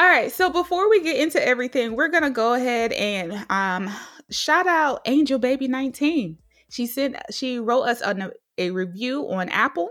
[0.00, 3.94] All right, so before we get into everything, we're gonna go ahead and um,
[4.30, 6.38] shout out Angel Baby 19.
[6.70, 9.90] She sent she wrote us a, a review on Apple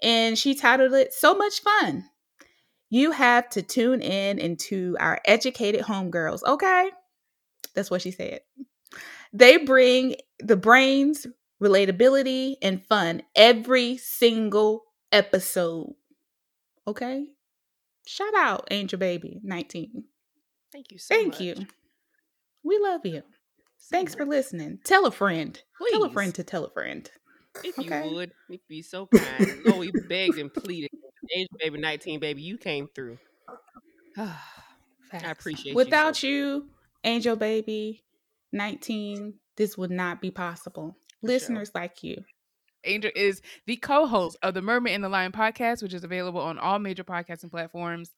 [0.00, 2.06] and she titled it So Much Fun.
[2.88, 6.90] You have to tune in into our educated homegirls, okay?
[7.74, 8.40] That's what she said.
[9.34, 11.26] They bring the brains,
[11.62, 15.92] relatability, and fun every single episode.
[16.86, 17.26] Okay?
[18.10, 20.02] Shout out Angel Baby 19.
[20.72, 21.40] Thank you so Thank much.
[21.42, 21.54] you.
[22.64, 23.22] We love you.
[23.78, 24.80] So Thanks for listening.
[24.82, 25.62] Tell a friend.
[25.92, 27.08] Tell a friend to tell a friend.
[27.62, 28.08] If Okay.
[28.08, 28.32] you would,
[28.68, 29.62] be so kind.
[29.66, 30.90] oh, we begged and pleaded.
[31.32, 33.16] Angel baby, 19 baby, you came through.
[34.16, 34.32] I
[35.12, 36.68] appreciate you so Without you,
[37.04, 38.02] Angel Baby
[38.50, 40.96] 19, this would not be possible.
[41.20, 41.34] For sure.
[41.34, 42.24] Listeners like you.
[42.84, 46.58] Angel is the co-host of the Mermaid and the Lion podcast, which is available on
[46.58, 48.10] all major podcasting platforms.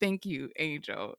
[0.00, 1.16] Thank you, Angel.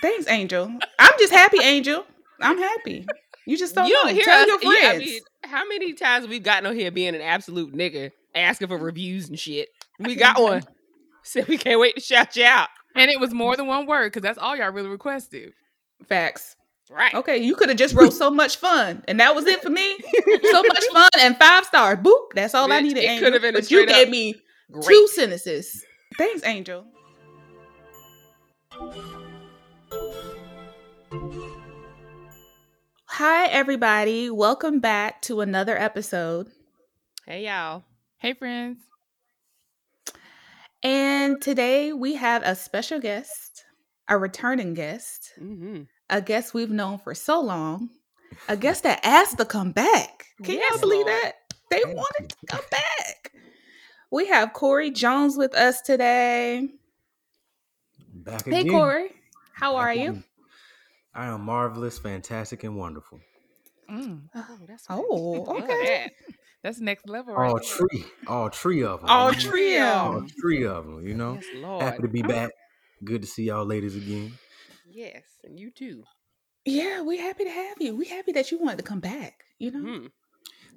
[0.00, 0.72] Thanks, Angel.
[0.98, 2.04] I'm just happy, Angel.
[2.40, 3.06] I'm happy.
[3.46, 4.04] You just don't you know.
[4.04, 4.46] don't hear Tell us.
[4.46, 5.04] your yeah, I friends.
[5.04, 9.28] mean, how many times we've gotten on here being an absolute nigga, asking for reviews
[9.28, 9.68] and shit?
[9.98, 10.62] We got one.
[11.22, 12.68] Said we can't wait to shout you out.
[12.96, 15.52] And it was more than one word because that's all y'all really requested.
[16.08, 16.56] Facts.
[16.90, 17.14] Right.
[17.14, 19.96] Okay, you could have just wrote so much fun, and that was it for me.
[20.50, 21.98] so much fun and five stars.
[21.98, 22.32] Boop.
[22.34, 23.04] That's all I needed.
[23.04, 23.26] it Angel.
[23.28, 24.34] could've been a but you gave up me
[24.72, 24.84] Great.
[24.86, 25.84] two sentences.
[26.18, 26.84] Thanks, Angel.
[33.06, 34.30] Hi, everybody.
[34.30, 36.48] Welcome back to another episode.
[37.26, 37.84] Hey y'all.
[38.18, 38.78] Hey, friends.
[40.82, 43.64] And today we have a special guest,
[44.08, 45.82] a returning guest, Mm-hmm.
[46.10, 47.90] A guest we've known for so long,
[48.48, 50.26] a guest that asked to come back.
[50.42, 51.22] Can y'all believe Lord.
[51.22, 51.32] that?
[51.70, 53.32] They wanted to come back.
[54.10, 56.68] We have Corey Jones with us today.
[58.12, 58.72] Back Hey, again.
[58.72, 59.10] Corey.
[59.54, 60.22] How Back are you?
[61.14, 63.20] I am marvelous, fantastic, and wonderful.
[63.90, 65.84] Mm, Oh, that's Oh, Love okay.
[65.86, 66.10] that.
[66.62, 67.48] that's next level, right?
[67.48, 67.64] All there.
[67.66, 69.10] three, all three of them.
[69.10, 70.28] All three of all 'em.
[70.40, 71.06] three of them.
[71.06, 71.82] You know, Yes, Lord.
[71.82, 72.50] happy to be back.
[73.04, 74.32] Good to see y'all ladies again.
[74.92, 76.04] Yes, and you too.
[76.64, 77.96] Yeah, we're happy to have you.
[77.96, 79.44] We're happy that you wanted to come back.
[79.58, 80.06] You know, Hmm.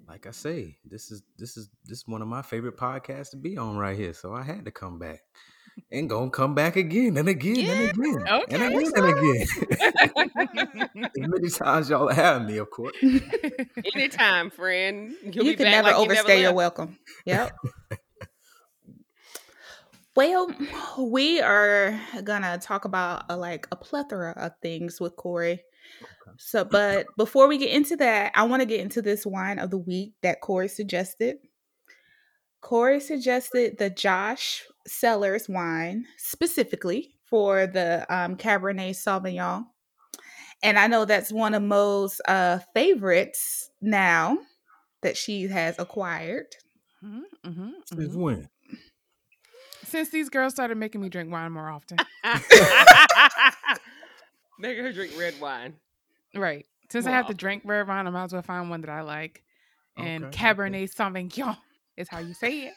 [0.07, 3.37] Like I say, this is this is this is one of my favorite podcasts to
[3.37, 4.13] be on right here.
[4.13, 5.21] So I had to come back.
[5.91, 8.27] And gonna come back again and again and again.
[8.49, 11.09] And again and again.
[11.17, 12.95] as many times y'all have me, of course.
[13.95, 15.15] Anytime, friend.
[15.23, 16.99] You'll you be can back never like you overstay your welcome.
[17.25, 17.55] Yep.
[20.15, 20.49] well,
[20.99, 25.63] we are gonna talk about a, like a plethora of things with Corey.
[26.37, 29.69] So, but before we get into that, I want to get into this wine of
[29.69, 31.37] the week that Corey suggested.
[32.61, 39.65] Corey suggested the Josh Cellars wine specifically for the um, Cabernet Sauvignon.
[40.63, 44.37] And I know that's one of Mo's uh, favorites now
[45.01, 46.55] that she has acquired.
[47.03, 48.17] Mhm, mhm, Since mhm.
[48.17, 48.49] when?
[49.93, 51.99] Since these girls started making me drink wine more often,
[54.57, 55.75] Make her drink red wine.
[56.33, 56.65] right?
[56.89, 59.01] Since I have to drink red wine, I might as well find one that I
[59.01, 59.43] like.
[59.95, 61.55] And Okay, Cabernet Sauvignon
[61.95, 62.73] is how you say it.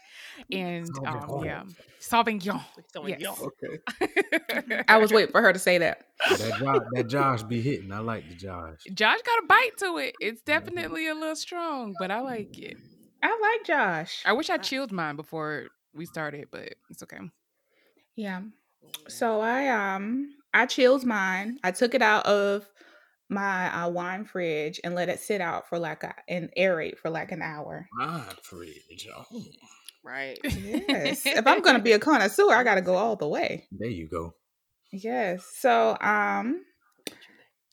[0.54, 1.62] And um, yeah,
[2.02, 2.62] Sauvignon.
[2.94, 3.18] Sauvignon.
[3.18, 3.40] Yes.
[3.40, 4.82] Okay.
[4.88, 6.08] I was waiting for her to say that.
[6.28, 7.92] That Josh, that Josh be hitting.
[7.92, 8.80] I like the Josh.
[8.92, 10.16] Josh got a bite to it.
[10.20, 12.76] It's definitely a little strong, but I like it.
[13.22, 14.22] I like Josh.
[14.26, 17.18] I wish I chilled mine before we started, but it's okay.
[18.14, 18.42] Yeah.
[19.08, 21.58] So I um I chilled mine.
[21.64, 22.66] I took it out of
[23.28, 27.10] my uh, wine fridge and let it sit out for like a and aerate for
[27.10, 27.88] like an hour.
[27.92, 29.08] My fridge.
[29.16, 29.24] Oh,
[30.04, 30.38] Right.
[30.44, 31.26] Yes.
[31.26, 33.66] if I'm gonna be a connoisseur, I gotta go all the way.
[33.72, 34.34] there you go.
[34.92, 35.44] Yes.
[35.58, 36.62] So um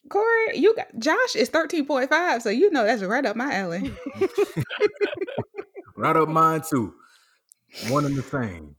[0.10, 3.92] Corey, you got Josh is 13.5, so you know that's right up my alley.
[5.96, 6.96] Right up mine too.
[7.90, 8.76] One and the same.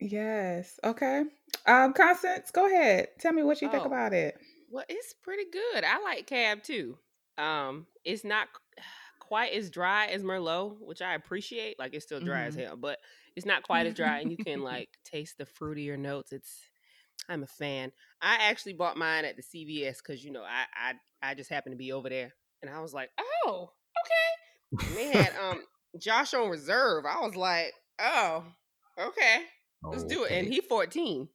[0.00, 0.78] yes.
[0.84, 1.24] Okay.
[1.66, 3.08] Um, Constance, go ahead.
[3.18, 3.86] Tell me what you think Oh.
[3.86, 4.36] about it.
[4.70, 5.84] Well, it's pretty good.
[5.84, 6.98] I like cab too.
[7.38, 8.48] Um, it's not
[9.20, 11.78] quite as dry as Merlot, which I appreciate.
[11.78, 12.66] Like it's still dry as Mhm.
[12.66, 12.98] hell, but
[13.36, 16.32] it's not quite as dry, and you can like taste the fruitier notes.
[16.32, 16.60] It's
[17.28, 17.92] I'm a fan.
[18.20, 21.72] I actually bought mine at the CVS because you know I I I just happened
[21.72, 23.10] to be over there, and I was like,
[23.46, 23.70] oh,
[24.04, 24.88] okay.
[24.88, 25.62] And they had um
[25.98, 27.04] Josh on reserve.
[27.06, 28.44] I was like, oh,
[28.98, 29.42] okay,
[29.84, 30.32] let's do it.
[30.32, 31.28] And he 14.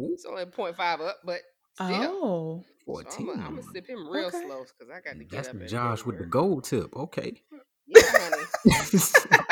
[0.00, 0.10] Ooh.
[0.12, 1.40] It's only 0.5 up, but
[1.74, 1.88] still.
[1.88, 4.42] Oh, So I'm gonna sip him real Okay.
[4.44, 5.58] slow because I got to get That's up.
[5.58, 6.94] the Josh with the gold tip.
[6.96, 7.42] Okay.
[7.52, 8.44] Mm, yeah, honey.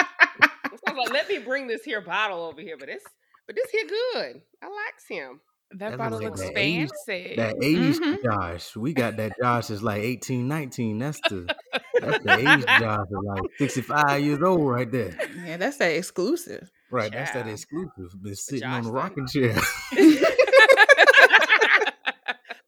[0.86, 3.04] Like, let me bring this here bottle over here, but it's
[3.46, 4.42] but this here good.
[4.62, 5.40] I likes him.
[5.72, 7.34] That That bottle looks looks like that age- fancy.
[7.36, 8.24] that age Mhm.
[8.24, 8.74] Josh.
[8.76, 10.98] We got that Josh is like 18, 19.
[10.98, 11.54] That's the
[12.00, 15.14] that's the age Josh is like 65 years old right there.
[15.44, 16.70] yeah, that's that exclusive.
[16.90, 17.12] Right.
[17.12, 18.10] That's that exclusive.
[18.22, 19.54] Been sitting on Josh the done- rocking chair.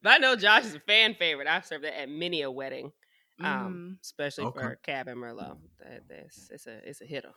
[0.03, 1.49] but I know Josh is a fan favorite.
[1.49, 2.93] I've served that at many a wedding,
[3.43, 4.01] um, Mm.
[4.03, 4.61] especially Okay.
[4.61, 5.57] for Cab and Merlot.
[5.79, 7.33] That, that's it's a it's a hitter.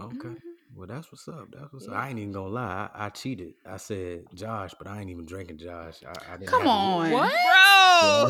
[0.00, 0.28] Okay.
[0.28, 0.36] Mhm.
[0.74, 1.46] Well, that's what's up.
[1.52, 1.94] That's what's up.
[1.94, 2.90] I ain't even gonna lie.
[2.94, 3.54] I, I cheated.
[3.64, 6.00] I said Josh, but I ain't even drinking Josh.
[6.06, 7.10] I, I didn't Come have on.
[7.12, 7.32] What?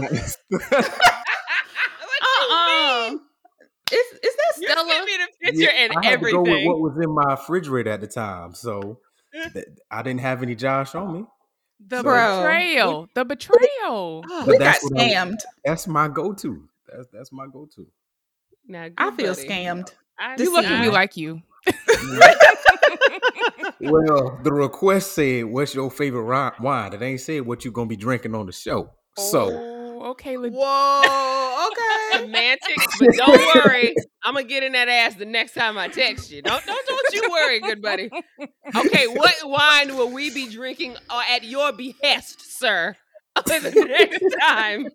[0.00, 0.90] Bro, to-
[2.22, 3.10] Uh-uh.
[3.92, 4.88] Is is that you Stella?
[4.88, 6.68] sent me the picture Yeah, and I had to go with everything.
[6.68, 9.00] what was in my refrigerator at the time, so
[9.52, 11.24] th- I didn't have any Josh on me.
[11.88, 12.38] The Bro.
[12.42, 13.08] betrayal.
[13.14, 14.24] The betrayal.
[14.28, 15.38] Oh, we got that's what I- scammed.
[15.64, 16.68] That's my go-to.
[16.92, 17.86] That's that's my go-to.
[18.66, 19.48] Now, I feel buddy.
[19.48, 19.92] scammed.
[20.18, 20.80] I This You lucky season.
[20.82, 21.42] we like you.
[23.80, 27.96] well, the request said, "What's your favorite wine?" It ain't said what you gonna be
[27.96, 28.90] drinking on the show.
[29.18, 30.36] So Oh, okay.
[30.36, 31.66] leg- Whoa.
[31.68, 32.24] Okay.
[32.24, 33.94] semantics, but don't worry.
[34.24, 36.42] I'm gonna get in that ass the next time I text you.
[36.42, 38.10] Don't don't don't you worry, good buddy.
[38.74, 42.96] Okay, what wine will we be drinking uh, at your behest, sir?
[43.44, 44.86] the next time,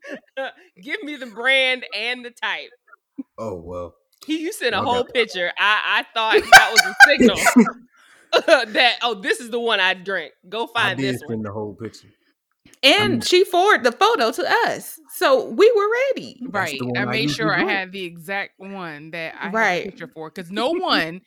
[0.82, 2.70] give me the brand and the type.
[3.38, 3.96] oh well.
[4.26, 4.86] He, you sent a Okay.
[4.90, 5.52] whole picture.
[5.58, 7.38] I I thought that was a signal
[8.74, 10.34] that oh, this is the one I drink.
[10.48, 11.42] Go I find did this one.
[11.42, 12.08] the whole picture.
[12.84, 15.00] And I'm- she forwarded the photo to us.
[15.16, 16.42] So we were ready.
[16.48, 16.80] Right.
[16.96, 19.72] I I made usually sure I had the exact one that I Right.
[19.74, 21.22] had a picture for because no one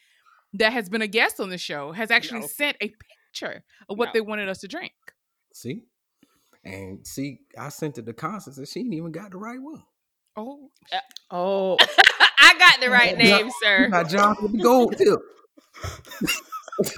[0.55, 2.47] that has been a guest on the show has actually No.
[2.47, 2.89] sent a
[3.33, 4.11] picture of what No.
[4.15, 4.93] they wanted us to drink.
[5.53, 5.83] See,
[6.65, 9.83] and see, I sent it to Constance, and she ain't even got the right one.
[10.37, 10.99] Oh, uh,
[11.31, 11.77] Oh.
[12.39, 13.89] I got the right name, You sir.
[13.89, 15.19] My Josh with the gold tip.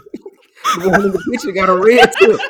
[0.81, 2.41] the one in the picture got a red tip.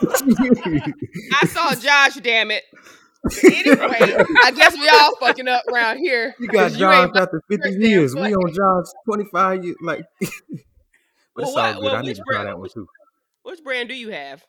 [1.42, 2.62] I saw Josh, damn it.
[3.44, 6.34] Anyway, I guess we all fucking up around here.
[6.38, 8.14] You got you Josh after 50 years.
[8.14, 9.76] We on Josh 25 years.
[9.82, 10.30] Like, but
[11.36, 11.82] Well, it's what- all good.
[11.84, 12.86] well, I need which to try brand- that one too.
[13.42, 14.44] Which brand do you have?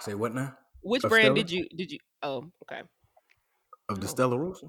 [0.00, 0.56] Say what now?
[0.82, 1.34] Which A brand Stella?
[1.36, 1.98] did you did you?
[2.22, 2.82] Oh, okay.
[3.94, 4.10] Of the Oh.
[4.10, 4.66] Stella Rosa?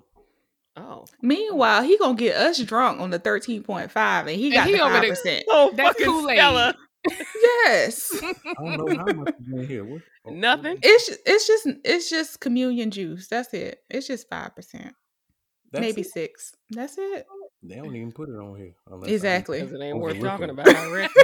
[0.77, 4.53] Oh, Meanwhile, he gonna get us drunk on the thirteen point five, and he And
[4.55, 5.45] got he the over five percent.
[5.49, 6.75] oh, That's fucking Kool-Aid.
[7.65, 9.85] Yes, I don't know how much is in here.
[9.85, 10.01] What?
[10.25, 10.79] oh, Nothing?
[10.81, 13.27] it's ju- it's just it's just communion juice.
[13.27, 13.79] That's it.
[13.89, 14.93] It's just five percent,
[15.71, 16.07] maybe it?
[16.07, 16.53] six.
[16.71, 17.25] That's it.
[17.63, 18.73] They don't even put it on here.
[19.05, 19.59] Exactly.
[19.61, 21.23] Because it ain't worth talking about, I reckon.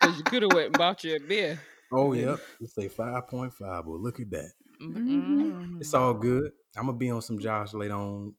[0.00, 1.60] Because you could have went and bought you a beer.
[1.92, 2.38] Oh, yep.
[2.60, 3.50] It say 5.5.
[3.60, 4.52] Well, look at that.
[4.80, 5.80] Mhm.
[5.80, 6.52] It's all good.
[6.76, 8.34] I'm going to be on some Josh later on.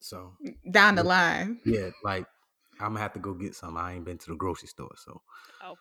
[0.00, 0.36] So,
[0.70, 1.60] Down the line.
[1.64, 2.26] yeah, like,
[2.74, 3.76] I'm going to have to go get some.
[3.76, 4.94] I ain't been to the grocery store.
[4.96, 5.20] So,
[5.64, 5.74] Oh,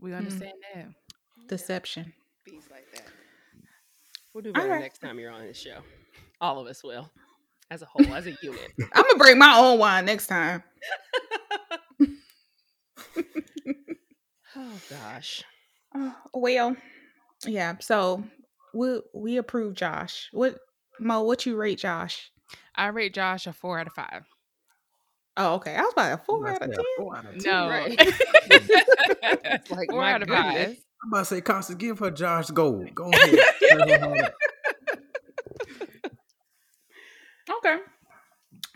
[0.00, 0.88] we understand that.
[1.48, 2.12] Deception.
[2.44, 3.06] bees like that.
[4.32, 4.80] We'll do better right.
[4.80, 5.78] next time you're on this show.
[6.40, 7.10] All of us will,
[7.70, 8.72] as a whole, as a unit.
[8.94, 10.62] I'm gonna bring my own wine next time.
[14.56, 15.42] oh gosh.
[15.94, 16.74] Uh, well,
[17.44, 17.74] yeah.
[17.80, 18.24] So
[18.74, 20.28] we we approve Josh.
[20.32, 20.58] What
[21.00, 21.22] Mo?
[21.22, 22.30] What you rate Josh?
[22.74, 24.24] I rate Josh a four out of five.
[25.36, 25.74] Oh, okay.
[25.74, 26.70] I was about a four I'm out of ten.
[26.70, 27.52] to say a four out of 10.
[27.52, 27.68] No.
[27.68, 27.98] right.
[29.70, 30.54] like, four my out of goodness.
[30.66, 30.76] five.
[31.04, 32.94] I'm about to say, Constance, give her Josh gold.
[32.94, 33.38] Go ahead.
[33.60, 34.34] Tell her how that-
[37.58, 37.76] Okay.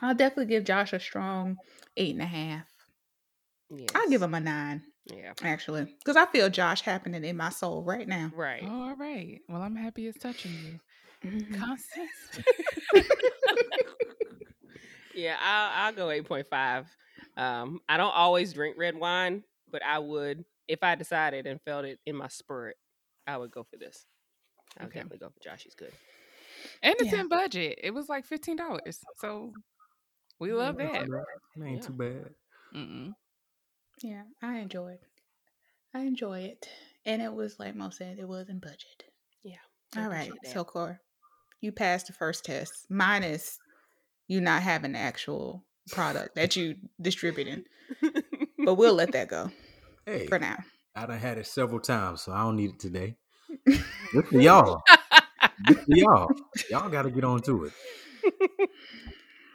[0.01, 1.57] I'll definitely give Josh a strong
[1.97, 2.67] eight and a half.
[3.95, 5.33] I'll give him a nine, Yeah.
[5.43, 8.33] actually, because I feel Josh happening in my soul right now.
[8.35, 8.63] Right.
[8.65, 9.41] Oh, all right.
[9.49, 10.81] Well, I'm happy it's touching you.
[11.25, 11.59] Mhm.
[11.59, 12.41] Constance.
[15.15, 16.87] Yeah, I'll, I'll go 8.5.
[17.39, 21.87] Um, I don't always drink red wine, but I would, if I decided and felt
[21.87, 22.77] it in my spirit,
[23.27, 24.05] I would go for this.
[24.79, 24.99] I'll Okay.
[24.99, 25.63] definitely go for Josh.
[25.63, 25.93] He's good.
[26.83, 27.21] And it's Yeah.
[27.21, 27.79] in budget.
[27.83, 29.01] It was like fifteen dollars.
[29.17, 29.55] So
[30.39, 30.93] we love that.
[31.07, 31.25] too bad.
[31.57, 31.87] It ain't Yeah.
[31.89, 32.35] too bad.
[32.75, 33.15] Mm-mm.
[34.03, 34.99] Yeah, I enjoyed.
[35.95, 36.69] I enjoy it,
[37.07, 39.05] and it was like Mo said, it was in budget.
[39.43, 39.57] Yeah,
[39.95, 40.53] I All right, that.
[40.53, 41.01] so Cora,
[41.61, 42.87] you passed the first test.
[42.91, 43.59] minus
[44.29, 47.65] you not having the actual product that you distributing,
[48.65, 49.51] but we'll let that go
[50.05, 50.59] Hey, for now.
[50.95, 53.17] I done had it several times, so I don't need it today.
[54.13, 54.83] Good for y'all.
[55.65, 56.31] Good for y'all.
[56.71, 57.73] Y'all got to get on to it.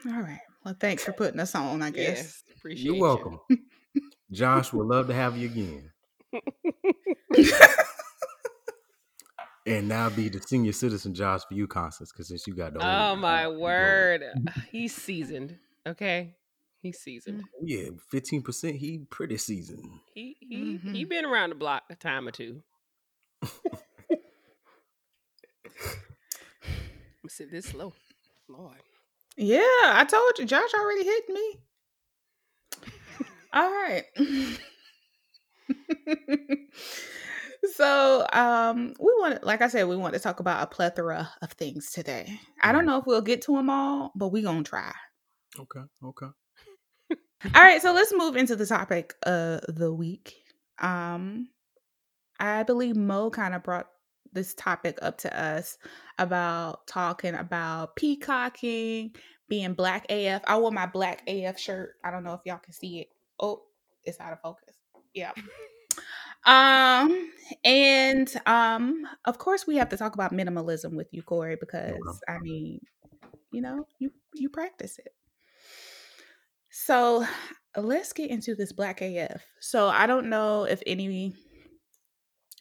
[0.08, 0.40] All right.
[0.66, 1.82] Well, thanks for putting us on.
[1.82, 2.04] I guess.
[2.04, 3.58] Yes, appreciate You're you.
[4.32, 4.62] Welcome.
[4.64, 5.92] Josh would love to have you again.
[9.66, 12.80] and now be the senior citizen Josh for you, Constance, because since you got the
[12.84, 14.24] Oh old- my you know, word.
[14.72, 15.58] He's seasoned.
[15.88, 16.36] Okay.
[16.82, 17.44] He's seasoned.
[17.62, 18.76] Yeah, fifteen percent.
[18.78, 19.88] He pretty seasoned.
[20.16, 21.10] He he he Mhm.
[21.10, 22.64] been around the block a time or two.
[27.24, 27.94] I'm sit this slow.
[28.50, 28.78] Lord.
[29.38, 31.58] Yeah, I told you, Josh already hit me.
[33.54, 34.06] All right.
[37.76, 41.52] so, um, we want, like I said, we want to talk about a plethora of
[41.54, 42.40] things today.
[42.62, 42.88] I don't Mhm.
[42.88, 44.94] know if we'll get to them all, but we gonna try.
[45.60, 46.28] Okay, okay.
[47.56, 50.36] All right, so let's move into the topic of the week.
[50.80, 51.50] Um,
[52.40, 53.88] I believe Mo kind of brought
[54.34, 55.78] this topic up to us
[56.18, 59.14] about talking about peacocking,
[59.50, 60.42] being black AF.
[60.48, 61.96] I wore my black AF shirt.
[62.04, 63.11] I don't know if y'all can see it.
[63.42, 63.64] Oh,
[64.04, 64.78] it's out of focus.
[65.14, 65.32] Yeah.
[66.46, 67.32] um,
[67.64, 72.38] and um, of course we have to talk about minimalism with you, Corey, because I
[72.40, 72.80] mean,
[73.52, 75.14] you know, you you practice it.
[76.72, 77.26] So
[77.76, 79.42] let's get into this black AF.
[79.60, 81.36] So I don't know if any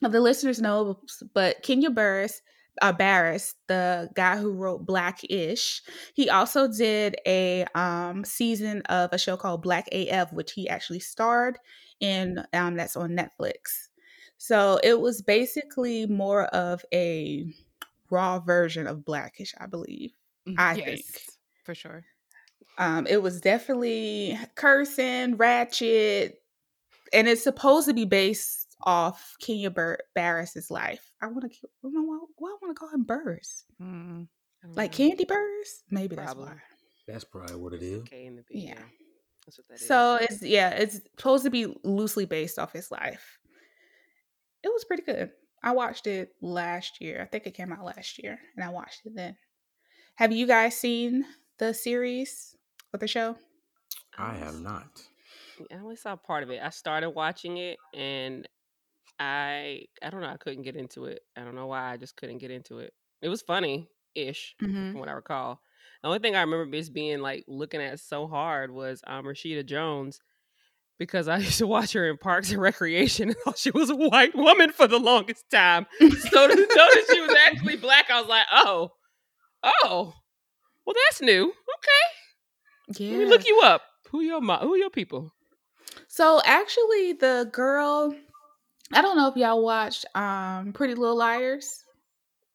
[0.03, 1.01] of the listeners know,
[1.35, 2.43] but Kenya Barris,
[2.81, 5.83] uh, Barris, the guy who wrote Blackish,
[6.15, 11.01] he also did a um, season of a show called Black AF, which he actually
[11.01, 11.59] starred
[12.01, 12.45] in.
[12.53, 13.89] Um, that's on Netflix.
[14.39, 17.45] So it was basically more of a
[18.11, 20.13] raw version of Blackish, I believe.
[20.57, 21.05] I yes, think.
[21.65, 22.05] for sure.
[22.79, 26.43] Um, it was definitely cursing, ratchet,
[27.13, 31.10] and it's supposed to be based off Kenya Bur- Barris's life.
[31.23, 34.29] I want to, I don't know why, why I want to call him Burrs, Mm.
[34.65, 34.97] I like know.
[34.97, 35.85] Candy Burrs.
[35.91, 36.55] Maybe that's why.
[37.07, 38.05] That's probably what it is.
[38.05, 38.43] K B.
[38.51, 38.75] Yeah.
[38.75, 38.83] Yeah.
[39.47, 39.87] That's what that is.
[39.87, 43.39] So it's yeah, it's supposed to be loosely based off his life.
[44.63, 45.31] It was pretty good.
[45.63, 47.21] I watched it last year.
[47.23, 49.37] I think it came out last year, and I watched it then.
[50.17, 51.25] Have you guys seen
[51.59, 52.55] the series
[52.93, 53.37] or the show?
[54.19, 55.03] I have not.
[55.71, 56.61] I only saw part of it.
[56.63, 58.47] I started watching it and
[59.21, 61.21] I I don't know, I couldn't get into it.
[61.37, 62.93] I don't know why, I just couldn't get into it.
[63.23, 64.93] It was funny ish, Mm-hmm.
[64.93, 65.61] from what I recall.
[66.03, 69.65] The only thing I remember is being like looking at so hard was um Rashida
[69.67, 70.19] Jones
[70.99, 73.97] because I used to watch her in Parks and Recreation and thought she was a
[73.97, 75.87] white woman for the longest time.
[75.99, 78.91] So to notice she was actually black, I was like, oh,
[79.63, 80.15] oh,
[80.87, 81.45] well that's new.
[81.53, 83.11] Okay, Yeah.
[83.13, 83.83] let me look you up.
[84.11, 85.31] Who your mo- who your people?
[86.09, 88.15] So actually, the girl,
[88.93, 91.85] I don't know if y'all watched um Pretty Little Liars.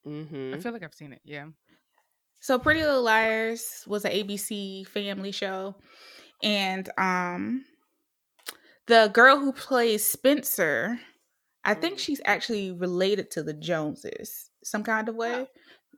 [0.05, 0.53] Mm-hmm.
[0.55, 1.21] I feel like I've seen it.
[1.23, 1.45] Yeah.
[2.39, 5.75] So Pretty Little Liars was an ABC family show,
[6.43, 7.65] and um,
[8.87, 10.99] the girl who plays Spencer,
[11.63, 11.99] I think Mm.
[11.99, 15.47] she's actually related to the Joneses some kind of way.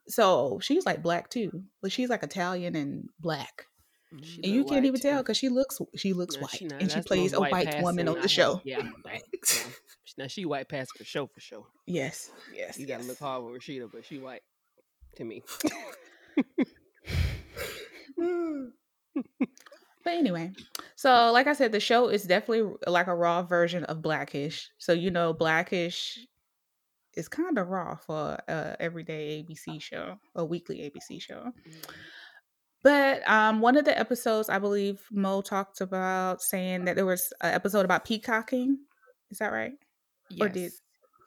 [0.07, 3.65] So she's like black too, but she's like Italian and black,
[4.23, 6.67] She and you can't white, even tell because she looks she looks No, white, she
[6.67, 8.61] and she plays a white passing woman on the show.
[8.63, 9.21] Yeah, right.
[10.17, 11.67] Now she white passing for show for show.
[11.85, 14.41] Yes, yes, You gotta look hard with Rashida, but she white
[15.15, 15.43] to me.
[20.07, 20.53] But anyway,
[20.95, 24.69] so like I said, the show is definitely like a raw version of Blackish.
[24.77, 26.17] So you know, Blackish
[27.17, 31.51] is kind of raw for a everyday ABC show, a weekly ABC show.
[32.83, 37.33] But um, one of the episodes, I believe Mo talked about saying that there was
[37.41, 38.77] an episode about peacocking.
[39.29, 39.73] Is that right?
[40.39, 40.81] Or did Yes.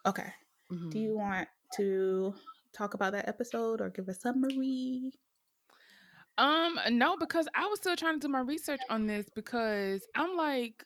[0.06, 0.32] okay?
[0.70, 0.90] Mhm.
[0.90, 2.34] Do you want to
[2.72, 5.12] talk about that episode or give a summary?
[6.38, 10.36] Um, no, because I was still trying to do my research on this because I'm
[10.36, 10.84] like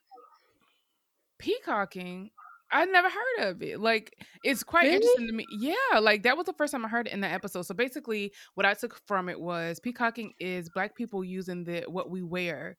[1.38, 2.30] peacocking.
[2.72, 3.78] I never heard of it.
[3.78, 4.96] Like it's quite Really?
[4.96, 5.46] interesting to me.
[5.58, 7.62] Yeah, like that was the first time I heard it in the episode.
[7.62, 12.10] So basically, what I took from it was peacocking is black people using the what
[12.10, 12.76] we wear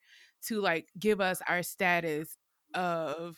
[0.47, 2.37] to like give us our status
[2.73, 3.37] of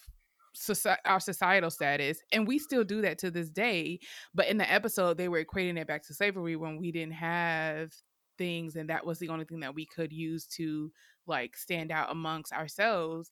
[0.57, 3.99] soci- our societal status, and we still do that to this day.
[4.33, 7.91] But in the episode, they were equating it back to slavery when we didn't have
[8.37, 10.91] things and that was the only thing that we could use to
[11.25, 13.31] like stand out amongst ourselves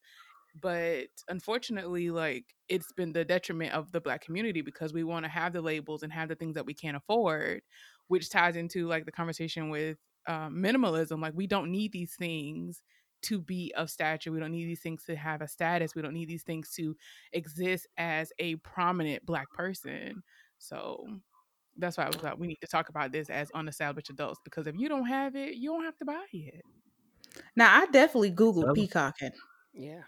[0.62, 5.30] but unfortunately like it's been the detriment of the black community because we want to
[5.30, 7.62] have the labels and have the things that we can't afford
[8.08, 12.82] which ties into like the conversation with um, minimalism like we don't need these things
[13.26, 14.32] to be of stature.
[14.32, 15.96] We don't need these things to have a status.
[15.96, 16.96] We don't need these things to
[17.34, 20.24] exist as a prominent black person.
[20.58, 21.06] So
[21.78, 24.68] that's why I was like, we need to talk about this as unestablished adults because
[24.68, 26.64] if you don't have it, you don't have to buy it.
[27.56, 29.32] Now I definitely Googled peacocking.
[29.74, 30.02] Yeah.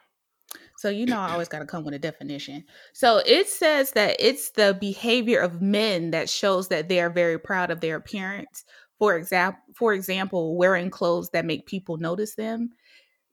[0.77, 2.63] So you know I always got to come with a definition.
[2.93, 7.37] So it says that it's the behavior of men that shows that they are very
[7.37, 8.63] proud of their appearance.
[8.97, 12.71] For example, for example, wearing clothes that make people notice them.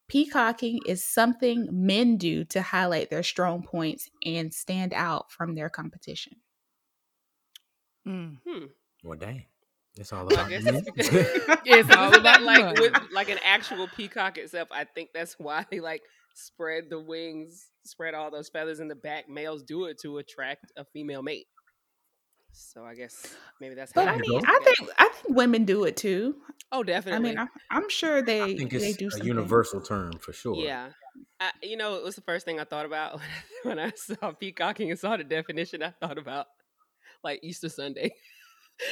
[0.08, 5.70] Peacocking is something men do to highlight their strong points and stand out from their
[5.70, 6.34] competition.
[8.06, 8.38] Mm.
[8.46, 8.64] Hmm.
[9.02, 9.46] Well, dang.
[9.96, 10.84] It's all about men.
[10.96, 11.08] it's
[11.64, 14.68] It's all about like with like an actual peacock itself.
[14.72, 16.02] I think that's why they like
[16.34, 19.28] spread the wings, spread all those feathers in the back.
[19.28, 21.46] Males do it to attract a female mate.
[22.54, 25.96] So I guess maybe that's But I mean, I think I think women do it
[25.96, 26.36] too.
[26.72, 27.30] Oh, definitely.
[27.30, 29.26] I mean, I, I'm sure they I think they do a something.
[29.26, 30.56] universal term for sure.
[30.56, 30.90] Yeah.
[31.40, 33.20] I, you know, it was the first thing I thought about
[33.62, 35.82] when I saw peacocking and saw the definition.
[35.82, 36.46] I thought about
[37.22, 38.14] like Easter Sunday.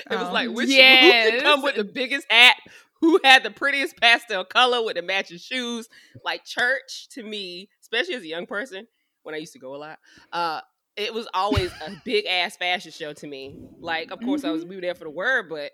[0.08, 0.32] It was Oh.
[0.32, 1.32] like which who Yes.
[1.32, 2.56] could come with the biggest hat,
[3.00, 5.88] who had the prettiest pastel color with the matching shoes.
[6.24, 8.86] Like church to me, especially as a young person,
[9.24, 9.98] when I used to go a lot,
[10.32, 10.60] uh,
[10.96, 13.56] it was always a big ass fashion show to me.
[13.80, 15.72] Like, of course, I was we were there for the word, but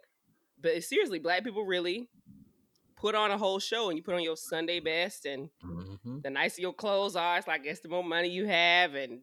[0.60, 2.08] but seriously, black people really
[2.96, 6.22] put on a whole show, and you put on your Sunday best, and Mhm.
[6.22, 9.20] the nicer your clothes are, it's like it's the more money you have, and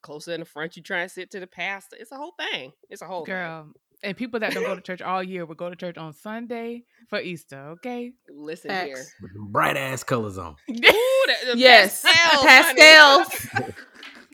[0.00, 1.96] closer in the front you try and sit to the pastor.
[2.00, 2.72] It's a whole thing.
[2.88, 3.34] It's a whole thing.
[3.34, 3.72] Girl.
[4.04, 6.82] And people that don't go to church all year will go to church on Sunday
[7.08, 8.12] for Easter, okay?
[8.28, 8.86] Listen Facts.
[8.86, 9.06] here.
[9.20, 10.56] With bright ass colors on.
[10.68, 13.48] Ooh, the, the Yes, pastels, pastels.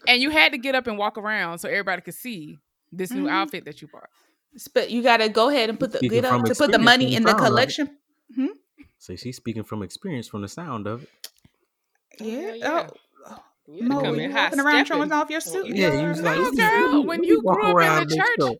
[0.08, 2.58] and you had to get up and walk around so everybody could see
[2.90, 3.30] this new Mhm.
[3.30, 4.08] outfit that you bought.
[4.74, 6.78] But you got to go ahead and put the Speaking get up to put the
[6.78, 7.46] money in the sound, right?
[7.48, 7.96] collection.
[8.98, 11.08] So she's speaking from experience from the sound of it.
[12.20, 12.40] Oh, Yeah.
[12.40, 12.88] hell yeah.
[13.26, 14.98] Oh, You had Mo, come were in you high walking around stepping.
[15.00, 15.66] showing off your suit?
[15.68, 17.70] Yeah, you was like, No, girl, let me- when let me you walk grew up
[17.70, 18.56] in around the church- door.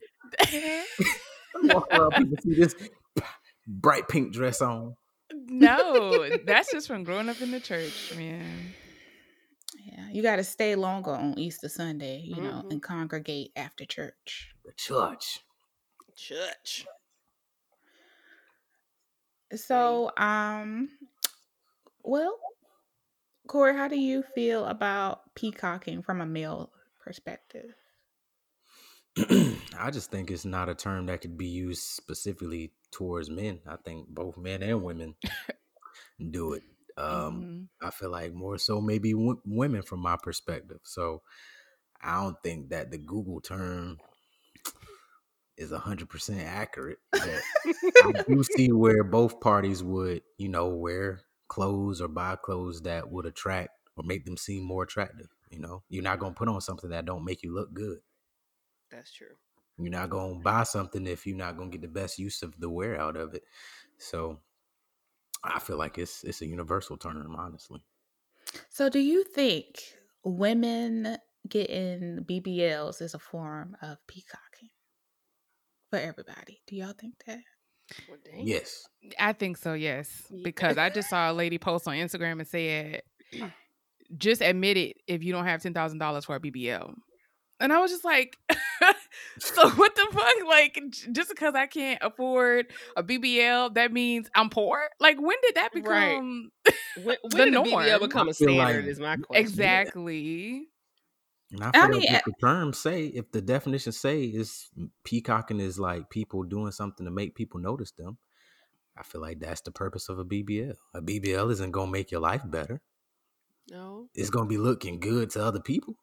[1.55, 2.75] Let me walk around, people see this
[3.67, 4.95] bright pink dress on.
[5.33, 8.75] no, that's just from growing up in the church, man.
[10.09, 12.71] Yeah, you got to stay longer on Easter Sunday, you know, Mhm.
[12.71, 14.55] and congregate after church.
[14.65, 15.45] The church.
[16.15, 16.87] Church.
[19.55, 20.91] So, um,
[22.03, 22.39] well,
[23.47, 27.75] Corey, how do you feel about peacocking from a male perspective?
[29.79, 33.61] I just think it's not a term that could be used specifically towards men.
[33.67, 35.17] I think both men and women
[36.31, 36.63] do it.
[36.99, 37.69] Um, Mhm.
[37.83, 40.81] I feel like more so maybe w- women from my perspective.
[40.85, 41.23] So
[42.03, 43.99] I don't think that the Google term
[45.57, 46.99] is hundred percent accurate.
[47.13, 47.45] But
[48.01, 53.11] I do see where both parties would, you know, wear clothes or buy clothes that
[53.11, 55.29] would attract or make them seem more attractive.
[55.51, 58.01] You know, you're not gonna put on something that don't make you look good.
[58.91, 59.37] That's true.
[59.79, 62.69] You're not gonna buy something if you're not gonna get the best use of the
[62.69, 63.45] wear out of it.
[63.99, 64.41] So
[65.45, 67.81] I feel like it's it's a universal term, honestly.
[68.69, 69.81] So, do you think
[70.25, 71.17] women
[71.49, 74.71] getting BBLs is a form of peacocking
[75.91, 76.61] for everybody?
[76.67, 77.39] Do y'all think that?
[78.09, 78.19] Well.
[78.35, 78.87] Yes.
[79.19, 80.25] I think so, yes.
[80.31, 80.43] Yeah.
[80.45, 83.03] Because I just saw a lady post on Instagram and said,
[84.19, 86.95] just admit it if you don't have $10,000 for a BBL.
[87.61, 88.37] And I was just like,
[89.39, 90.47] so what the fuck?
[90.47, 92.67] Like, just because I can't afford
[92.97, 94.89] a BBL, that means I'm poor?
[95.01, 95.83] Like, when did that Right.
[95.83, 96.51] become
[97.03, 98.89] When, when The did the BBL become I a feel like- standard?
[98.89, 99.45] is my question.
[99.45, 100.69] exactly?
[101.51, 104.69] And I I mean, like if the term say, if the definition say is
[105.05, 108.19] peacocking is like people doing something to make people notice them,
[108.97, 110.75] I feel like that's the purpose of a BBL.
[110.93, 112.83] A BBL isn't gonna make your life better.
[113.71, 115.97] No, It's gonna be looking good to other people.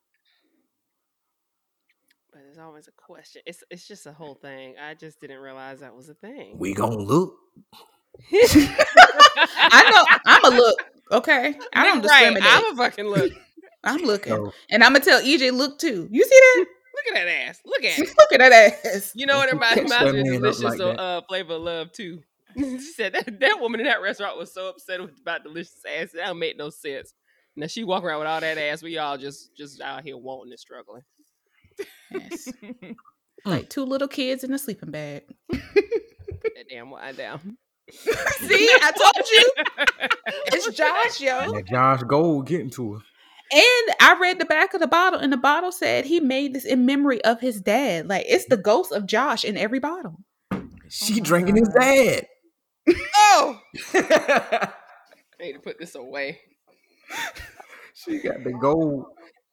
[2.65, 3.41] But there's always a question.
[3.45, 4.75] It's it's just a whole thing.
[4.81, 6.57] I just didn't realize that was a thing.
[6.57, 7.35] We gonna look.
[8.33, 10.77] I know I'm a look.
[11.11, 12.03] Okay, I don't right.
[12.03, 12.43] discriminate.
[12.45, 13.31] I'm a fucking look.
[13.83, 16.07] I'm looking, So and I'm gonna tell EJ look too.
[16.11, 16.65] You see that?
[16.95, 17.61] Look at that ass.
[17.65, 18.07] Look at it.
[18.17, 19.11] Look at that ass.
[19.15, 20.99] You know what it Don't you reminds, me of Delicious like or that.
[20.99, 22.21] uh, Flavor of Love too.
[22.57, 26.13] she said that, that woman in that restaurant was so upset with, about Delicious ass.
[26.13, 27.13] That don't make no sense.
[27.57, 28.81] Now she walk around with all that ass.
[28.81, 31.01] We all just just out here wanting and struggling.
[32.11, 32.51] Yes.
[32.61, 32.91] Hmm.
[33.45, 35.23] Like two little kids in a sleeping bag.
[35.49, 37.57] That damn wind down.
[37.91, 39.49] See, I told you.
[40.47, 41.53] It's Josh, yo.
[41.53, 42.99] that Josh Gold getting to her.
[43.51, 46.65] And I read the back of the bottle, and the bottle said he made this
[46.65, 48.07] in memory of his dad.
[48.07, 50.17] Like it's the ghost of Josh in every bottle.
[50.51, 52.25] Oh she my drinking his dad.
[53.15, 53.59] Oh,
[53.93, 54.69] I
[55.39, 56.39] need to put this away.
[57.93, 59.05] She got the gold.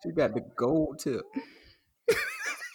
[0.03, 1.23] She got the gold tip.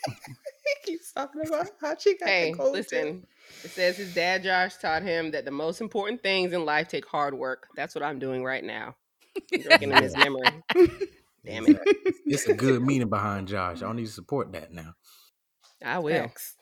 [0.83, 3.25] he keeps talking about how she got Hey, the gold listen.
[3.63, 7.05] It says his dad Josh taught him that the most important things in life take
[7.05, 7.67] hard work.
[7.75, 8.95] That's what I'm doing right now.
[9.53, 10.63] I'm in his memory.
[11.45, 11.79] Damn it.
[12.25, 13.81] It's a good meaning behind Josh.
[13.81, 14.93] I need to support that now.
[15.83, 16.13] I will.
[16.13, 16.55] Facts.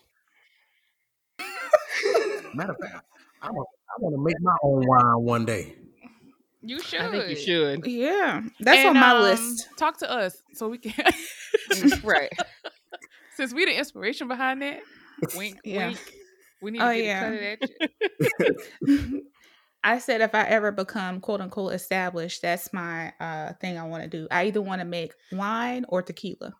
[2.54, 3.06] Matter of fact,
[3.42, 5.76] I want, I want to make my own wine one day.
[6.62, 7.02] You should.
[7.02, 7.86] I think you should.
[7.86, 9.68] Yeah, that's And, on my um, list.
[9.78, 10.94] Talk to us so we can.
[12.04, 12.32] right.
[13.36, 14.82] Since we the inspiration behind that,
[15.36, 15.88] wink, Yeah.
[15.88, 16.14] wink.
[16.62, 17.30] We need Oh, to get yeah.
[17.32, 17.60] it
[18.40, 19.22] cut at you.
[19.84, 24.04] I said if I ever become quote unquote established, that's my uh thing I want
[24.04, 24.28] to do.
[24.32, 26.56] I either want to make wine or tequila.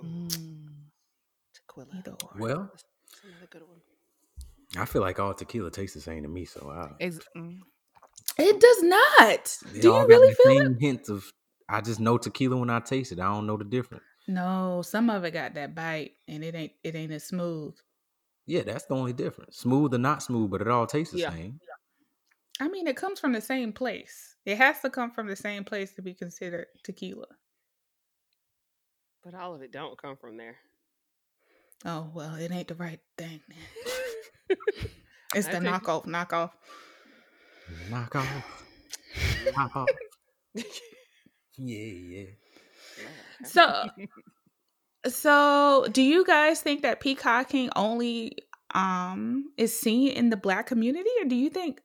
[0.00, 1.86] Tequila.
[1.98, 2.30] Either or.
[2.38, 2.84] Well, That's
[3.24, 3.80] another good one.
[4.76, 6.44] I feel like all tequila tastes the same to me.
[6.46, 7.58] So I, Ex- mm.
[8.38, 9.56] It does not.
[9.72, 10.62] they Do you really feel it?
[10.64, 11.24] same hints of.
[11.68, 13.20] I just know tequila when I taste it.
[13.20, 14.02] I don't know the difference.
[14.26, 17.74] No, some of it got that bite, and it ain't it ain't as smooth.
[18.46, 19.58] Yeah, that's the only difference.
[19.58, 21.30] Smooth or not smooth, but it all tastes the Yeah.
[21.30, 21.60] same.
[22.60, 24.36] I mean, it comes from the same place.
[24.46, 27.26] It has to come from the same place to be considered tequila.
[29.24, 30.56] But all of it don't come from there.
[31.84, 33.40] Oh well, it ain't the right thing.
[35.34, 36.50] it's I the take- knockoff, knockoff.
[37.90, 39.88] Knock off.
[41.56, 42.24] Yeah, yeah.
[43.44, 43.88] So,
[45.06, 48.36] so do you guys think that peacocking only
[48.74, 51.80] um is seen in the black community, or do you think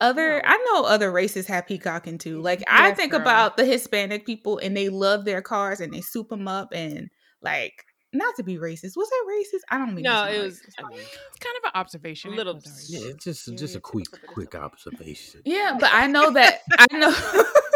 [0.00, 0.40] other?
[0.44, 0.50] No.
[0.50, 2.40] I know other races have peacocking too.
[2.40, 3.20] Like I think girl.
[3.20, 7.08] about the Hispanic people, and they love their cars, and they soup them up, and
[7.40, 8.96] like not to be racist.
[8.96, 9.60] Was that racist?
[9.70, 10.04] I don't mean.
[10.04, 10.60] No, it was.
[10.78, 12.32] I mean, It's kind of an observation.
[12.32, 15.40] It Little- Yeah, just just a quick quick observation.
[15.44, 17.10] Yeah, but I know that I know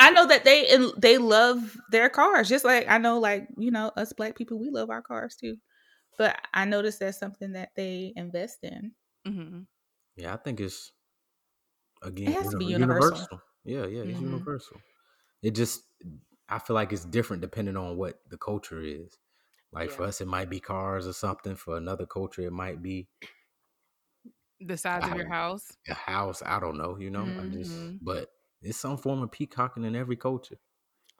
[0.00, 3.88] I know that they they love their cars just like I know like, you know,
[3.96, 5.58] us black people we love our cars too.
[6.18, 8.94] But I noticed that's something that they invest in.
[9.26, 9.66] Mhm.
[10.16, 10.92] Yeah, I think it's
[12.02, 13.40] again has to be uni- universal.
[13.64, 14.20] Yeah, yeah, it's Mhm.
[14.20, 14.80] universal.
[15.42, 15.84] It just
[16.48, 19.18] I feel like it's different depending on what the culture is.
[19.72, 21.56] Like for us, it might be cars or something.
[21.56, 23.08] For another culture, it might be
[24.60, 25.76] The size of your house.
[25.88, 26.42] a house.
[26.44, 27.34] I don't know, you know.
[27.38, 28.28] I just but
[28.62, 30.56] it's some form of peacocking in every culture.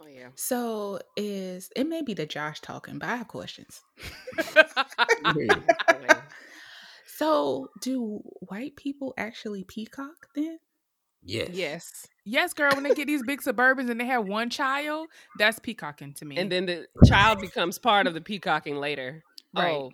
[0.00, 0.28] oh yeah.
[0.34, 3.80] So is it may be the Josh talking, but I have questions.
[5.22, 5.34] Oh,
[7.06, 10.58] so do white people actually peacock then?
[11.22, 11.50] Yes.
[11.52, 12.06] yes.
[12.24, 12.72] yes, girl.
[12.74, 16.38] When they get these big suburbans and they have one child, that's peacocking to me.
[16.38, 19.22] And then the child becomes part of the peacocking later.
[19.54, 19.70] Right.
[19.70, 19.92] Oh,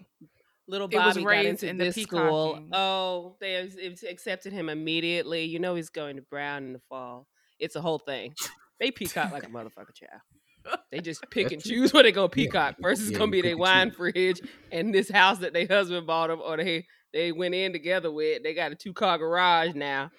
[0.68, 2.60] little It was Bobby got into in the this school.
[2.72, 3.68] Oh, they
[4.08, 5.44] accepted him immediately.
[5.44, 7.26] You know he's going to Brown in the fall.
[7.58, 8.34] It's a whole thing.
[8.80, 10.78] They peacock like a motherfucker child.
[10.90, 12.76] They just pick and choose where they gonna Yeah, peacock.
[12.82, 13.96] First it's yeah, gonna be pick their wine choose.
[13.96, 14.40] fridge
[14.72, 18.42] and this house that their husband bought them or they they went in together with.
[18.42, 20.10] They got a two car garage now.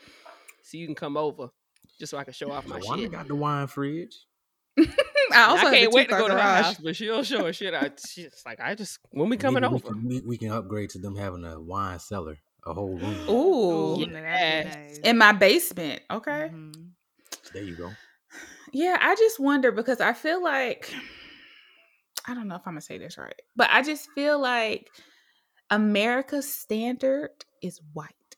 [0.64, 1.50] So you can come over.
[2.00, 3.12] Just so I can show off my Wanda shit.
[3.12, 4.16] got the wine fridge.
[4.80, 4.86] I
[5.34, 6.66] I also have can't wait to two-car go to her garage.
[6.66, 8.00] house, but she'll show her shit out.
[8.08, 9.90] She's like, I just when we coming Maybe we over.
[9.94, 13.30] can- We, we can upgrade to them having a wine cellar, a whole room.
[13.30, 13.32] Ooh.
[14.02, 14.76] Ooh, now that'd be yes.
[14.76, 14.98] nice.
[15.00, 16.02] In my basement.
[16.12, 16.50] Okay.
[16.54, 16.92] Mhm.
[17.54, 17.92] There you go.
[18.74, 20.94] Yeah, I just wonder because I feel like
[22.28, 24.90] I don't know if I'm gonna say this right, but I just feel like
[25.70, 27.30] America's standard
[27.62, 28.36] is white,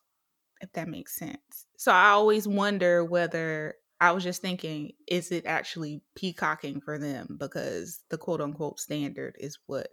[0.61, 1.65] if that makes sense.
[1.77, 7.37] So I always wonder whether I was just thinking, is it actually peacocking for them
[7.39, 9.87] because the quote unquote standard is what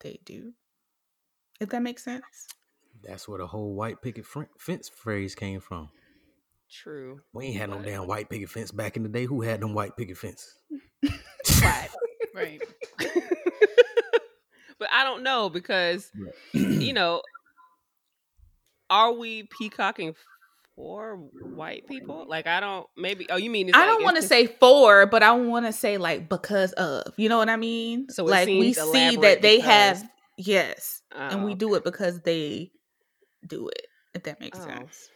[0.00, 0.52] they do?
[1.60, 2.48] If that makes sense.
[3.02, 4.26] That's where the whole white picket
[4.58, 5.90] fence phrase came from.
[6.70, 7.20] True.
[7.32, 9.24] We ain't had no damn white picket fence back in the day.
[9.24, 10.54] Who had them white picket fences?
[11.62, 11.88] Right.
[12.34, 12.60] right.
[14.78, 16.10] but I don't know because
[16.52, 16.62] Yeah.
[16.68, 17.22] you know,
[18.88, 20.14] are we peacocking
[20.76, 22.24] for white people?
[22.28, 22.86] Like I don't.
[22.96, 23.26] Maybe.
[23.30, 25.72] Oh, you mean it's I like, don't want to say for, but I want to
[25.72, 27.12] say like because of.
[27.16, 28.08] You know what I mean?
[28.10, 31.84] So it like we see that they because- have yes, and Oh, we do it
[31.84, 32.70] because they
[33.46, 33.86] do it.
[34.14, 34.64] If that makes Oh.
[34.64, 35.08] sense.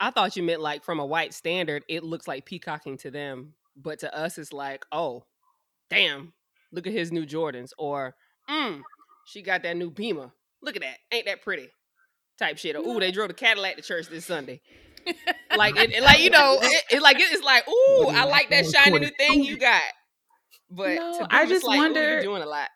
[0.00, 3.54] I thought you meant like from a white standard, it looks like peacocking to them,
[3.76, 5.24] but to us, it's like, oh,
[5.90, 6.32] damn,
[6.72, 8.14] look at his new Jordans, or
[8.48, 8.80] mm,
[9.26, 10.30] she got that new Beamer.
[10.62, 11.68] Look at that, ain't that pretty?
[12.38, 12.76] Type shit.
[12.76, 14.60] Or ooh, they drove the Cadillac to church this Sunday.
[15.56, 18.66] Like it, it- like you know, it, it like it's like ooh, I like that
[18.66, 19.80] shiny new thing you got.
[20.70, 22.68] But No, to them, I it's just like, ooh, wonder- you're doing a lot.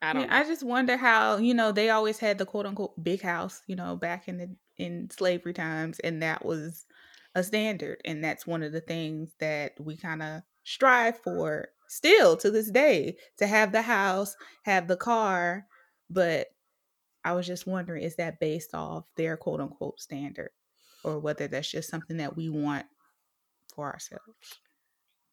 [0.00, 0.22] I don't.
[0.22, 0.36] Yeah, know.
[0.36, 3.60] I just wonder how you know they always had the quote unquote big house.
[3.66, 6.86] You know, back in the in slavery times, and that was
[7.36, 12.36] a standard and that's one of the things that we kind of strive for still
[12.36, 15.66] to this day to have the house have the car
[16.08, 16.46] but
[17.24, 20.50] i was just wondering is that based off their quote unquote standard
[21.02, 22.86] or whether that's just something that we want
[23.74, 24.22] for ourselves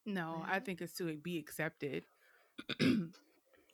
[0.05, 2.05] No, I think it's to be accepted.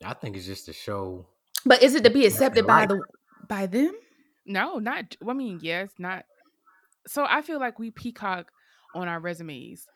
[0.04, 1.26] I think it's just to show.
[1.66, 3.02] but is it to be accepted by the
[3.48, 3.96] by them
[4.48, 5.16] no, not.
[5.28, 6.26] I mean, yes, not.
[7.08, 8.52] So I feel like we peacock
[8.96, 9.88] on our resumes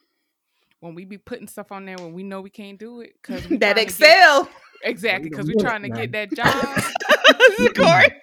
[0.79, 3.45] when we be putting stuff on there when we know we can't do it because
[3.59, 4.49] that excel
[4.83, 5.95] exactly because we're trying to now.
[5.95, 7.73] get that job.
[7.75, 8.21] Corey.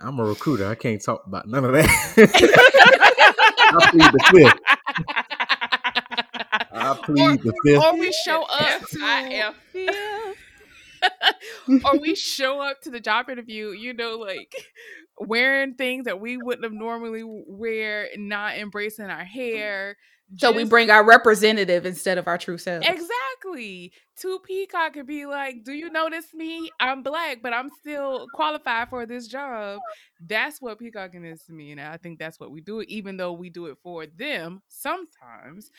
[0.00, 0.66] I'm a recruiter.
[0.68, 1.88] I can't talk about none of that.
[3.74, 4.58] I plead the fifth.
[6.72, 7.82] I plead the fifth.
[7.82, 9.54] or we show up to F-I-F.
[11.84, 14.54] or we show up to the job interview, you know, like
[15.18, 19.26] wearing things that we wouldn't have normally wear, not embracing our mm-hmm.
[19.26, 19.96] hair.
[20.36, 22.84] so we bring our representative instead of our true self.
[22.86, 23.92] Exactly.
[24.16, 26.70] Two Peacock could be like, Do you notice me?
[26.80, 29.80] I'm black, but I'm still qualified for this job.
[30.24, 31.72] That's what peacocking is to me.
[31.72, 35.70] And I think that's what we do, even though we do it for them sometimes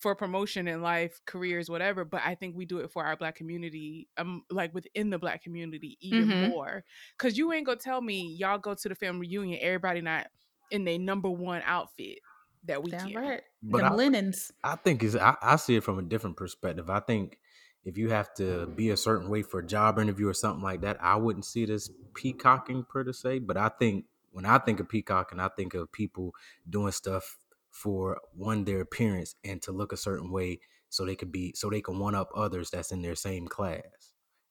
[0.00, 2.04] for promotion in life, careers, whatever.
[2.04, 5.42] But I think we do it for our black community, um, like within the black
[5.42, 6.48] community, even Mhm.
[6.48, 6.84] more.
[7.18, 10.26] Cause you ain't gonna tell me y'all go to the family reunion, everybody not
[10.70, 12.18] in their number one outfit
[12.64, 13.14] that Damn weekend.
[13.16, 16.36] right But Them I- linens I think is I, I see it from a different
[16.36, 16.88] perspective.
[16.88, 17.38] I think
[17.84, 20.82] if you have to be a certain way for a job interview or something like
[20.82, 23.40] that, I wouldn't see it as peacocking per se.
[23.40, 26.34] But I think when I think of peacocking, I think of people
[26.68, 27.38] doing stuff
[27.70, 31.70] for one their appearance and to look a certain way so they could be so
[31.70, 33.82] they can one up others that's in their same class.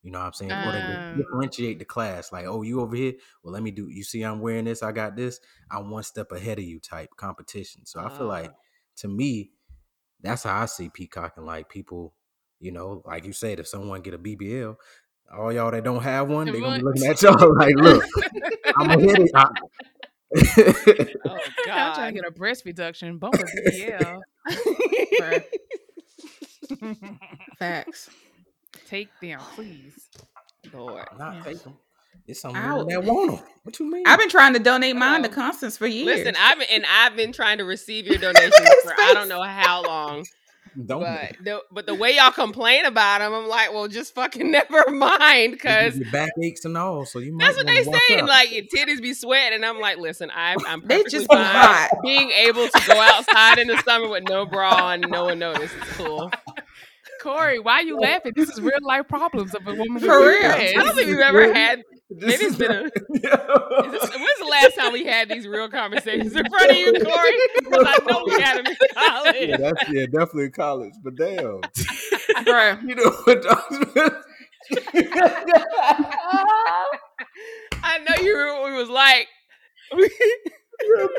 [0.02, 0.52] You know what I'm saying?
[0.52, 2.32] Or they Um, differentiate the class.
[2.32, 3.14] Like, oh, you over here?
[3.44, 3.90] Well, let me do.
[3.90, 4.82] You see, I'm wearing this.
[4.82, 5.42] I got this.
[5.70, 6.80] I'm one step ahead of you.
[6.80, 7.86] Type competition.
[7.86, 8.56] So I feel like, Ah.
[9.00, 9.52] to me,
[10.22, 11.44] that's how I see peacocking.
[11.46, 12.14] Like people,
[12.62, 14.78] you know, like you said, if someone get a BBL,
[15.38, 18.04] all y'all that don't have one, they gonna be looking at y'all like, look,
[18.78, 19.50] I'm ahead of I-
[20.36, 20.38] Oh
[21.26, 21.94] I'm God.
[21.96, 24.22] trying to get a breast reduction, bump a BBL.
[27.58, 28.10] facts
[28.88, 30.10] Take them, please.
[30.74, 31.06] Lord.
[31.18, 31.44] not Yeah.
[31.44, 31.78] take them.
[32.28, 32.84] It's some Ow.
[32.84, 33.46] that want them.
[33.64, 34.04] What you mean?
[34.06, 35.34] I've been trying to donate mine to Oh.
[35.34, 36.06] Constance for years.
[36.18, 39.42] Listen, I've been, and I've been trying to receive your donations for I don't know
[39.44, 40.26] how long.
[40.86, 41.02] Don't.
[41.02, 44.90] But the but the way y'all complain about them, I'm like, well, just fucking never
[44.92, 47.46] mind, because your back aches and all, so you might.
[47.46, 48.22] that's what they wanna watch say.
[48.22, 51.90] Like your titties be sweating, and I'm like, listen, I'm I'm They just fine hot.
[52.04, 55.72] being able to go outside in the summer with no bra on, no one notice.
[55.76, 56.32] It's cool.
[57.20, 58.02] Corey, why are you oh.
[58.02, 58.34] laughing?
[58.36, 60.52] This is real life problems of a woman For real.
[60.52, 61.84] I don't think we've ever had.
[62.10, 62.84] Maybe This has been a.
[62.86, 66.94] Is this, when's the last time we had these real conversations in front of you,
[66.94, 67.32] Corey?
[67.60, 69.36] Because I know we had them in college.
[69.40, 70.94] yeah, that's yeah, definitely college.
[71.04, 71.62] But damn,
[72.46, 72.82] Bruh.
[72.88, 73.46] you know what?
[77.84, 79.28] I know you were, what we was like,
[79.92, 80.08] Yeah,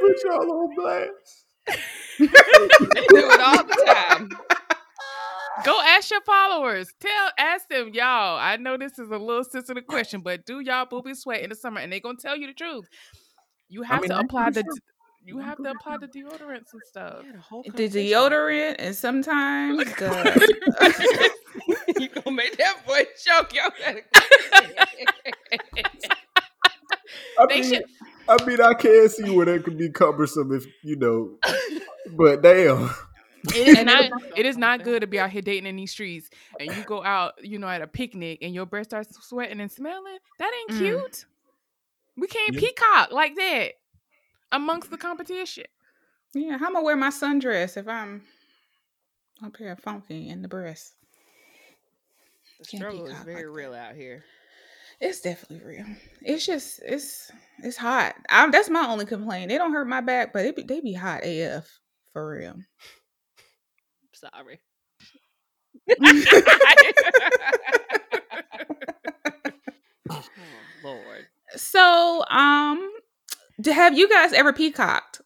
[0.01, 1.47] put y'all on blast.
[2.19, 4.29] they do it all the time.
[5.65, 6.89] Go ask your followers.
[7.01, 8.39] Tell, ask them, y'all.
[8.39, 11.57] I know this is a little sensitive question, but do y'all boobies sweat in the
[11.57, 11.81] summer?
[11.81, 12.87] And they gonna tell you the truth.
[13.69, 14.63] You have mean, to apply the.
[14.63, 14.75] sure.
[15.23, 17.23] You have to apply the deodorants and stuff.
[17.75, 21.31] the deodorant and sometimes the
[21.99, 23.71] you gonna make that boy choke, y'all.
[27.39, 27.85] I They mean, should-
[28.29, 31.37] I mean, I can see where that could be cumbersome if you know,
[32.17, 32.91] but damn.
[33.55, 34.07] It is And not.
[34.37, 37.03] It is not good to be out here dating in these streets, and you go
[37.03, 40.19] out, you know, at a picnic, and your breath starts sweating and smelling.
[40.39, 40.77] That ain't Mm.
[40.79, 41.25] cute.
[42.17, 42.61] We can't Yeah.
[42.61, 43.73] peacock like that
[44.53, 45.65] amongst the competition.
[46.35, 48.23] yeah, how am I gonna wear my sundress if I'm
[49.43, 50.95] up here funky in the breast?
[52.59, 54.25] The Can't struggle is very like real out here.
[55.01, 55.87] It's definitely real.
[56.21, 57.31] It's just it's
[57.63, 58.15] it's hot.
[58.29, 59.49] i that's my only complaint.
[59.49, 61.67] They don't hurt my back, but they be, they be hot AF
[62.13, 62.57] for real.
[64.21, 64.61] Sorry.
[70.11, 70.25] oh,
[70.85, 71.27] Lord.
[71.57, 72.91] So, um,
[73.61, 75.21] d- have you guys ever peacocked?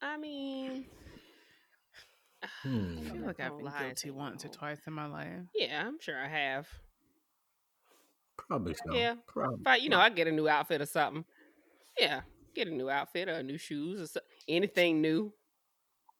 [0.00, 0.86] I mean,
[2.62, 2.98] Hmm.
[2.98, 5.28] I feel like I've gonna been guilty say once or twice in my life.
[5.54, 6.68] Yeah, I'm sure I have.
[8.36, 8.94] Probably so.
[8.94, 9.14] Yeah.
[9.28, 9.60] Probably.
[9.60, 11.24] If I, you know, I get a new outfit or something.
[11.98, 12.22] Yeah,
[12.54, 15.32] get a new outfit or new shoes or so, anything new.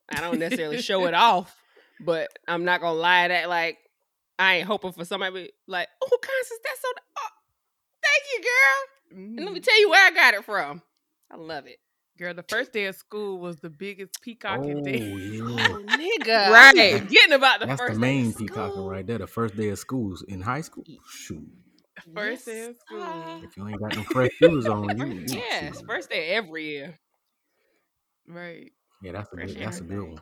[0.09, 1.57] I don't necessarily show it off,
[2.01, 3.79] but I'm not gonna lie that like
[4.39, 6.89] I ain't hoping for somebody to be like, oh, Constance, that's so.
[7.19, 7.29] Oh,
[8.03, 9.19] thank you, girl.
[9.37, 9.65] And let me Mm.
[9.65, 10.83] tell you where I got it from.
[11.31, 11.79] I love it.
[12.19, 15.01] Girl, the first day of school was the biggest Oh peacocking day.
[15.01, 16.51] yeah, Oh, nigga.
[16.51, 16.95] Right.
[16.95, 19.19] I'm forgetting about the that's first the main of peacocking right there.
[19.19, 20.85] The first day of schools in high school.
[21.09, 21.47] Shoot,
[22.15, 23.03] First day of school.
[23.03, 23.41] ah.
[23.43, 25.87] if you ain't got no fresh shoes on, you, you Yes, shoot.
[25.87, 26.99] first day every year.
[28.27, 28.73] Right.
[29.03, 30.19] Yeah, that's a good, that's a good one.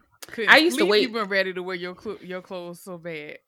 [0.49, 2.99] I used to believe wait- You've been ready to wear your clo- your clothes so
[2.99, 3.39] bad.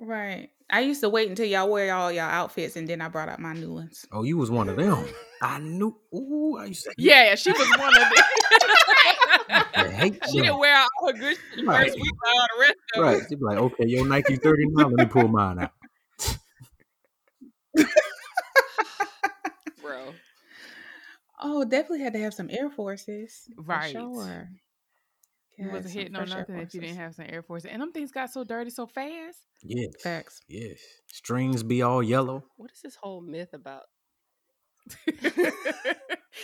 [0.00, 0.50] Right.
[0.68, 3.38] I used to wait until y'all wear all y'all outfits and then I brought out
[3.38, 4.04] my new ones.
[4.12, 5.04] Oh, you was one of them.
[5.42, 5.96] I knew.
[6.14, 6.94] Ooh, I used to.
[6.98, 8.24] Yeah, she was one of them.
[9.76, 11.86] I hate She didn't wear out all her good shit Right.
[11.86, 13.22] first week like all the rest of Right.
[13.28, 14.90] She'd be like, okay, your Nike thirty nine.
[14.90, 15.70] Let me pull mine out.
[19.82, 20.14] Bro.
[21.46, 23.48] Oh, definitely had to have some Air Forces.
[23.56, 23.92] for Right.
[23.92, 24.48] Sure.
[25.56, 27.64] You wasn't hitting on nothing if you didn't have some Air Force.
[27.64, 29.38] And them things got so dirty so fast.
[29.62, 29.92] Yes.
[30.02, 30.40] Facts.
[30.48, 30.78] Yes.
[31.06, 32.44] Strings be all yellow.
[32.56, 33.84] What is this whole myth about?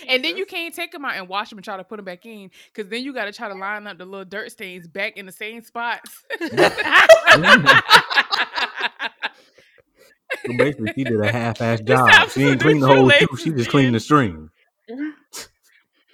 [0.09, 2.05] and then you can't take them out and wash them and try to put them
[2.05, 4.89] back in because then you got to try to line up the little dirt stains
[4.89, 6.25] back in the same spots.
[10.47, 12.31] So basically, she did a half-ass job.
[12.31, 13.37] She ain't so cleaned the whole shoelaces shoe.
[13.37, 14.49] She just cleaned the string.
[14.91, 15.11] Mm-hmm.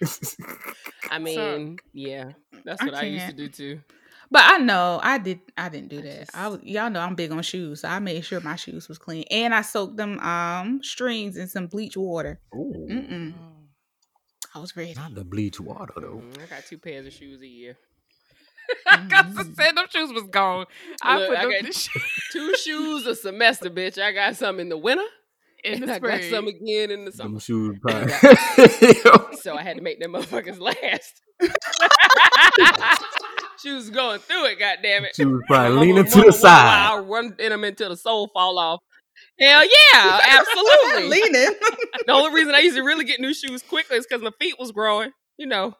[1.10, 2.32] I mean, yeah,
[2.64, 3.80] that's what I, used to do too.
[4.30, 5.40] But I know I did.
[5.56, 6.18] I didn't do I that.
[6.20, 8.88] just- I was, y'all know I'm big on shoes, so I made sure my shoes
[8.88, 12.40] was clean, and I soaked them um strings in some bleach water.
[12.54, 13.34] Ooh, Mm-mm.
[14.54, 14.94] I was ready.
[14.94, 16.22] not the bleach water though.
[16.24, 17.76] Mm, I got two pairs of shoes a year.
[18.90, 19.56] I got to Mhm.
[19.56, 20.66] say them shoes was gone.
[21.02, 21.88] I Look, put I them got-
[22.32, 23.96] Two shoes a semester, bitch.
[24.02, 25.04] I got some in the winter
[25.66, 27.40] in and the I got some again in the Them summer.
[27.40, 28.12] shoes probably.
[29.42, 31.22] So I had to make them motherfuckers last.
[33.62, 35.14] she was going through it, God damn it.
[35.14, 36.92] she was probably leaning to the side.
[36.92, 38.80] I run in them until the soul fall off.
[39.38, 41.08] Hell yeah, absolutely.
[41.10, 41.54] Leaning.
[42.06, 44.56] the only reason I used to really get new shoes quickly is because my feet
[44.58, 45.10] was growing.
[45.38, 45.74] You know.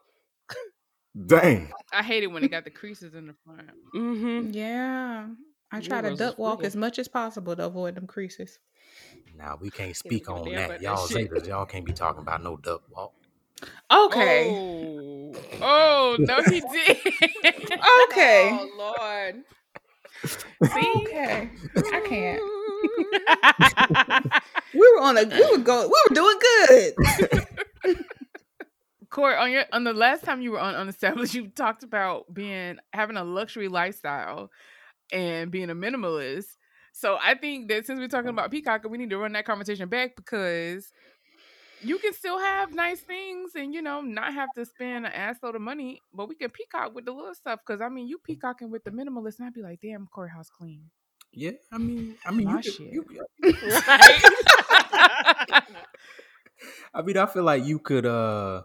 [1.27, 1.73] Dang.
[1.93, 3.71] I hate it when it got the creases in the front.
[3.95, 4.51] Mm-hmm.
[4.53, 5.27] yeah,
[5.73, 6.67] I try to duck walk real.
[6.67, 8.59] as much as possible to avoid them creases.
[9.37, 10.81] Now we can't speak on that.
[10.81, 11.31] Y'all shit.
[11.31, 13.13] Zetas, y'all can't be talking about no duck walk.
[13.91, 14.51] Okay.
[14.51, 15.13] Oh.
[15.61, 16.97] Oh no, he did.
[18.09, 18.51] Okay.
[18.53, 19.43] Oh Lord.
[20.63, 21.51] Okay.
[21.77, 22.43] I can't.
[24.75, 25.25] We were on a.
[25.25, 25.89] We were going.
[25.89, 26.95] We were doing good.
[29.11, 32.79] Court, on your on the last time you were on Unestablished, you talked about being
[32.93, 34.51] having a luxury lifestyle
[35.13, 36.57] and being a minimalist.
[36.99, 39.87] So I think that since we're talking about peacock, we need to run that conversation
[39.87, 40.91] back because
[41.83, 45.57] you can still have nice things and you know not have to spend an assload
[45.57, 47.61] of money, but we can peacock with the little stuff.
[47.67, 50.49] Because I mean, you peacocking with the minimalist, and I'd be like, damn, Corey house
[50.49, 50.89] clean.
[51.35, 52.81] Yeah, I mean, I mean, My you shit.
[52.93, 53.19] you could-
[53.63, 54.23] Right.
[56.95, 58.63] I mean, I feel like you could uh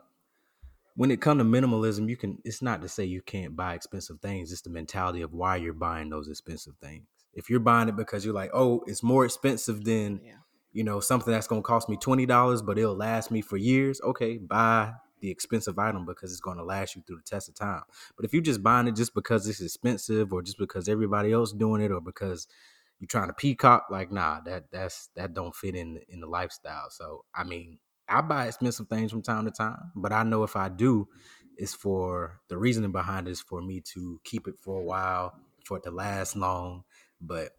[0.95, 4.21] when it come to minimalism, you can it's not to say you can't buy expensive
[4.21, 7.07] things, it's the mentality of why you're buying those expensive things.
[7.33, 10.37] If you're buying it because you're like, "Oh, it's more expensive than, Yeah.
[10.73, 14.01] you know, something that's going to cost me $20, but it'll last me for years."
[14.01, 17.55] Okay, buy the expensive item because it's going to last you through the test of
[17.55, 17.83] time.
[18.15, 21.53] But if you're just buying it just because it's expensive or just because everybody else
[21.53, 22.47] doing it or because
[22.99, 26.89] you're trying to peacock, like nah, that that's that don't fit in in the lifestyle.
[26.89, 30.55] So I mean, I buy expensive things from time to time, but I know if
[30.55, 31.07] I do,
[31.57, 35.39] it's for the reasoning behind it is for me to keep it for a while,
[35.65, 36.83] for it to last long.
[37.21, 37.51] But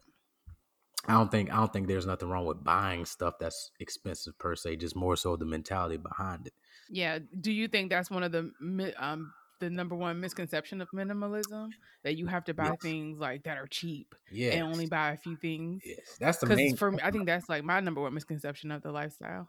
[1.06, 4.54] I don't think I don't think there's nothing wrong with buying stuff that's expensive per
[4.56, 4.76] se.
[4.76, 6.52] Just more so the mentality behind it.
[6.90, 7.18] Yeah.
[7.40, 8.50] Do you think that's one of the
[8.98, 11.68] um the number one misconception of minimalism
[12.02, 12.78] that you have to buy Yes.
[12.82, 15.82] things like that are cheap Yeah, and only buy a few things?
[15.84, 16.76] yes, that's the main.
[16.76, 19.48] for me, I think that's like my number one misconception of the lifestyle.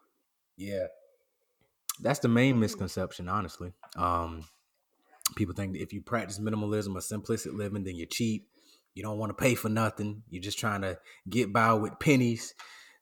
[0.55, 0.85] Yeah.
[1.99, 3.73] That's the main misconception, honestly.
[3.95, 4.43] Um,
[5.35, 8.47] people think that if you practice minimalism or simplistic living, then you're cheap.
[8.93, 10.23] You don't want to pay for nothing.
[10.29, 12.53] You're just trying to get by with pennies.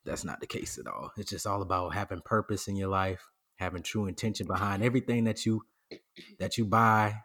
[0.05, 1.11] That's not the case at all.
[1.17, 3.27] It's just all about having purpose in your life,
[3.57, 5.61] having true intention behind everything that you
[6.39, 7.15] that you buy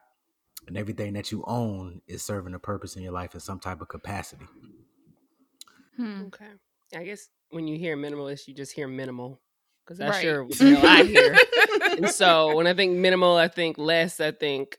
[0.66, 3.80] and everything that you own is serving a purpose in your life in some type
[3.80, 4.46] of capacity.
[5.96, 6.24] Hmm.
[6.26, 6.46] Okay.
[6.94, 9.40] I guess when you hear minimalist, you just hear minimal.
[9.84, 10.22] Because that's Right.
[10.22, 11.36] sure what the hell I hear.
[11.96, 14.20] and so when I think minimal, I think less.
[14.20, 14.78] I think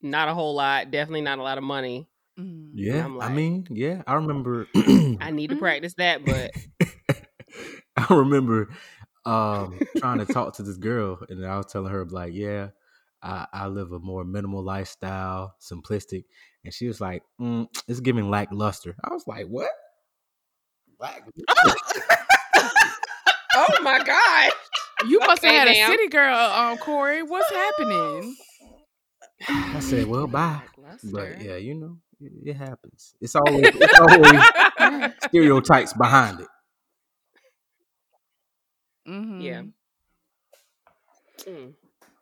[0.00, 0.90] not a whole lot.
[0.92, 2.07] Definitely not a lot of money.
[2.38, 2.70] Mm.
[2.74, 4.68] Yeah, I'm I mean, yeah, I remember.
[5.20, 6.52] I need to practice that, but
[7.96, 8.70] I remember
[9.24, 12.68] um trying to talk to this girl and I was telling her like, yeah,
[13.22, 16.24] I, I live a more minimal lifestyle, simplistic.
[16.64, 18.94] And she was like, mm, it's giving lackluster.
[19.02, 19.70] I was like, what?
[21.00, 21.28] Lack-
[23.54, 24.52] oh my god,
[25.08, 25.90] You must Okay, have had ma'am.
[25.90, 27.22] a city girl, um, Corey.
[27.22, 28.36] What's happening?
[29.48, 30.60] I said, well, bye.
[30.76, 31.10] Lackluster.
[31.12, 33.14] But yeah, you know, it, it happens.
[33.20, 36.48] It's always, it's always stereotypes behind it.
[39.08, 39.42] Mhm.
[39.42, 39.62] Yeah.
[41.44, 41.72] Mm.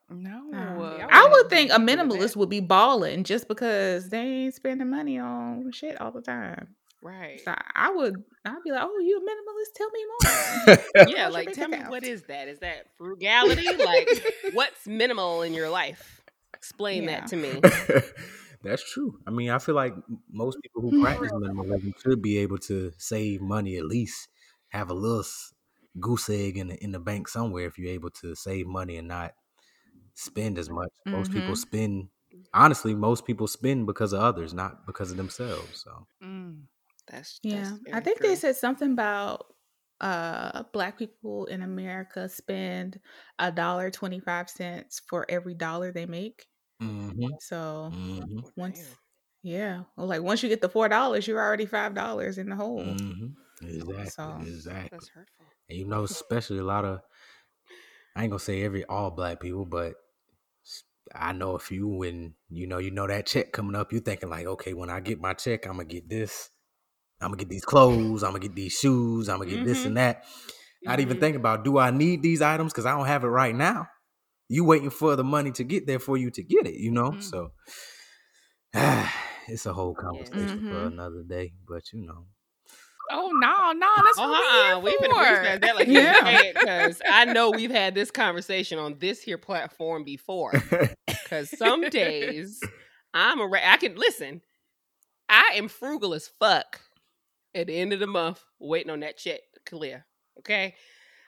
[0.09, 0.51] No.
[0.55, 4.89] Uh, I would would think a minimalist would be balling just because they ain't spending
[4.89, 6.77] money on shit all the time.
[7.03, 7.41] Right.
[7.45, 9.75] So I would, I'd be like, "Oh, you a minimalist?
[9.75, 11.91] Tell me more." Yeah, your like bank tell me account.
[11.91, 12.49] what is that?
[12.49, 13.67] Is that frugality?
[13.77, 14.09] like
[14.53, 16.21] what's minimal in your life?
[16.55, 17.21] Explain Yeah.
[17.21, 17.61] that to me.
[18.67, 19.21] That's true.
[19.27, 19.95] I mean, I feel like
[20.31, 24.29] most people who practice minimalism should be able to save money at least
[24.69, 25.25] have a little
[26.01, 29.09] goose egg in the in the bank somewhere if you're able to save money and
[29.09, 29.35] not
[30.15, 30.91] spend as much.
[31.13, 31.69] Most people Mhm.
[31.69, 32.11] spend
[32.55, 35.83] honestly, most people spend because of others, not because of themselves.
[35.83, 36.65] So mm.
[37.09, 38.23] That's Yeah, I think true.
[38.23, 39.55] they said something about
[40.01, 43.01] uh black people in America spend
[43.41, 46.47] a dollar twenty five cents for every dollar they make.
[46.81, 48.97] Mhm, So mhm, Oh, once,
[49.43, 52.57] yeah, well, like once you get the four dollars, you're already five dollars in the
[52.57, 52.85] hole.
[52.85, 53.35] mhm.
[53.63, 54.91] exactly, So- exactly.
[54.91, 55.47] That's hurtful.
[55.69, 57.01] And you know, especially a lot of
[58.17, 59.95] I ain't gonna say every all black people, but
[61.15, 64.29] I know a few when you know you know that check coming up, you thinking
[64.29, 66.51] like, okay, when I get my check, I'm gonna get this,
[67.21, 69.87] I'm gonna get these clothes, I'm gonna get these shoes, I'm gonna get this Mhm.
[69.87, 70.27] and that.
[70.87, 71.21] Not even Mhm.
[71.21, 73.89] thinking about do I need these items because I don't have it right now.
[74.49, 77.13] You waiting for the money to get there for you to get it, you know.
[77.13, 77.23] Mm.
[77.23, 77.51] So
[79.49, 80.87] it's a whole conversation for Mhm.
[80.89, 82.27] another day, but you know.
[83.11, 84.81] Oh no, no, that's Oh, what uh-uh.
[84.81, 85.25] we we here finna for.
[85.27, 86.29] breeze past that like Yeah.
[86.29, 86.53] yeah.
[86.53, 90.53] because I know we've had this conversation on this here platform before.
[91.07, 92.61] Because some days
[93.13, 94.43] I'm a ra- I can listen.
[95.29, 96.81] I am frugal as fuck
[97.53, 100.07] at the end of the month, waiting on that check to clear.
[100.39, 100.77] Okay,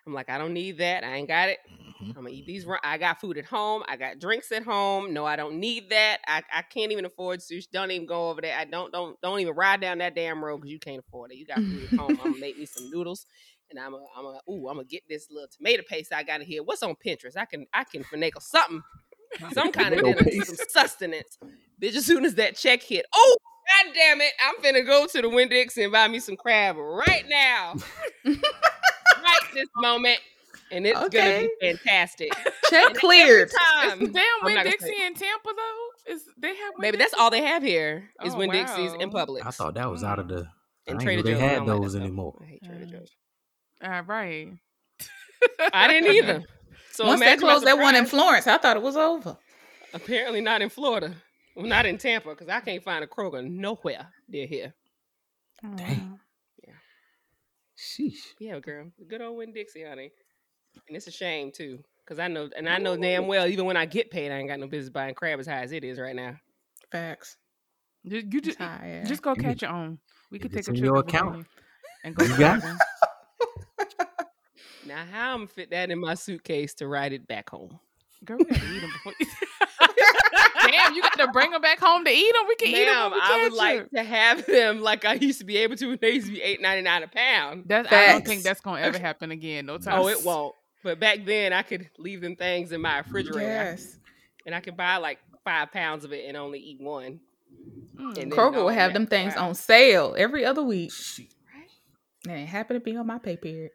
[0.09, 1.05] I'm like, I don't need that.
[1.05, 1.59] I ain't got it.
[1.71, 2.09] Mhm.
[2.09, 2.65] I'm gonna eat these.
[2.65, 3.83] ru- I got food at home.
[3.87, 5.13] I got drinks at home.
[5.13, 6.21] No, I don't need that.
[6.27, 7.71] I, I can't even afford sushi.
[7.71, 8.57] Don't even go over there.
[8.57, 11.37] I don't don't don't even ride down that damn road because you can't afford it.
[11.37, 12.19] You got food at home.
[12.21, 13.27] I'm gonna make me some noodles,
[13.69, 16.41] and I'm a I'm a ooh I'm gonna get this little tomato paste I got
[16.41, 16.63] in here.
[16.63, 17.37] What's on Pinterest?
[17.37, 18.81] I can I can finagle something,
[19.53, 21.37] some kind of dinner, some sustenance.
[21.83, 23.37] Bitch, as soon as that check hit, oh
[23.85, 26.77] god damn it, I'm finna go to the Winn Dixie and buy me some crab
[26.79, 27.75] right now,
[29.29, 30.19] right this moment,
[30.71, 32.31] and it's gonna be fantastic.
[32.71, 33.51] Check cleared.
[33.83, 34.13] Every Is time.
[34.13, 36.13] damn I'm Winn not gonna Dixie say- in Tampa though?
[36.13, 39.11] Is they have Winn Maybe that's all they have here is Oh, Winn Dixie's in
[39.11, 39.45] public.
[39.47, 40.29] I thought that was out of Mm.
[40.29, 40.37] the.
[40.37, 41.41] I and didn't Trader know they Joe's.
[41.41, 42.39] Had don't like that those anymore.
[42.43, 42.87] I hate Trader.
[42.87, 43.11] Joe's.
[43.85, 44.49] Uh, right.
[45.73, 46.45] I didn't either.
[46.93, 48.07] So Once they imagine my closed that one in.
[48.07, 49.37] Florence, I thought it was over.
[49.95, 51.15] Apparently not in Florida.
[51.55, 54.75] Well, not in Tampa because I can't find a Kroger nowhere near here.
[55.77, 56.19] Dang.
[57.79, 58.35] Sheesh.
[58.39, 60.11] Yeah, girl, good old Winn Dixie, honey.
[60.89, 63.77] And it's a shame too, because I know, and I know damn well, even when
[63.77, 65.99] I get paid, I ain't got no business buying crab as high as it is
[65.99, 66.35] right now.
[66.91, 67.37] Facts.
[68.03, 69.07] You, you just Tired.
[69.07, 69.99] just go You catch your own.
[70.31, 71.47] We could take a in trip your account,
[72.05, 72.25] and go.
[72.25, 72.63] you got.
[74.87, 77.79] Now, how I'm fit that in my suitcase to ride it back home?
[78.25, 79.13] Girl, we gotta eat them before.
[80.71, 82.45] Damn, you got to bring them back home to eat them.
[82.49, 83.11] We can eat them.
[83.11, 85.77] When we I would catch like to have them like I used to be able
[85.77, 87.65] to when they used to be eight ninety nine a pound.
[87.67, 89.67] That's, I don't think that's gonna ever happen again.
[89.67, 90.01] No time.
[90.01, 90.55] Oh, it won't.
[90.85, 93.99] But back then, I could leave them things in my refrigerator, Yes.
[94.47, 97.21] and I could buy like five pounds of it and only eat one.
[97.99, 98.17] Mm.
[98.19, 99.49] And Kroger no, will have them things wow.
[99.49, 100.93] on sale every other week.
[100.93, 101.31] She-
[102.29, 103.71] And it happened to be on my pay period.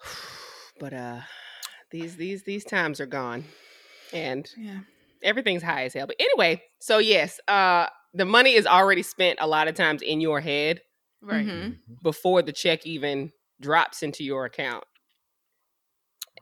[0.80, 1.20] But uh,
[1.90, 3.44] these these these times are gone,
[4.12, 4.80] and Yeah.
[5.22, 6.06] Everything's high as hell.
[6.06, 10.20] But anyway, so yes, uh, the money is already spent a lot of times in
[10.20, 10.82] your head
[11.20, 11.44] Right.
[11.46, 11.78] Mhm.
[12.02, 14.84] before the check even drops into your account.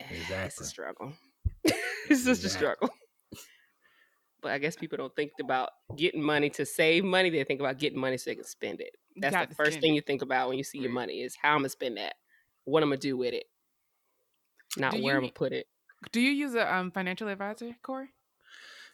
[0.00, 0.36] Exactly.
[0.46, 1.12] It's a struggle.
[1.64, 2.90] it's just a struggle.
[4.42, 7.30] But I guess people don't think about getting money to save money.
[7.30, 8.90] They think about getting money so they can spend it.
[9.16, 9.96] That's the first thing it.
[9.96, 12.14] you think about when you see your money is how I'm gonna spend that.
[12.64, 13.46] What I'm gonna do with it.
[14.76, 15.66] Not Do where you- I'm gonna put it.
[16.12, 18.08] Do you use a um, financial advisor, Corey?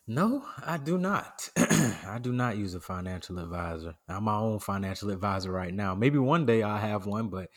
[0.06, 1.48] No, I do not.
[1.56, 3.94] I do not use a financial advisor.
[4.08, 5.94] I'm my own financial advisor right now.
[5.94, 7.48] Maybe one day I'll have one, but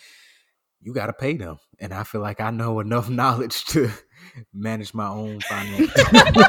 [0.81, 1.57] you got to pay them.
[1.79, 3.89] And I feel like I know enough knowledge to
[4.53, 5.91] manage my own finance.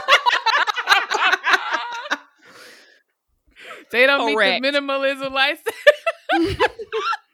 [3.93, 4.63] They don't Correct.
[4.63, 5.77] meet the minimalism license.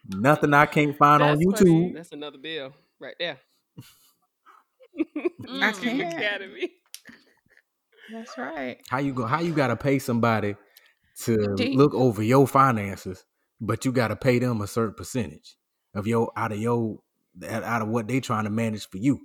[0.06, 1.58] Nothing I can't find on YouTube.
[1.58, 1.92] funny.
[1.94, 3.38] That's another bill right there.
[4.98, 6.12] I Mm.
[6.12, 6.70] Academy.
[8.10, 8.80] That's right.
[8.88, 9.26] How you go?
[9.26, 10.56] How you got to pay somebody
[11.24, 11.36] to
[11.74, 13.24] look over your finances,
[13.60, 15.56] but you got to pay them a certain percentage
[15.94, 16.98] of your out of your
[17.48, 19.20] out of what they trying to manage for you.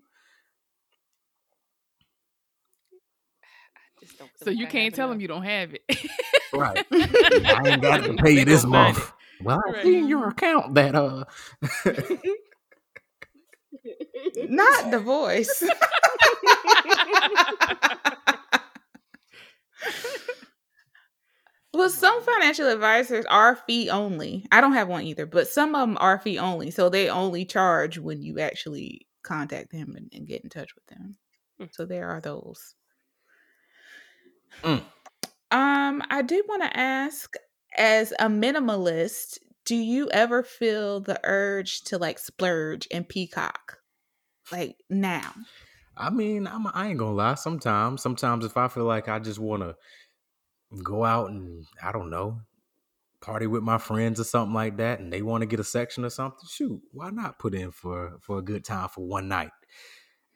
[4.43, 5.83] So you can't tell them you don't have it.
[6.53, 6.85] right.
[6.91, 8.99] I ain't got to pay you this month.
[8.99, 9.05] It.
[9.43, 9.83] Well, I right.
[9.83, 11.25] see in your account that uh
[14.49, 15.63] not the voice
[21.73, 24.45] well, some financial advisors are fee only.
[24.51, 26.71] I don't have one either, but some of them are fee only.
[26.71, 30.85] So they only charge when you actually contact them and, and get in touch with
[30.87, 31.17] them.
[31.59, 31.65] Hmm.
[31.71, 32.73] So there are those.
[34.63, 34.83] Mm.
[35.51, 37.35] Um, I did want to ask,
[37.77, 43.77] as a minimalist, do you ever feel the urge to like splurge and peacock?
[44.51, 45.33] Like now?
[45.97, 47.35] I mean, I'm, I ain't gonna lie.
[47.35, 49.75] Sometimes, sometimes if I feel like I just want to
[50.83, 52.41] go out and I don't know,
[53.21, 56.05] party with my friends or something like that, and they want to get a section
[56.05, 59.51] or something, shoot, why not put in for for a good time for one night?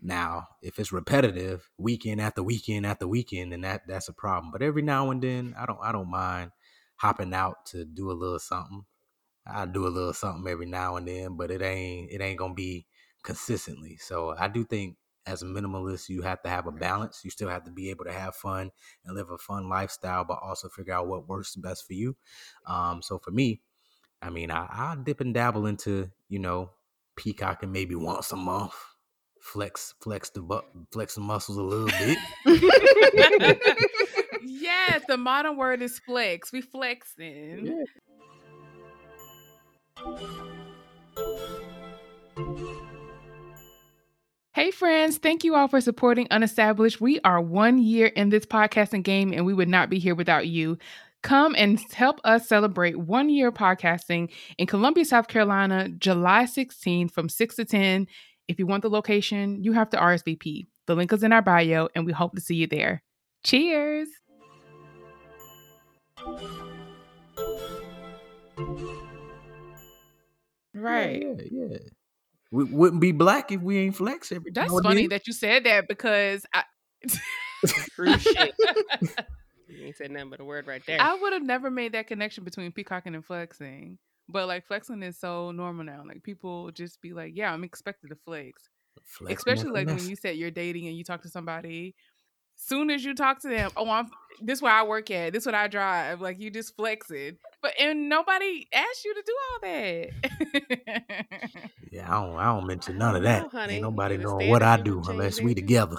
[0.01, 4.51] Now, if it's repetitive, weekend after weekend after weekend, then that that's a problem.
[4.51, 6.51] But every now and then, I don't I don't mind
[6.97, 8.83] hopping out to do a little something.
[9.45, 12.53] I do a little something every now and then, but it ain't it ain't gonna
[12.53, 12.87] be
[13.23, 13.97] consistently.
[13.97, 17.21] So I do think as a minimalist, you have to have a balance.
[17.23, 18.71] You still have to be able to have fun
[19.05, 22.15] and live a fun lifestyle, but also figure out what works best for you.
[22.65, 23.61] Um, so for me,
[24.21, 26.71] I mean, I, I dip and dabble into you know
[27.15, 28.73] peacocking maybe once a month,
[29.39, 30.61] flex flex the bu-
[30.91, 32.17] flex the muscles a little bit.
[34.43, 36.51] yes, the modern word is flex.
[36.51, 37.67] We flexing.
[37.67, 37.83] Yeah.
[44.53, 46.99] Hey, friends, thank you all for supporting Unestablished.
[46.99, 50.45] We are one year in this podcasting game, and we would not be here without
[50.45, 50.77] you.
[51.23, 57.07] Come and help us celebrate one year of podcasting in Columbia, South Carolina, July 16
[57.07, 58.07] from 6 to 10.
[58.49, 60.67] If you want the location, you have to RSVP.
[60.85, 63.03] The link is in our bio, and we hope to see you there.
[63.45, 64.09] Cheers.
[70.73, 71.21] Right.
[71.21, 71.77] Yeah, yeah.
[72.51, 75.87] We wouldn't be black if we ain't flex every That's funny that you said that
[75.87, 76.63] because I.
[77.95, 78.53] True shit.
[79.69, 81.01] you ain't said nothing but a word right there.
[81.01, 83.97] I would have never made that connection between peacocking and flexing.
[84.27, 86.03] But like flexing is so normal now.
[86.05, 88.69] Like people just be like, "Yeah, I'm expected to flex."
[89.03, 91.95] Flexing Especially like when you said you're dating and you talk to somebody.
[92.55, 94.09] Soon as you talk to them, oh, I'm
[94.43, 95.33] this where I work at.
[95.33, 96.21] This is what I drive.
[96.21, 100.09] Like you just flexing, but and nobody asked you to do all that.
[101.91, 102.35] Yeah, I don't.
[102.37, 103.51] I don't mention none of No, that.
[103.51, 103.73] honey.
[103.75, 105.97] Ain't nobody knowing what I do unless we together.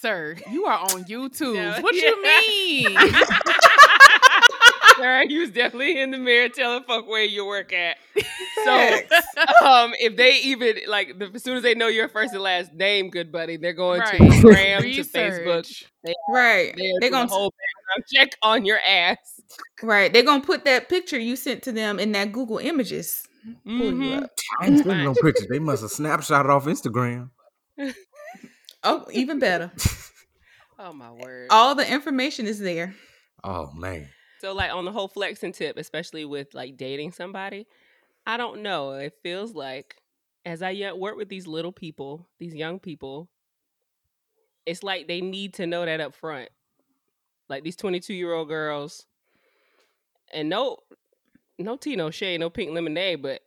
[0.00, 1.54] Sir, you are on YouTube.
[1.54, 2.02] No, what yeah.
[2.10, 2.96] you mean?
[4.98, 7.96] Sir, you was definitely in the mirror telling fuck where you work at.
[8.64, 8.72] So,
[9.66, 12.72] um, if they even like, the, as soon as they know your first and last
[12.74, 14.16] name, good buddy, they're going Right.
[14.18, 15.58] to Instagram, to Facebook.
[15.58, 15.86] Research.
[16.28, 16.74] right.
[16.76, 19.40] They're They're gonna a whole background check on your ass.
[19.82, 20.12] right.
[20.12, 23.22] They're gonna put that picture you sent to them in that Google Images.
[23.64, 24.28] Pull you Mhm.
[24.60, 25.46] I ain't sending no pictures.
[25.48, 27.30] They must have snapshotted off Instagram.
[28.84, 29.70] Oh, even better.
[30.80, 31.48] Oh my word.
[31.50, 32.94] All the information is there.
[33.42, 34.08] Oh man.
[34.40, 37.66] So like on the whole flexing tip, especially with like dating somebody,
[38.26, 38.92] I don't know.
[38.92, 39.96] It feels like
[40.44, 43.28] as I yet work with these little people, these young people,
[44.64, 46.50] it's like they need to know that up front.
[47.48, 49.06] Like these 22 year old girls,
[50.32, 50.76] and no,
[51.58, 53.40] no tea, no shade, no pink lemonade, but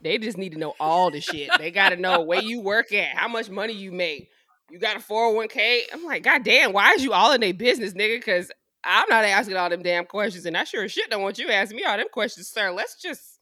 [0.00, 1.50] they just need to know all the shit.
[1.58, 4.28] They got to know where you work at, how much money you make.
[4.70, 5.80] You got a 401k.
[5.92, 8.18] I'm like, God damn, why is you all in their business, nigga?
[8.18, 8.50] Because
[8.84, 11.50] I'm not asking all them damn questions, and I sure as shit don't want you
[11.50, 12.70] asking me all them questions, sir.
[12.70, 13.40] Let's just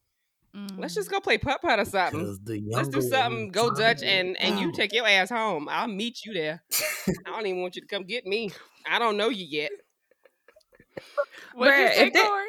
[0.76, 1.12] let's just mm.
[1.12, 2.20] go play putt putt or something.
[2.20, 3.48] 'Cause the Let's do something.
[3.50, 4.74] Go Dutch, get and and you out.
[4.74, 5.68] take your ass home.
[5.68, 6.62] I'll meet you there.
[7.26, 8.50] I don't even want you to come get me.
[8.88, 9.70] I don't know you yet.
[11.54, 12.46] What'd you say, if they- Corey?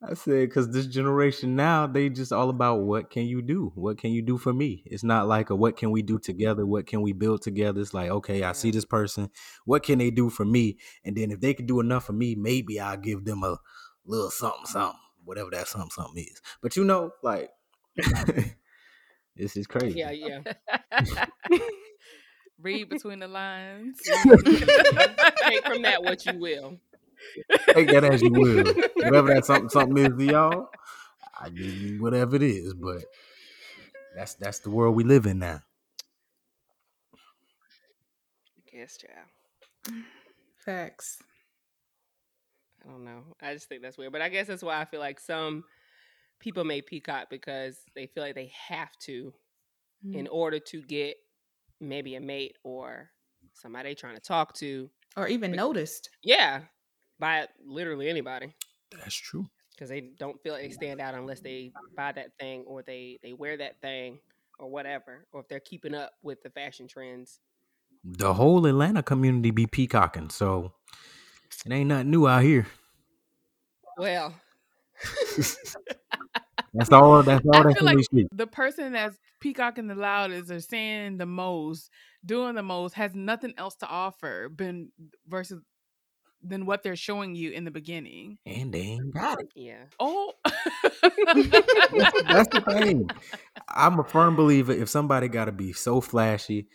[0.00, 3.72] I said because this generation now they just all about what can you do?
[3.74, 4.84] What can you do for me?
[4.86, 6.64] It's not like a what can we do together?
[6.64, 7.80] What can we build together?
[7.80, 9.30] It's like okay, I see this person.
[9.64, 10.78] What can they do for me?
[11.04, 13.58] And then if they can do enough for me, maybe I'll give them a
[14.06, 16.40] little something, something, whatever that something, something is.
[16.62, 17.50] But you know, like
[19.36, 19.98] this is crazy.
[19.98, 21.26] Yeah, yeah.
[22.60, 24.00] Read between the lines.
[24.04, 26.78] Take from that what you will.
[27.70, 28.64] Take that as you will.
[28.96, 30.68] Whatever that something, something is to y'all,
[31.38, 32.74] I give you whatever it is.
[32.74, 33.04] But
[34.14, 35.62] that's that's the world we live in now.
[38.56, 40.04] I guess, child.
[40.64, 41.22] Facts.
[42.84, 43.22] I don't know.
[43.42, 44.12] I just think that's weird.
[44.12, 45.64] But I guess that's why I feel like some
[46.40, 49.32] people may peacock because they feel like they have to
[50.12, 50.28] in mm.
[50.30, 51.16] order to get
[51.80, 53.10] maybe a mate or
[53.52, 54.90] somebody trying to talk to.
[55.16, 56.10] Or even noticed.
[56.22, 56.62] Yeah,
[57.18, 58.54] by literally anybody
[58.90, 59.46] That's true.
[59.72, 63.18] because they don't feel like they stand out unless they buy that thing or they
[63.22, 64.18] they wear that thing
[64.58, 67.38] or whatever, or if they're keeping up with the fashion trends.
[68.04, 70.72] The whole Atlanta community be peacocking, so
[71.64, 72.66] it ain't nothing new out here.
[73.96, 74.34] Well,
[76.74, 77.22] That's all.
[77.22, 77.56] That's all.
[77.56, 78.26] I That's feel like shit.
[78.32, 81.90] the person that's peacocking the loudest or saying the most,
[82.24, 84.90] doing the most, has nothing else to offer been
[85.26, 85.62] versus
[86.48, 88.38] than what they're showing you in the beginning.
[88.46, 89.48] And they ain't got it.
[89.54, 89.84] yeah.
[90.00, 90.32] Oh,
[91.04, 93.08] That's, that's the thing.
[93.68, 94.72] I'm a firm believer.
[94.72, 96.68] If somebody got to be so flashy,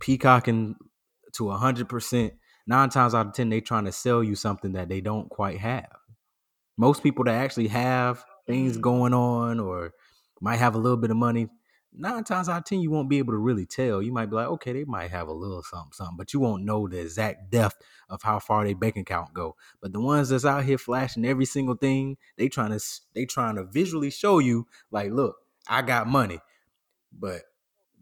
[0.00, 0.76] peacocking
[1.36, 2.34] to a hundred percent,
[2.66, 5.58] nine times out of ten, they trying to sell you something that they don't quite
[5.58, 5.88] have.
[6.76, 8.82] Most people that actually have things Mhm.
[8.82, 9.92] going on or
[10.40, 11.48] might have a little bit of money,
[11.96, 14.02] nine times out of ten, you won't be able to really tell.
[14.02, 16.64] You might be like, okay, they might have a little something, something, but you won't
[16.64, 17.76] know the exact depth
[18.08, 19.56] of how far their bank account go.
[19.80, 22.84] But the ones that's out here flashing every single thing, they trying to
[23.14, 25.36] they trying to visually show you, like, look,
[25.68, 26.40] I got money,
[27.12, 27.42] but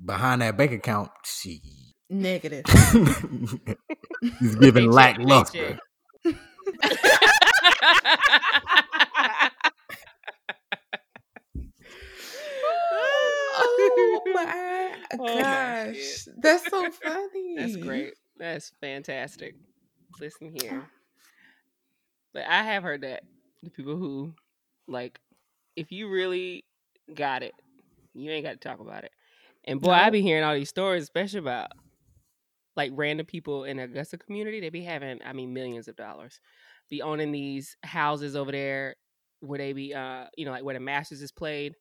[0.05, 1.63] behind that bank account, she
[2.11, 2.65] Negative.
[4.39, 5.79] he's giving lackluster.
[6.25, 7.11] paycheck.
[13.57, 16.27] oh my Oh gosh.
[16.39, 17.57] That's so funny.
[17.57, 18.15] That's great.
[18.39, 19.55] That's fantastic.
[20.21, 20.83] Listen here.
[22.33, 23.23] But I have heard that
[23.63, 24.35] the people who
[24.89, 25.21] like
[25.77, 26.65] if you really
[27.15, 27.53] got it,
[28.15, 29.13] you ain't got to talk about it.
[29.65, 30.11] And boy, I No.
[30.11, 31.69] be hearing all these stories, especially about
[32.77, 34.61] like random people in the Augusta community.
[34.61, 36.41] They be having, I mean, millions of dollars,
[36.91, 38.97] be owning these houses over there
[39.41, 41.75] where they be, uh, you know, like where the Masters is played,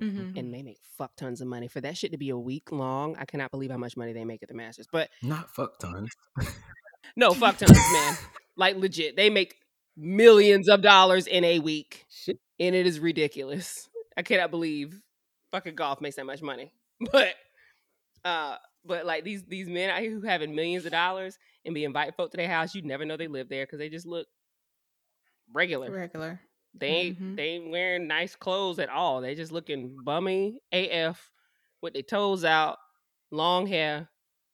[0.00, 0.38] Mhm.
[0.38, 3.16] and they make fuck tons of money for that shit to be a week long.
[3.18, 6.10] I cannot believe how much money they make at the Masters, but Not fuck tons.
[7.16, 8.16] no, fuck tons, man.
[8.56, 9.56] Like legit, they make
[9.96, 12.38] millions of dollars in a week, Shit.
[12.58, 13.88] and it is ridiculous.
[14.16, 15.00] I cannot believe
[15.50, 16.72] fucking golf makes that much money.
[17.12, 17.34] But,
[18.24, 21.84] uh, but like these these men out here who having millions of dollars and be
[21.84, 24.26] inviting folk to their house, you never know they live there because they just look
[25.52, 25.90] regular.
[25.90, 26.40] Regular.
[26.74, 27.36] They ain't Mhm.
[27.36, 29.20] they ain't wearing nice clothes at all.
[29.20, 31.30] They just looking bummy AF
[31.82, 32.78] with their toes out,
[33.30, 34.08] long hair,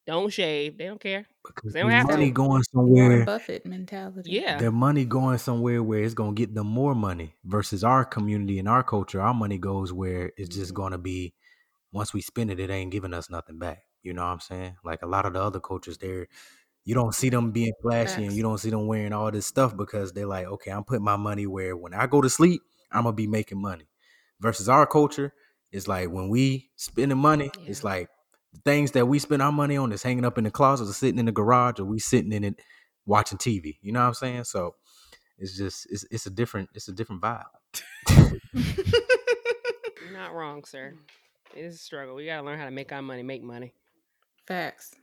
[0.07, 0.79] don't shave.
[0.79, 1.27] They don't care.
[1.45, 2.13] Because They don't their have to.
[2.13, 3.25] money going Warren somewhere.
[3.25, 4.33] Buffett mentality.
[4.33, 4.59] Yeah.
[4.59, 8.69] Their money going somewhere where it's gonna get them more money versus our community and
[8.69, 9.21] our culture.
[9.21, 10.75] Our money goes where it's just Mhm.
[10.75, 11.35] gonna be
[11.93, 13.85] once we spend it, it ain't giving us nothing back.
[14.03, 14.77] You know what I'm saying?
[14.85, 16.29] Like a lot of the other cultures, there
[16.89, 19.77] you don't see them being flashy and you don't see them wearing all this stuff
[19.77, 23.03] because they're like, okay, I'm putting my money where when I go to sleep, I'm
[23.03, 23.85] gonna be making money.
[24.41, 25.35] Versus our culture,
[25.71, 28.09] it's like when we spending money, it's like
[28.55, 30.95] the things that we spend our money on is hanging up in the closet or
[30.95, 32.59] sitting in the garage or we sitting in it
[33.05, 33.77] watching TV.
[33.83, 34.45] You know what I'm saying?
[34.45, 34.75] So
[35.37, 37.45] it's just it's it's a different it's a different vibe.
[38.55, 40.95] You're not wrong, sir.
[41.55, 42.15] It is a struggle.
[42.15, 43.75] We gotta learn how to make our money make money.
[44.47, 44.95] Facts.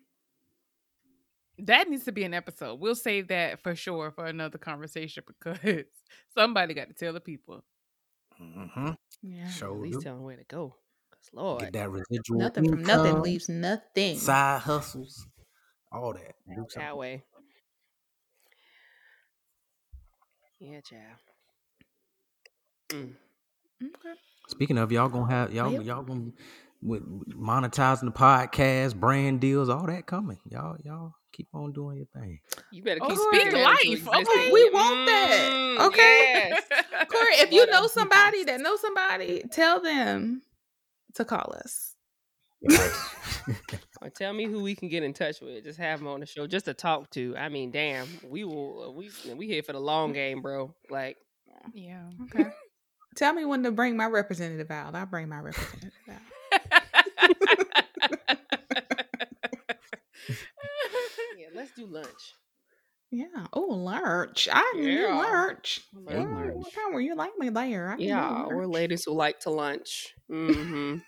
[1.59, 2.79] That needs to be an episode.
[2.79, 5.85] We'll save that for sure for another conversation because
[6.37, 7.63] somebody got to tell the people.
[8.41, 8.91] Mm-hmm.
[9.21, 9.47] Yeah.
[9.61, 10.03] At least do.
[10.03, 10.75] tell them where to go.
[11.11, 14.17] Cause Lord, Get that residual Nothing from nothing leaves nothing.
[14.17, 15.25] side hustles,
[15.91, 16.35] all that.
[16.49, 16.97] Do that something.
[16.97, 17.23] way.
[20.59, 21.01] Yeah, child.
[22.89, 23.13] Mm.
[23.83, 24.19] Okay.
[24.49, 25.81] Speaking of y'all gonna have y'all Well.
[25.81, 26.31] y'all gonna
[26.81, 30.37] with with monetizing the podcast, brand deals, all that coming.
[30.49, 32.39] Y'all y'all keep on doing your thing.
[32.71, 34.07] You better Oh, keep Corey, speaking that life.
[34.07, 35.49] Okay, we want that.
[35.51, 36.49] Mm, Okay.
[36.49, 36.63] yes.
[37.09, 40.41] Corey, if you know somebody that knows somebody, tell them
[41.15, 41.95] to call us.
[44.01, 45.63] Or tell me who we can get in touch with.
[45.63, 47.35] Just have them on the show, just to talk to.
[47.37, 48.93] I mean, damn, we will.
[48.93, 50.73] We we here for the long game, bro.
[50.89, 51.17] Like,
[51.73, 52.09] Yeah.
[52.23, 52.49] Okay.
[53.15, 54.95] tell me when to bring my representative out.
[54.95, 56.21] I'll bring my representative out.
[61.35, 62.33] Yeah, let's do lunch.
[63.11, 63.47] Yeah.
[63.53, 64.47] Oh, lunch.
[64.51, 65.15] I can do Yeah.
[65.15, 65.81] lunch.
[65.93, 66.23] I Yeah.
[66.23, 66.53] love.
[66.53, 67.91] What time were you like me there?
[67.91, 70.13] I can do Yeah, we're ladies who like to lunch.
[70.29, 70.99] Mm-hmm.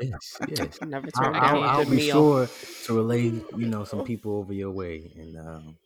[0.00, 0.78] yes, yes.
[0.82, 2.00] Never I'll, turn I'll, down a I'll be meal.
[2.00, 2.46] sure
[2.84, 5.78] to relay, you know, some people over your way and um,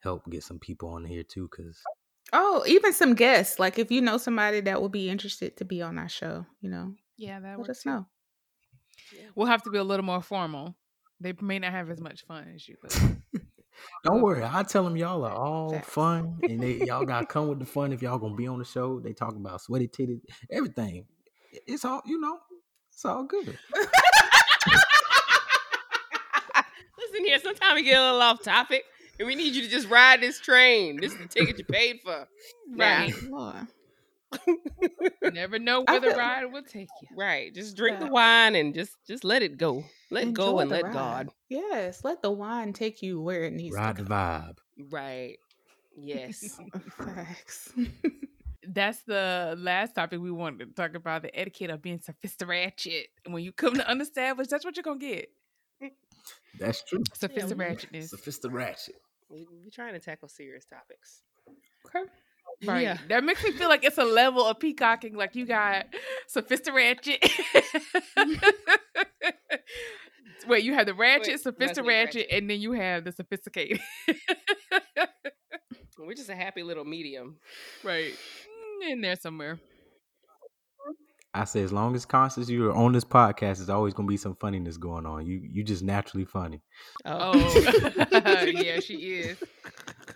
[0.00, 1.48] help get some people on here too.
[1.48, 1.88] Cause
[2.32, 3.58] Oh, even some guests.
[3.58, 6.70] Like if you know somebody that would be interested to be on our show, you
[6.70, 8.06] know, yeah, that let works us know.
[9.34, 10.76] We'll have to be a little more formal.
[11.20, 12.98] They may not have as much fun as you, but
[14.04, 15.88] don't worry, I tell them y'all are all Facts.
[15.90, 18.64] fun and they y'all gotta come with the fun if y'all gonna be on the
[18.64, 19.00] show.
[19.00, 21.04] They talk about sweaty titties, everything.
[21.66, 22.38] It's all you know.
[22.92, 23.58] It's all good.
[26.98, 27.38] listen here.
[27.38, 28.84] Sometimes we get a little off topic,
[29.18, 30.98] and we need you to just ride this train.
[31.00, 32.28] This is the ticket you paid for.
[32.68, 33.14] Now, Right.
[34.46, 34.58] Lord.
[35.22, 37.08] You never know I where the feel- ride will take you.
[37.16, 37.54] right.
[37.54, 39.84] Just drink the wine and just just let it go.
[40.10, 40.92] Let go and let ride.
[40.92, 41.28] God.
[41.48, 44.58] Yes, let the wine take you where it needs Ride to the vibe.
[44.90, 45.38] Right.
[45.96, 46.58] Yes.
[46.96, 47.72] Facts.
[48.62, 53.06] That's the last topic we wanted to talk about the etiquette of being sophisticated.
[53.26, 55.30] When you come to unestablished, that's what you're gonna get.
[56.58, 57.00] That's true.
[57.18, 58.08] Sophisticatedness.
[58.10, 58.94] Sophisticated.
[59.28, 61.22] we, we're trying to tackle serious topics.
[61.86, 62.08] okay.
[62.64, 62.82] Right.
[62.82, 62.98] Yeah.
[63.08, 65.14] That makes me feel like it's a level of peacocking.
[65.16, 65.86] Like you got
[66.26, 67.18] sophisticated.
[70.46, 72.26] Wait, you have the ratchet, sophisticated, ratchet.
[72.30, 73.78] and then you have the sophisticated.
[75.98, 77.36] We're just a happy little medium.
[77.84, 78.12] right.
[78.82, 79.58] Mm, In there somewhere.
[81.32, 84.16] I say as long as Constance you are on this podcast, there's always gonna be
[84.16, 85.26] some funniness going on.
[85.26, 86.60] You you just naturally funny.
[87.04, 88.04] Oh, oh.
[88.44, 89.38] yeah, she is.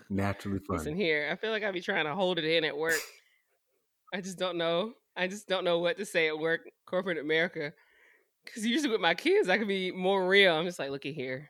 [0.09, 0.79] Naturally funny.
[0.79, 1.29] Listen here.
[1.31, 2.99] I feel like I be trying to hold it in at work.
[4.13, 4.93] I just don't know.
[5.15, 7.71] I just don't know what to say at work, corporate America.
[8.43, 10.53] Because usually with my kids, I can be more real.
[10.53, 11.49] I'm just like, look at here,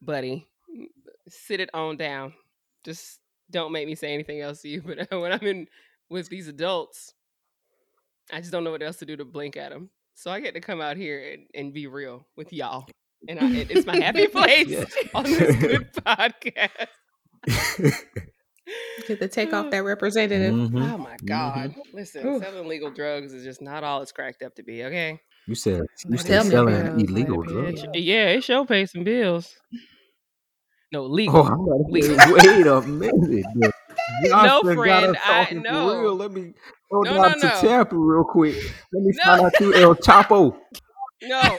[0.00, 0.46] buddy,
[1.28, 2.34] sit it on down.
[2.84, 3.18] Just
[3.50, 4.82] don't make me say anything else to you.
[4.86, 5.66] But when I'm in
[6.08, 7.14] with these adults,
[8.30, 9.90] I just don't know what else to do to blink at them.
[10.14, 12.86] So I get to come out here and, and be real with y'all.
[13.28, 14.84] And I, it's my happy place Yeah.
[15.14, 16.88] on this good podcast.
[19.06, 20.54] Get to take off that representative.
[20.54, 20.92] Mhm.
[20.94, 21.74] Oh my God.
[21.92, 22.42] Listen, Oof.
[22.42, 25.18] selling legal drugs is just not all it's cracked up to be, okay?
[25.46, 27.04] You said you Let said selling be.
[27.04, 27.84] illegal Let drugs.
[27.94, 29.54] Yeah, it sure pays some bills.
[30.92, 31.42] No, Oh, legal.
[31.46, 32.16] I'm about to Legal.
[32.34, 33.71] wait a minute.
[34.22, 34.30] Dude.
[34.30, 36.00] Johnson friend, I- talking for no.
[36.00, 36.14] real.
[36.16, 36.52] Let me
[36.90, 37.60] go No, down no, to no.
[37.60, 38.56] Tampa real quick.
[38.92, 39.24] Let me No.
[39.24, 40.56] find out you El Chapo.
[41.22, 41.40] No.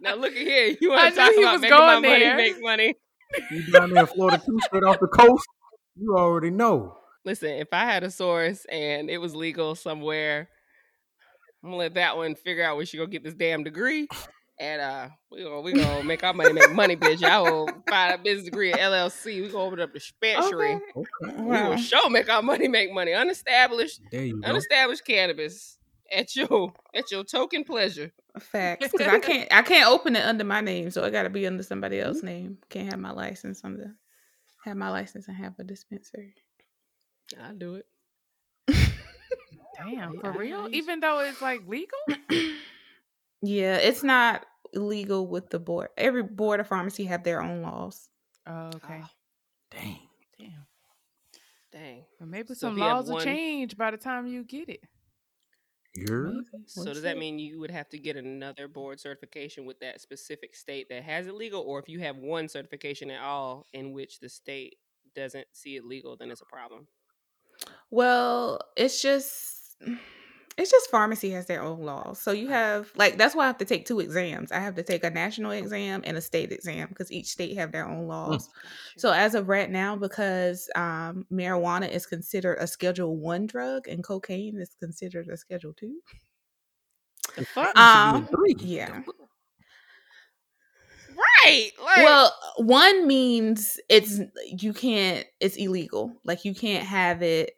[0.00, 0.76] now look at here.
[0.80, 2.94] You want to talk about making my going money make money?
[3.50, 5.46] You down there in Florida too, straight off the coast.
[5.96, 6.96] You already know.
[7.24, 10.48] Listen, if I had a source and it was legal somewhere,
[11.62, 14.08] I'm gonna let that one figure out where she gonna get this damn degree.
[14.60, 17.22] And uh we gonna we gonna make our money make money, bitch.
[17.22, 19.40] I will find a business degree at LLC.
[19.40, 20.72] We gonna open up the dispensary.
[20.74, 20.82] Okay.
[20.96, 21.36] Okay.
[21.42, 21.70] We Wow.
[21.70, 23.12] will show make our money make money.
[23.12, 24.48] Unestablished, There you go.
[24.48, 25.78] unestablished cannabis
[26.12, 28.10] at your at your token pleasure.
[28.40, 28.88] Facts.
[28.90, 31.62] Because I can't I can't open it under my name, so it gotta be under
[31.62, 32.58] somebody else's name.
[32.68, 33.94] Can't have my license under
[34.64, 36.34] have my license and have a dispensary.
[37.40, 37.86] I'll do it.
[39.76, 40.68] Damn, for real?
[40.72, 41.98] Even though it's like legal?
[43.42, 45.88] Yeah, it's not illegal with the board.
[45.96, 48.08] Every board of pharmacy have their own laws.
[48.46, 49.00] Oh, okay.
[49.02, 49.10] Ah,
[49.70, 49.98] Dang.
[50.38, 50.66] Damn.
[51.72, 52.04] dang.
[52.18, 54.68] Well, maybe So some if you laws will one- change by the time you get
[54.68, 54.80] it.
[55.94, 56.32] You're
[56.66, 57.18] So does that that?
[57.18, 61.26] mean you would have to get another board certification with that specific state that has
[61.26, 64.76] it legal, or if you have one certification at all in which the state
[65.14, 66.86] doesn't see it legal, then it's a problem.
[67.90, 69.76] Well, it's just
[70.58, 72.18] it's just pharmacy has their own laws.
[72.18, 74.50] So you have like that's why I have to take two exams.
[74.50, 77.70] I have to take a national exam and a state exam because each state have
[77.70, 78.50] their own laws.
[78.96, 84.02] So as of right now, because um, marijuana is considered a Schedule One drug and
[84.02, 86.00] cocaine is considered a Schedule Two.
[87.76, 88.28] Um,
[88.58, 89.02] yeah.
[91.44, 91.70] right.
[91.80, 95.24] Like, Well, one means it's you can't.
[95.38, 96.20] It's illegal.
[96.24, 97.52] Like you can't have it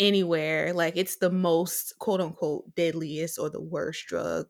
[0.00, 0.72] anywhere.
[0.72, 4.46] Like it's the most quote unquote deadliest or the worst drug.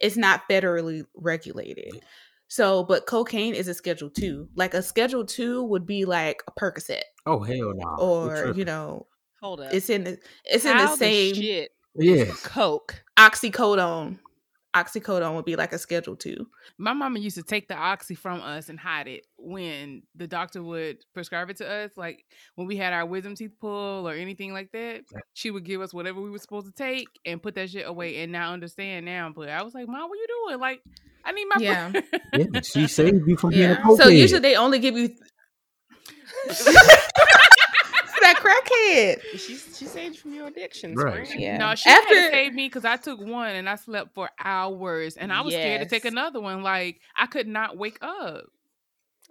[0.00, 2.00] It's not federally regulated.
[2.48, 4.48] So, but cocaine is a Schedule Two.
[4.54, 7.96] Like a Schedule Two would be like a Percocet, Oh hell no.
[7.98, 9.06] or you know,
[9.40, 9.72] hold up.
[9.74, 12.40] it's in the it's in the same shit Yes.
[12.42, 13.02] coke.
[13.18, 14.18] oxycodone.
[14.76, 16.46] Oxycodone would be like a Schedule Two.
[16.76, 20.62] My mama used to take the oxy from us and hide it when the doctor
[20.62, 21.92] would prescribe it to us.
[21.96, 25.80] Like when we had our wisdom teeth pull or anything like that, she would give
[25.80, 28.18] us whatever we were supposed to take and put that shit away.
[28.18, 29.32] And now I understand now.
[29.34, 30.60] But I was like, Mom, what you doing?
[30.60, 30.82] Like,
[31.24, 31.92] I need my Yeah.
[32.34, 33.96] Yeah, she saved you from being a Yeah.
[33.96, 35.08] So usually they only give you
[38.26, 39.20] that crackhead.
[39.38, 41.20] She she saved you from your addictions, Right.
[41.28, 41.38] right?
[41.38, 41.56] Yeah.
[41.58, 44.14] No, she After, After had to save me because I took one and I slept
[44.14, 46.62] for hours, and I was scared to take another one.
[46.62, 48.44] Like I could not wake up.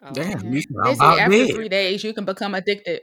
[0.01, 0.47] Oh, Damn, okay.
[0.49, 1.55] you they I'm say out after dead.
[1.55, 3.01] three days you can become addicted.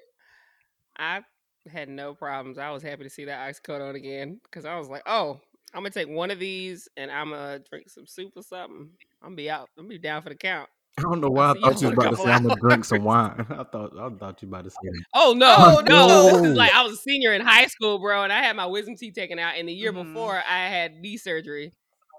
[0.99, 1.23] I
[1.71, 2.59] had no problems.
[2.59, 5.41] I was happy to see that ice coat on again because I was like, oh,
[5.75, 8.91] I'm gonna take one of these and I'm gonna drink some soup or something.
[9.23, 9.71] I'm gonna be out.
[9.79, 10.69] I'm gonna be down for the count.
[10.99, 13.05] I don't know why I thought you was about to say I'm gonna drink some
[13.05, 13.47] wine.
[13.51, 14.77] I thought I thought you about to say
[15.15, 16.25] Oh no, Oh, no!
[16.27, 18.67] This is like I was a senior in high school, bro, and I had my
[18.67, 19.55] wisdom teeth taken out.
[19.57, 20.05] And the year Mhm.
[20.05, 21.73] before, I had knee surgery,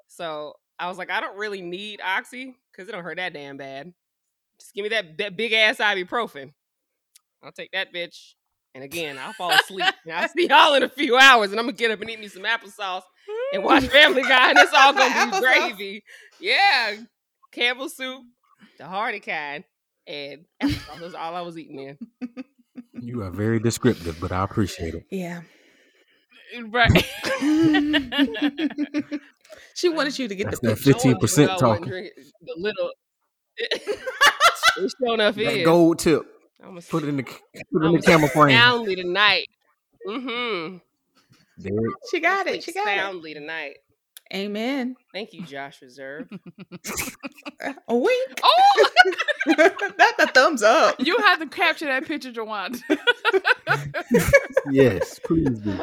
[0.08, 3.58] so I was like, I don't really need oxy because it don't hurt that damn
[3.58, 3.94] bad.
[4.60, 6.52] Just give me that that big ass ibuprofen.
[7.44, 8.34] I'll take that bitch.
[8.76, 9.86] And again, I'll fall asleep.
[10.06, 12.20] and I'll see y'all in a few hours, and I'm gonna get up and eat
[12.20, 13.04] me some applesauce
[13.54, 16.04] and watch Family Guy, and it's all gonna be gravy.
[16.40, 16.96] Yeah,
[17.52, 18.24] Campbell soup,
[18.78, 19.64] the hearty kind,
[20.08, 21.00] and applesauce.
[21.00, 21.98] That's all I was eating in.
[22.94, 25.06] You are very descriptive, but I appreciate it.
[25.12, 25.42] Yeah.
[26.70, 26.92] Right.
[29.76, 31.90] she wanted you to get That's the that fifteen percent I talking.
[31.90, 32.92] The little.
[33.58, 35.66] it's showing enough That is.
[35.66, 36.24] gold tip.
[36.64, 38.58] I'm Put it in the put it in the camera frame.
[38.58, 39.48] soundly tonight.
[40.08, 40.78] Mm-hmm.
[41.58, 41.72] There.
[42.12, 42.64] She got it.
[42.64, 42.98] She got it.
[43.00, 43.78] soundly tonight.
[44.34, 44.96] Amen.
[45.14, 46.28] Thank you, Josh Reserve.
[47.88, 48.40] A wink.
[48.44, 48.90] oh,
[49.48, 50.96] Not the thumbs up.
[51.00, 52.80] you have to capture that picture, Jawan.
[54.72, 55.78] Yes, please do.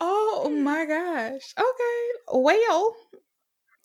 [0.00, 1.54] Oh my gosh.
[1.58, 2.06] Okay.
[2.32, 2.96] Well,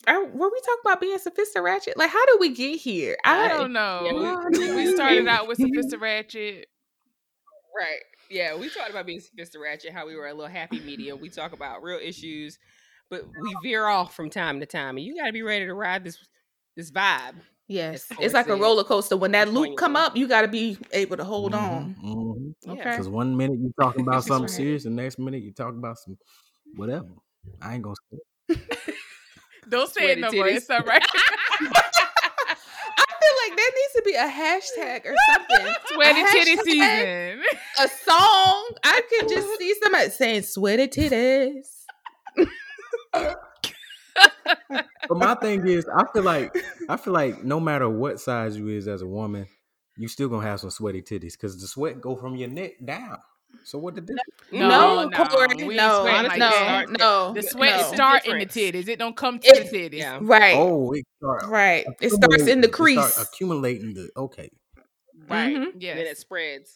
[0.06, 1.96] are, were we talking about being sophisticated ratchet?
[1.98, 3.16] Like, how did we get here?
[3.24, 4.00] I don't know.
[4.04, 6.66] Yeah, we, we started out with Sophisticated Ratchet.
[7.76, 8.00] right.
[8.30, 11.20] Yeah, we talked about being sophisticated, ratchet, how we were a little happy medium.
[11.20, 12.58] We talk about real issues,
[13.12, 14.96] but we veer off from time to time.
[14.96, 16.16] And you got to be ready to ride this
[16.76, 17.34] this vibe.
[17.68, 19.16] Yes, As it's like a roller coaster.
[19.16, 21.94] When that loop come up, you got to be able to hold on.
[22.02, 22.54] Mhm.
[22.72, 22.90] Okay.
[22.90, 24.50] Because one minute you're talking about something right.
[24.50, 26.16] serious, the next minute you talking about some
[26.76, 27.08] whatever.
[27.60, 28.18] I ain't gonna say.
[28.48, 28.94] it.
[29.68, 30.46] Don't say it Sweaty no more.
[30.46, 30.56] titties.
[30.56, 31.02] It's all right.
[32.98, 35.74] I feel like there needs to be a hashtag or something.
[35.94, 37.42] Sweaty A titty hashtag, season.
[37.78, 38.70] A song.
[38.84, 41.66] I could just see somebody saying "sweaty titties."
[45.08, 46.56] But my thing is, I feel like
[46.88, 49.46] I feel like no matter what size you is as a woman,
[49.96, 53.18] you still gonna have some sweaty titties because the sweat go from your neck down.
[53.64, 54.22] So what the difference?
[54.50, 57.32] No, No, no, Corey, no, sweating no, like no, no.
[57.34, 57.92] The sweat no.
[57.94, 58.88] start in the titties.
[58.88, 59.98] It don't come to It- the titties.
[59.98, 60.18] Yeah.
[60.22, 61.84] Right, Oh, it start right.
[62.00, 63.28] It starts in the accumulating- start crease.
[63.28, 64.48] accumulating the okay.
[65.28, 65.54] Right.
[65.54, 65.72] Mhm.
[65.78, 65.96] Yes.
[65.96, 66.74] Then it spreads.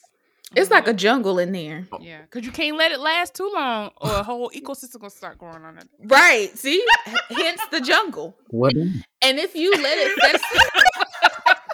[0.54, 1.86] It's like a jungle in there.
[2.00, 5.38] Yeah, because you can't let it last too long, or a whole ecosystem gonna start
[5.38, 5.88] growing on it.
[6.04, 6.56] Right.
[6.56, 6.84] See?
[7.30, 8.36] Hence the jungle.
[8.48, 8.74] What?
[8.76, 10.58] And if you let it fester,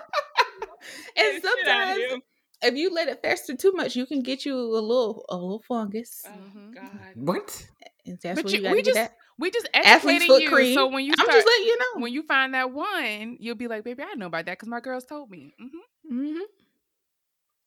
[1.17, 2.23] and Get the shit out of sometimes
[2.63, 5.63] if you let it fester too much, you can get you a little a little
[5.69, 6.23] fungus.
[6.27, 6.75] Oh, Mhm.
[6.75, 6.91] God.
[7.17, 7.69] What?
[8.07, 9.17] And that's But where you- you, gotta we get just- that.
[9.39, 10.75] We just Athlete's educating foot you, cream.
[10.75, 12.01] so when you I'm just letting you know.
[12.03, 14.81] when you find that one, you'll be like, "Baby, I know about that because my
[14.81, 15.71] girls told me." Mhm.
[16.09, 16.39] hmm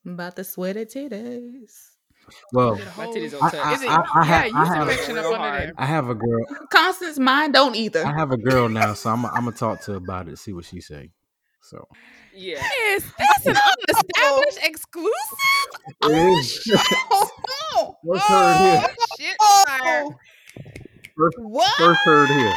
[0.05, 1.71] About the sweaty titties.
[2.53, 3.53] Well, My titties I, don't touch.
[3.55, 5.61] I, Is it- I, I yeah, have, I, have, affection up real under hard.
[5.63, 5.73] there.
[5.77, 6.45] I have a girl.
[6.71, 8.03] Constance, mine don't either.
[8.05, 10.53] I have a girl now, so I'm, I'm gonna talk to her about it, see
[10.53, 11.11] what she say.
[11.61, 11.87] So
[12.33, 12.61] Yeah.
[12.79, 13.73] Yes, that's an oh.
[13.89, 15.11] unestablished exclusive.
[16.03, 18.95] Oh, First heard here.
[19.19, 20.13] Shit, Oh,
[21.17, 21.77] First, what?
[21.77, 22.53] first heard here.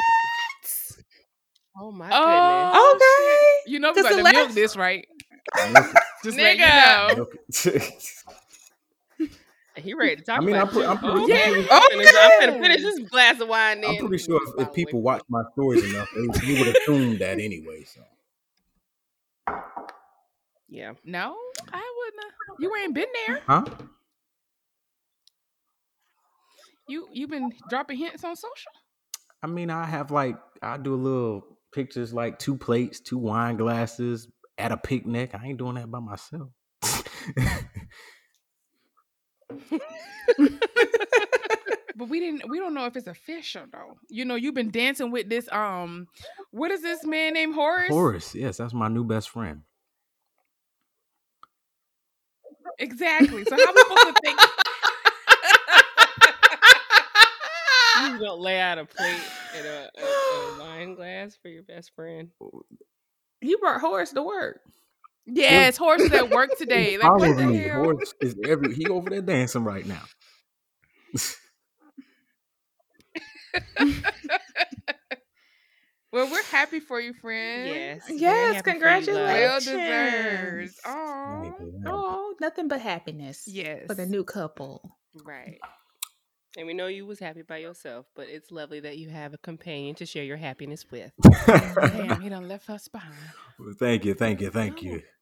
[1.76, 3.70] Oh, oh my Oh, Okay.
[3.72, 5.06] You know we 'Cause about the to milk this, right?
[5.72, 5.86] Look
[6.24, 6.58] Just Nigga.
[6.58, 7.22] let you know.
[7.22, 8.24] at- goodness.
[9.76, 11.26] He ready to talk I mean, about I'm pre- it, I'm too.
[11.26, 12.60] pretty- Oh, I'm I'm pretty- I'm finna Okay.
[12.62, 13.80] finish this glass of wine.
[13.80, 17.18] Then I'm pretty sure if, if people watch my stories enough, they, they would assume
[17.18, 17.84] that anyway.
[17.84, 18.00] So
[20.68, 20.94] Yeah.
[21.04, 21.36] No,
[21.72, 22.22] I wouldn't.
[22.24, 22.56] have.
[22.58, 23.40] You ain't been there.
[23.46, 23.64] huh?
[26.88, 28.72] You you been dropping hints on social.
[29.42, 33.56] I mean, I have like I do a little pictures like two plates, two wine
[33.56, 34.26] glasses
[34.58, 35.34] at a picnic.
[35.34, 36.50] I ain't doing that by myself.
[41.98, 42.48] But we didn't.
[42.48, 43.98] We don't know if it's official though.
[44.08, 45.50] You know, you've been dancing with this.
[45.50, 46.06] Um,
[46.52, 47.88] what is this man named Horace?
[47.88, 49.62] Horace, yes, that's my new best friend.
[52.78, 53.44] Exactly.
[53.44, 54.38] So how we supposed to think?
[58.00, 59.20] You don't lay out a plate
[59.56, 62.30] and a, a, a wine glass for your best friend.
[63.40, 64.60] He brought Horace to work.
[65.26, 66.96] Yes, Horace is at work today.
[66.98, 67.56] Like Follow what the me.
[67.58, 67.84] hell?
[67.84, 70.02] Horace is every he over there dancing right now.
[76.10, 77.68] Well, we're happy for you, friend.
[77.68, 78.02] Yes.
[78.08, 79.14] Yes, happy for you.
[79.14, 79.64] Well congratulations.
[79.64, 80.74] deserved.
[80.86, 81.82] Oh, Thank you.
[81.86, 83.84] Oh, nothing but happiness yes.
[83.86, 84.96] for the new couple.
[85.24, 85.58] Right.
[86.56, 89.38] And we know you was happy by yourself, but it's lovely that you have a
[89.38, 91.12] companion to share your happiness with.
[91.46, 93.14] Damn, he done left us behind.
[93.78, 95.02] thank you, thank you, thank you.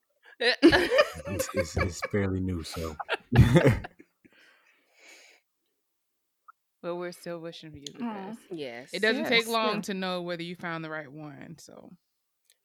[1.29, 2.95] It's, it's, it's fairly new, so
[6.83, 8.27] But we're still wishing for you the Aw.
[8.29, 8.39] best.
[8.51, 8.91] Yes.
[8.93, 9.81] It doesn't take long yeah.
[9.83, 11.57] to know whether you found the right one.
[11.59, 11.91] So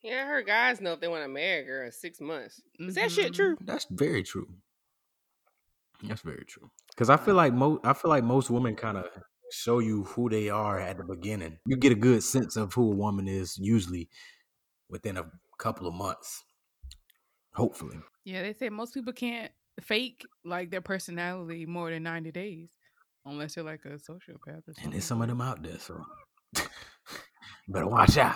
[0.04, 2.62] Yeah, I heard guys know if they want to marry a girl in six months.
[2.78, 3.36] Is that shit Mhm.
[3.36, 3.58] true?
[3.62, 4.48] that's very true.
[6.04, 6.70] That's very true.
[6.90, 7.48] Because I feel uh-huh.
[7.48, 9.06] like most, I feel like most women kind of
[9.52, 11.58] show you who they are at the beginning.
[11.66, 14.10] You get a good sense of who a woman is usually
[14.90, 15.26] within a
[15.58, 16.44] couple of months.
[17.54, 18.00] Hopefully.
[18.24, 22.70] Yeah, they say most people can't fake like their personality more than 90 days
[23.26, 26.04] unless you're like a sociopath or And there's some of them out there, so
[27.68, 28.36] better watch out.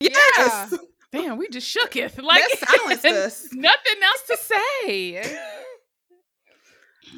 [0.00, 0.74] Yes.
[1.22, 2.22] Damn, we just shook it.
[2.22, 3.48] Like That silenced us.
[3.52, 5.38] nothing else to say.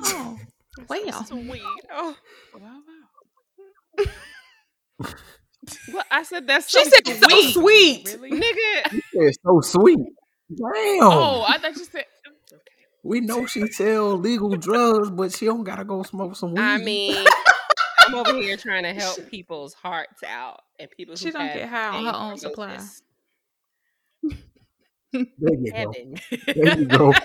[0.04, 0.38] Oh,
[0.88, 1.22] wow.
[1.26, 1.62] Sweet.
[1.90, 2.14] Oh,
[2.54, 2.60] Wow,
[3.98, 4.04] wow.
[5.92, 7.52] well, I said that's She so said so sweet.
[8.06, 8.18] sweet.
[8.20, 8.30] Really?
[8.40, 9.00] nigga.
[9.14, 9.98] It's so sweet.
[10.54, 11.02] Damn.
[11.02, 12.56] Oh, I thought you said oh,
[13.02, 16.60] we know she sell legal drugs, but she don't gotta go smoke some weed.
[16.60, 17.26] I mean,
[18.06, 21.54] I'm over here trying to help people's hearts out and people She who don't have
[21.56, 22.66] get high on her pain own supply.
[22.66, 23.02] prognosis.
[25.12, 25.94] There you go.
[26.54, 27.12] There you go.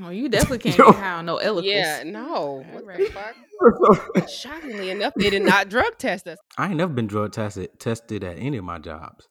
[0.00, 0.92] Oh, you definitely can't Yo.
[0.92, 1.66] get high on no eloquence.
[1.74, 2.64] Yeah, no.
[2.70, 4.28] What the fuck?
[4.28, 6.38] Shockingly enough, they did not drug test us.
[6.56, 9.26] I ain't never been drug tested tested at any of my jobs.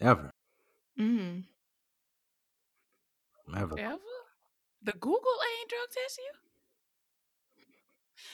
[0.00, 0.30] Ever.
[0.98, 1.40] Mm-hmm.
[3.56, 3.78] Ever.
[3.78, 3.98] Ever?
[4.82, 6.32] The Google ain't drug test you?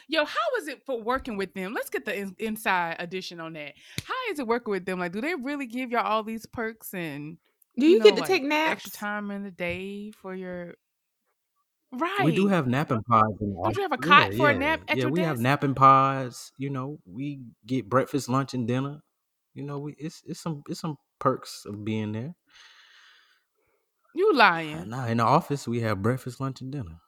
[0.09, 1.73] Yo, how is it for working with them?
[1.73, 3.75] Let's get the in- inside edition on that.
[4.05, 4.99] How is it working with them?
[4.99, 7.39] Like, do they really give y'all all these perks and
[7.79, 8.85] Do you, know, get to like, take naps?
[8.85, 10.75] extra time in the day for your
[11.93, 12.25] right?
[12.25, 13.41] We do have napping pods.
[13.41, 15.75] In the Don't you have a cot for a nap at yeah, we have napping
[15.75, 16.53] pods.
[16.57, 19.01] You know, we get breakfast, lunch, and dinner.
[19.55, 22.35] You know, we it's it's some it's some perks of being there.
[24.15, 24.89] You lying?
[24.89, 27.01] Nah, in the office we have breakfast, lunch, and dinner.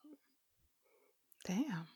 [1.44, 1.86] Damn.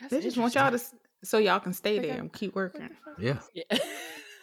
[0.00, 0.80] That's They just want y'all to
[1.24, 2.90] so y'all can stay there and keep working.
[3.18, 3.64] Yeah, Yeah.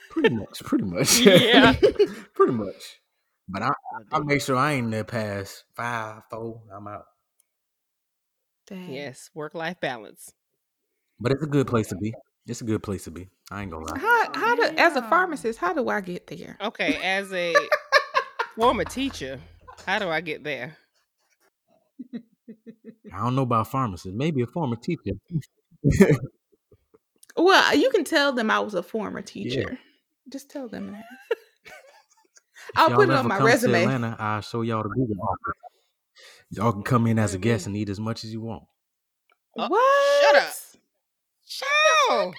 [0.09, 1.19] pretty much, pretty much.
[1.19, 1.73] Yeah.
[2.33, 2.99] pretty much.
[3.47, 3.71] But I
[4.11, 6.61] I make sure I ain't there past five, four.
[6.73, 7.05] I'm out.
[8.67, 8.93] Dang.
[8.93, 10.33] Yes, work life balance.
[11.19, 12.13] But it's a good place to be.
[12.47, 13.29] It's a good place to be.
[13.51, 13.99] I ain't gonna lie.
[13.99, 16.57] How how do as a pharmacist, how do I get there?
[16.61, 17.53] Okay, as a
[18.55, 19.39] former teacher,
[19.85, 20.77] how do I get there?
[23.13, 24.15] I don't know about pharmacists.
[24.17, 25.11] Maybe a former teacher.
[27.35, 29.77] Well, you can tell them I was a former teacher.
[30.31, 31.03] Just tell them that.
[32.75, 33.81] I'll Y'all put it on my resume.
[33.81, 35.59] Atlanta, I'll show y'all the Google office.
[36.51, 38.63] Y'all can come in as a guest and eat as much as you want.
[39.57, 40.53] Oh, what?
[41.45, 41.65] shut
[42.09, 42.33] up.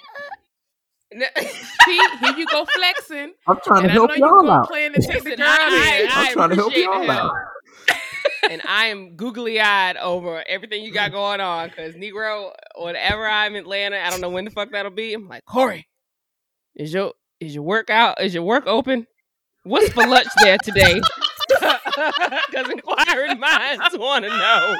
[1.13, 1.25] No.
[1.85, 3.33] See, here you go flexing.
[3.47, 6.07] I'm trying And I know you go plan to take the girl I- there.
[6.09, 7.31] I- I'm trying to help y'all out.
[8.49, 8.51] Help.
[8.51, 13.55] and I am googly eyed over everything you got going on because Negro, whenever I'm
[13.55, 15.13] in Atlanta, I don't know when the fuck that'll be.
[15.13, 15.87] I'm like, Corey,
[16.75, 18.21] is your is your work out?
[18.21, 19.07] Is your work open?
[19.63, 20.99] What's for lunch there today?
[21.95, 24.75] Because inquiring minds want to know.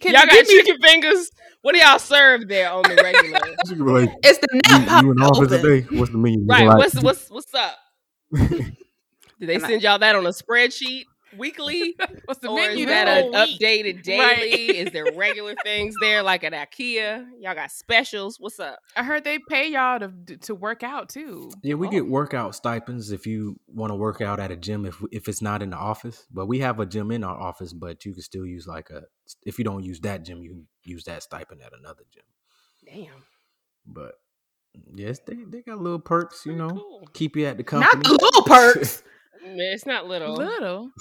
[0.00, 1.30] Can y'all got give me- chicken fingers?
[1.62, 3.40] What do y'all serve there on the regular?
[3.66, 5.80] You can be like, It's the you, nap pod you in the office today?
[5.98, 6.40] What's the menu?
[6.40, 6.66] You right.
[6.68, 7.76] like- What's what's what's up?
[8.36, 8.76] Did
[9.40, 11.04] they send y'all that on a spreadsheet
[11.36, 11.94] weekly?
[12.26, 12.86] What's the or is menu?
[12.86, 13.60] that this an week?
[13.60, 14.24] updated daily?
[14.24, 14.44] Right.
[14.52, 17.26] is there regular things there like at IKEA?
[17.40, 18.38] Y'all got specials?
[18.38, 18.78] What's up?
[18.96, 21.50] I heard they pay y'all to to work out too.
[21.62, 21.90] Yeah, we Oh.
[21.90, 25.42] get workout stipends if you want to work out at a gym if if it's
[25.42, 26.26] not in the office.
[26.30, 29.02] But we have a gym in our office, but you can still use like a
[29.46, 32.24] if you don't use that gym, you can use that stipend at another gym.
[32.84, 33.22] Damn.
[33.86, 34.14] But
[34.76, 37.08] mm, yes, they they got little perks, you Pretty know, cool.
[37.12, 37.94] keep you at the company.
[37.94, 39.02] Not the little perks.
[39.44, 40.34] It's not little.
[40.34, 40.90] Little.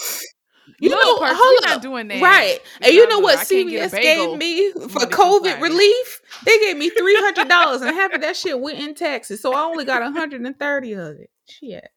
[0.80, 2.22] You Little know, perks, hold we not doing that.
[2.22, 2.60] Right.
[2.82, 5.62] We And you know what I can't get a CVS gave me for COVID Friday.
[5.62, 6.22] relief?
[6.46, 9.42] They gave me three hundred dollars, and half of that shit went in taxes.
[9.42, 11.30] So I only got hundred and thirty of it.
[11.50, 11.88] Shit.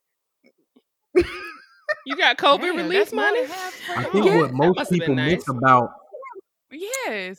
[2.07, 3.42] You got COVID Damn, relief money?
[3.42, 4.36] than half for I think Yeah.
[4.38, 5.90] what most must have been people miss about
[6.70, 7.36] Yes.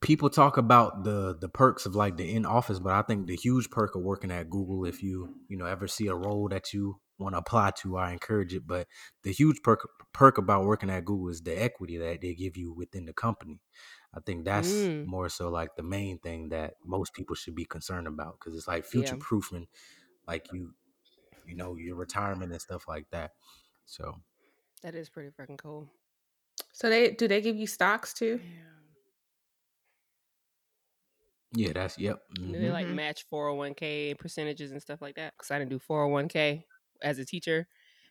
[0.00, 3.36] people talk about the the perks of like the in office, but I think the
[3.36, 6.72] huge perk of working at Google, if you you know ever see a role that
[6.72, 8.66] you want to apply to, I encourage it.
[8.66, 8.88] But
[9.22, 12.72] the huge perk perk about working at Google is the equity that they give you
[12.72, 13.60] within the company.
[14.14, 15.06] I think that's Mm.
[15.06, 18.68] more so like the main thing that most people should be concerned about because it's
[18.68, 19.68] like future proofing,
[20.26, 20.74] like you
[21.44, 23.32] you know your retirement and stuff like that.
[23.86, 24.16] So
[24.82, 25.90] That is pretty freaking cool.
[26.72, 28.40] So they do they give you stocks too?
[28.40, 28.76] yeah,
[31.54, 32.22] yeah that's yep.
[32.50, 32.88] Do they like Mhm.
[32.88, 35.34] match 401k percentages and stuff like that?
[35.36, 36.66] Because I didn't do 401k
[37.02, 37.66] as a teacher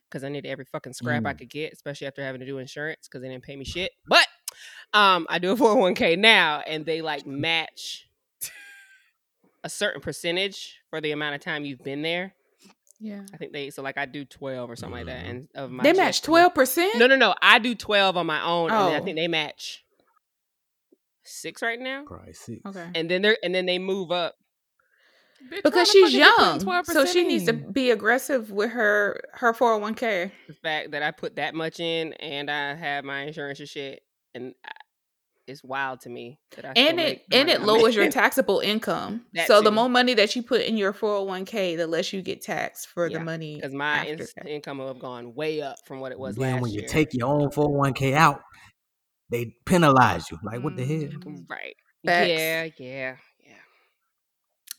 [0.08, 1.38] because I needed every fucking scrap I Mm.
[1.38, 3.90] could get, especially after having to do insurance because they didn't pay me shit.
[4.06, 4.26] But
[4.92, 8.08] um, I do a 401k now, and they like match
[9.64, 12.34] a certain percentage for the amount of time you've been there.
[13.00, 13.22] Yeah.
[13.34, 15.30] I think they so like I do twelve or something like that, Mhm.
[15.30, 16.96] and of my They match twelve percent.
[16.98, 17.34] No, no, no.
[17.42, 19.04] I do twelve on my own, and then I Oh.
[19.04, 19.84] think they match
[21.24, 22.60] six right now, Probably six.
[22.64, 22.88] Okay.
[22.94, 24.36] and then they're and then they move up.
[25.50, 28.50] Bitch, Because she's fuck is you putting young, so 12% she needs to be aggressive
[28.50, 30.32] with her her four hundred one k.
[30.48, 34.00] The fact that I put that much in, and I have my insurance and shit,
[34.34, 34.70] and I,
[35.46, 39.26] it's wild to me that I And it and it lowers your taxable income.
[39.34, 41.86] That so the more money that you put in your four hundred one k, the
[41.86, 43.56] less you get taxed for Yeah, the money.
[43.56, 46.62] because my in- income will have gone way up from what it was then last
[46.62, 46.88] when you year.
[46.88, 48.40] take your own 401k out,
[49.30, 50.38] they penalize you.
[50.42, 50.96] Like, what the hell?
[51.20, 51.44] Mm.
[51.48, 51.76] right.
[52.04, 52.28] Facts.
[52.28, 53.16] Yeah, yeah, yeah.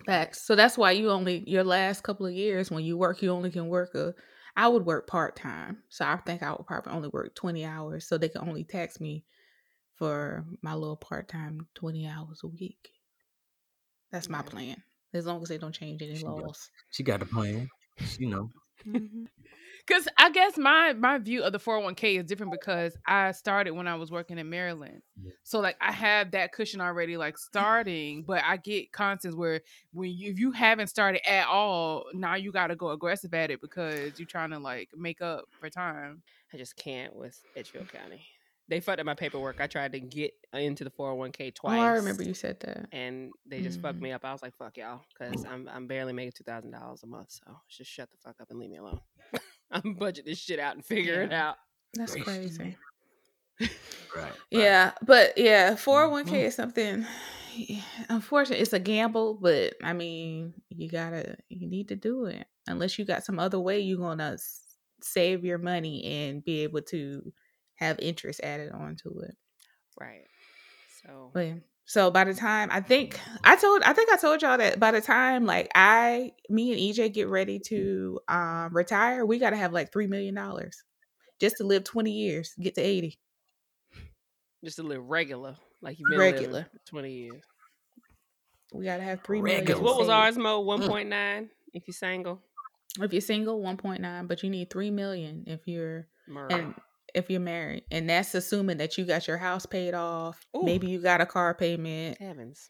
[0.06, 0.42] Facts.
[0.46, 3.52] So that's why you only your last couple of years when you work, you only
[3.52, 4.14] can work a.
[4.56, 8.08] I would work part time, so I think I would probably only work twenty hours,
[8.08, 9.24] so they can only tax me
[9.96, 12.90] for my little part time twenty hours a week.
[14.12, 14.82] That's my plan.
[15.14, 16.70] As long as they don't change any She got- laws.
[16.92, 17.70] She got a plan.
[18.18, 18.50] You know.
[18.88, 19.26] Mm-hmm.
[19.88, 23.88] Because I guess my my view of the 401k is different because I started when
[23.88, 25.02] I was working in Maryland.
[25.22, 25.32] Yeah.
[25.44, 29.62] So like I have that cushion already like starting, but I get constants where
[29.94, 33.62] when you if you haven't started at all, now you gotta go aggressive at it
[33.62, 36.22] because you're trying to like make up for time.
[36.54, 38.26] I just can't with Edgefield County.
[38.70, 39.62] They fucked up my paperwork.
[39.62, 41.80] I tried to get into the 401k twice.
[41.80, 41.82] Oh.
[41.82, 42.88] I remember you said that.
[42.92, 44.02] And they just fucked Mhm.
[44.02, 44.26] me up.
[44.26, 47.32] I was like, fuck y'all, because I'm, I'm barely making $2,000 a month.
[47.32, 49.00] So just shut the fuck up and leave me alone.
[49.72, 51.56] I'm budget this shit out and figure it out.
[51.94, 52.78] That's crazy.
[54.16, 54.34] Right.
[54.52, 56.36] Yeah, but yeah, 401k mm-hmm.
[56.36, 57.06] is something
[58.10, 62.46] unfortunately it's a gamble, but I mean, you got to you need to do it.
[62.68, 64.38] Unless you got some other way you're going to
[65.02, 67.34] save your money and be able to
[67.76, 69.36] have interest added onto it.
[70.00, 70.26] Right.
[71.04, 71.54] So, But yeah.
[71.88, 74.92] So by the time I think I told I think I told y'all that by
[74.92, 79.58] the time like I me and EJ get ready to um retire, we got to
[79.58, 80.84] have like 3 million dollars
[81.40, 83.18] just to live 20 years, get to 80.
[84.64, 86.68] just to live regular, like you've been Regular.
[86.86, 87.42] 20 years.
[88.74, 89.62] We got to have 3 million.
[89.62, 89.92] Because Regular.
[89.94, 90.64] what was ours, Mo?
[90.64, 92.42] 1.9 if you're single?
[93.00, 96.54] If you're single, 1.9, but you need 3 million if you're Murray.
[96.54, 96.74] and
[97.14, 97.84] if you're married.
[97.92, 100.40] And that's assuming that you got your house paid off.
[100.56, 100.64] Ooh.
[100.64, 102.70] Maybe you got a car payment, Heavens.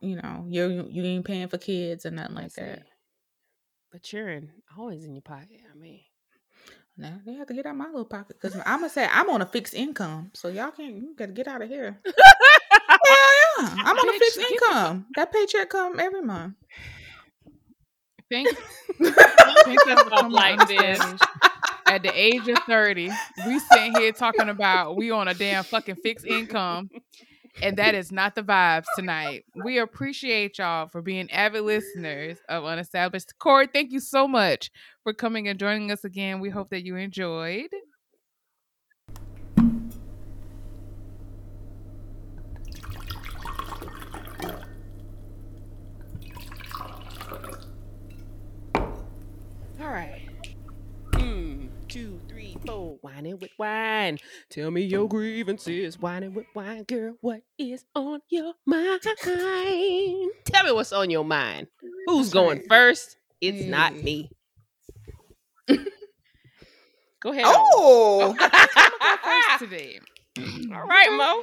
[0.00, 2.82] you know, you're you ain't paying for kids or nothing like that.
[3.90, 5.60] But you're in, always in your pocket.
[5.72, 6.00] I mean,
[6.96, 9.40] Now they have to get out my little pocket because I'm gonna say I'm on
[9.42, 10.94] a fixed income, so y'all can't.
[10.96, 11.98] You gotta get out of here.
[12.04, 12.14] Hell
[13.60, 15.06] yeah, I'm on a fixed income.
[15.16, 16.54] That paycheck come every month.
[18.30, 18.48] Think
[18.98, 19.16] think
[19.86, 20.98] that's what I'm Like like this.
[21.90, 23.10] At the age of 30,
[23.46, 26.90] we sitting here talking about we on a damn fucking fixed income.
[27.60, 29.44] And that is not the vibes tonight.
[29.64, 33.32] We appreciate y'all for being avid listeners of Unestablished.
[33.38, 34.70] Corey, thank you so much
[35.02, 36.40] for coming and joining us again.
[36.40, 37.68] We hope that you enjoyed.
[49.88, 50.20] all right.
[51.12, 51.68] Mm,
[52.68, 52.98] two, three, four.
[53.02, 54.18] Whining with wine.
[54.50, 55.98] Tell me your grievances.
[55.98, 57.14] Whining with wine, girl.
[57.20, 59.00] What is on your mind?
[60.44, 61.68] Tell me what's on your mind.
[61.82, 62.68] Mm, Who's That's going right.
[62.68, 63.16] first?
[63.40, 64.30] It's not me.
[67.20, 67.44] Go ahead.
[67.46, 67.54] on.
[67.56, 68.48] Oh, oh
[69.58, 70.00] First today.
[70.72, 71.42] All right, Mo.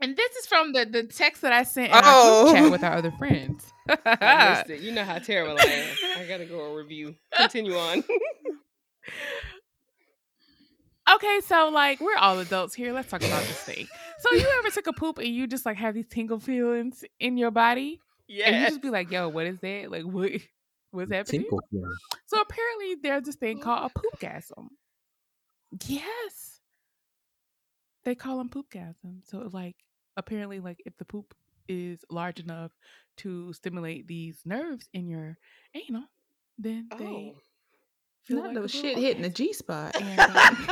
[0.00, 2.42] And this is from the, the text that I sent in our Oh.
[2.44, 2.70] group chat oh!
[2.70, 3.64] with our other friends.
[3.88, 4.80] I missed it.
[4.80, 5.96] You know how terrible I am.
[6.18, 7.14] I gotta go a review.
[7.34, 8.04] Continue on.
[11.12, 12.92] Okay, so like we're all adults here.
[12.92, 13.86] Let's talk about this thing.
[14.20, 17.36] So you ever took a poop and you just like have these tingle feelings in
[17.36, 18.00] your body,
[18.46, 19.90] and you just be like, "Yo, what is that?
[19.90, 20.32] Like, what
[20.92, 21.84] what's happening?" Feeling.
[22.26, 24.68] So apparently, there's this thing called a poopgasm.
[25.86, 26.60] Yes,
[28.04, 29.20] they call them poopgasm.
[29.24, 29.76] So like,
[30.16, 31.34] apparently, like if the poop
[31.68, 32.72] is large enough
[33.18, 35.36] to stimulate these nerves in your
[35.74, 36.04] anal,
[36.56, 37.36] then they Oh.
[38.24, 39.28] Feel not like the a shit hitting the.
[39.30, 39.94] G spot.
[40.00, 40.68] And um,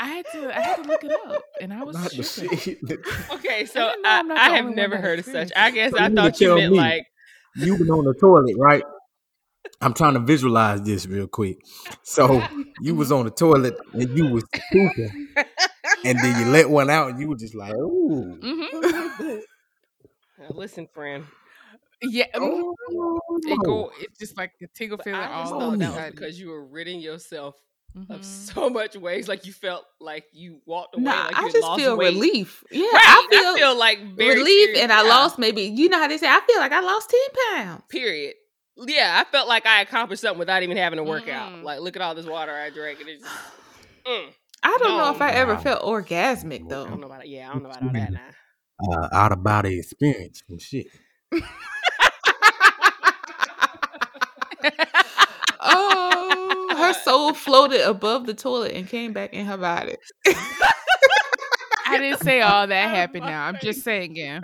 [0.00, 2.58] I had to I had to look it up, and I was Not the tripping.
[2.58, 2.98] shit.
[3.30, 5.52] Okay, so I, I'm I have never heard of such.
[5.54, 7.06] I guess So I thought you meant me like
[7.56, 8.82] you been on the toilet, right?
[9.80, 11.58] I'm trying to visualize this real quick.
[12.02, 12.46] So
[12.80, 15.28] you was on the toilet and you was pooping,
[16.04, 19.38] and then you let one out, and you were just like, "Ooh." hmm
[20.50, 21.24] listen, friend.
[22.02, 22.74] Yeah, Oh,
[23.42, 23.90] it go.
[24.00, 26.64] It's just like a tingle feeling I just all thought that was because you were
[26.64, 27.56] ridding yourself
[28.10, 28.24] of Mhm.
[28.24, 29.26] so much ways.
[29.28, 31.04] Like you felt like you walked away.
[31.04, 32.14] Nah, like I just lost feel weight.
[32.14, 32.62] relief.
[32.70, 33.26] Yeah, Right.
[33.32, 35.62] I feel, like very relief, serious- and I lost maybe.
[35.62, 36.28] You know how they say?
[36.28, 37.82] I feel like I lost ten pounds.
[37.88, 38.34] Period.
[38.76, 41.50] Yeah, I felt like I accomplished something without even having to work out.
[41.50, 41.64] Mm.
[41.64, 43.34] Like, look at all this water I drank, and it's just,
[44.06, 44.28] mm,
[44.62, 45.26] I don't know if No.
[45.26, 45.60] I ever Wow.
[45.62, 46.94] felt orgasmic I don't though.
[46.94, 47.26] know about.
[47.28, 48.30] Yeah, I don't know about all that now.
[48.80, 50.86] Uh, out of body experience and shit.
[55.60, 59.96] oh, her soul floated above the toilet and came back in her body.
[61.86, 63.46] I didn't say all that oh, happened now.
[63.46, 64.40] I'm just saying, yeah.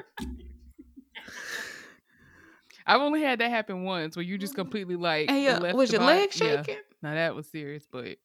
[2.87, 5.91] I've only had that happen once where you just completely like And your, left was
[5.91, 6.57] your body- leg yeah.
[6.63, 6.77] shaking?
[7.03, 8.17] Now that was serious, but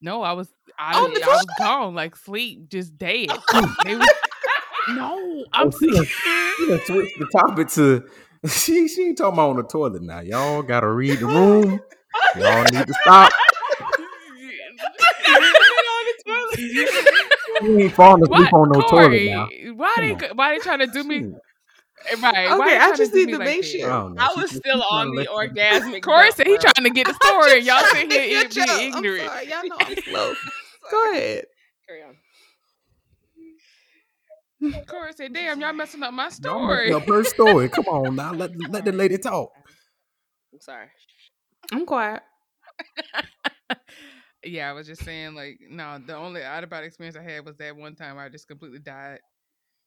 [0.00, 3.28] no, I was I, I was gone, like sleep, just dead.
[3.52, 4.08] Was-
[4.88, 6.04] no, I'm Oh, she done-
[6.56, 8.04] she done switched the topic to
[8.48, 10.20] she she ain't talking about on the toilet now.
[10.20, 11.80] Y'all gotta read the room.
[12.36, 13.32] Y'all need to stop.
[17.62, 19.48] You ain't falling Why, asleep on no Corey, toilet now.
[19.74, 20.36] why Come they on.
[20.36, 21.18] why they trying to do me
[22.10, 22.50] eh, right?
[22.50, 23.66] Okay, they I just need me to make that?
[23.68, 23.90] sure.
[23.90, 24.18] I don't.
[24.18, 26.02] I was she still trying on the orgasmic.
[26.02, 27.58] Corey dump, said he trying to get the story.
[27.58, 28.68] and Y'all sitting here Your eat- being.
[28.94, 29.26] I'm ignorant.
[29.30, 29.48] sorry.
[29.48, 30.34] Y'all know I'm slow.
[30.90, 31.44] Go ahead.
[31.88, 32.16] Carry on.
[34.86, 37.68] Corey said, "Damn, y'all messing up my Don't story." mess up her story.
[37.68, 38.32] Come on now.
[38.32, 39.50] Let let the lady talk.
[40.52, 40.88] I'm sorry.
[41.72, 42.22] I'm quiet.
[44.44, 47.44] yeah, I was just saying, like, no, the only out of body experience I had
[47.44, 49.20] was that one time I just completely died,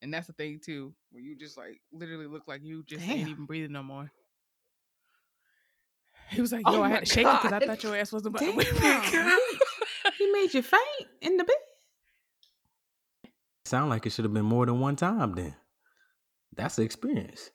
[0.01, 3.29] and that's the thing too, where you just like literally look like you just ain't
[3.29, 4.11] even breathing no more.
[6.31, 8.11] He was like, Oh "Yo, I had to shake it because I thought your ass
[8.11, 8.57] wasn't." Damn.
[8.57, 9.39] Damn.
[10.17, 11.55] He made you faint in the bed.
[13.65, 15.55] Sound like it should have been more than one time then.
[16.55, 17.49] That's the experience.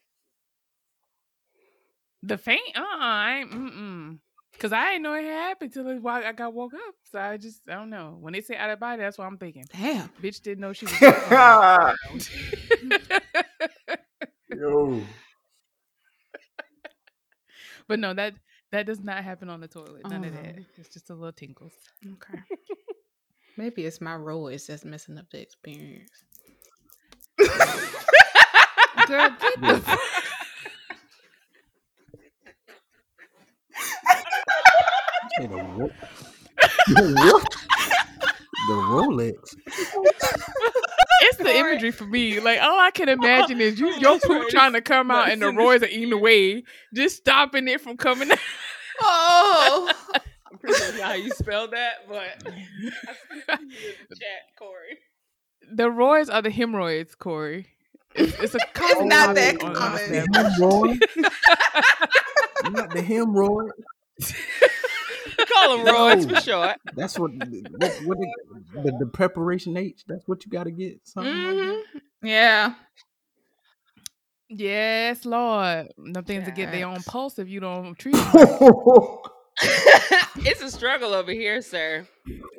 [2.22, 4.18] the faint, uh, uh I ain't, mm, mm.
[4.58, 6.94] Cause I didn't know it happened till it- I got woke up.
[7.10, 8.18] So I just, I don't know.
[8.20, 9.64] When they say out of body, that's what I'm thinking.
[9.72, 10.10] Damn.
[10.22, 11.00] Bitch didn't know she was.
[14.54, 15.00] Yo.
[17.88, 18.34] but no, that
[18.72, 20.02] that does not happen on the toilet.
[20.08, 20.56] None of that.
[20.58, 20.62] Oh.
[20.76, 21.72] It's just a little tinkles.
[22.04, 22.40] Okay.
[23.60, 26.10] Maybe it's my roids that's messing up the experience.
[29.06, 29.72] Girl, get Yeah.
[29.72, 29.98] the
[35.36, 35.92] Say the what?
[36.88, 37.44] The what?
[38.68, 39.34] The Rolex.
[41.20, 42.40] it's the imagery for me.
[42.40, 45.46] Like all I can imagine is you your poop trying to come out and the
[45.48, 46.64] roids are eating away,
[46.94, 48.38] just stopping it from coming out.
[49.02, 49.92] Oh.
[50.62, 52.92] I'm pretty sure how you spelled that, but I see you in
[54.08, 54.98] the chat, Corey.
[55.72, 57.66] The roids are the hemorrhoids, Corey.
[58.14, 59.76] It's, it's a common it's not that common.
[59.76, 60.26] Instagram.
[60.34, 61.00] Hemorrhoid.
[62.72, 63.70] Not the hemorrhoid.
[65.52, 66.76] Call them roids for short.
[66.94, 68.28] That's what, what, what the,
[68.82, 70.02] the, the preparation H.
[70.06, 71.00] That's what you got to get.
[71.04, 71.82] Something like that.
[71.94, 72.00] Mhm.
[72.22, 72.74] Yeah.
[74.48, 75.88] Yes, Lord.
[75.96, 78.32] Them things to get their own pulse if you don't treat them.
[80.46, 82.06] it's a struggle over here, sir.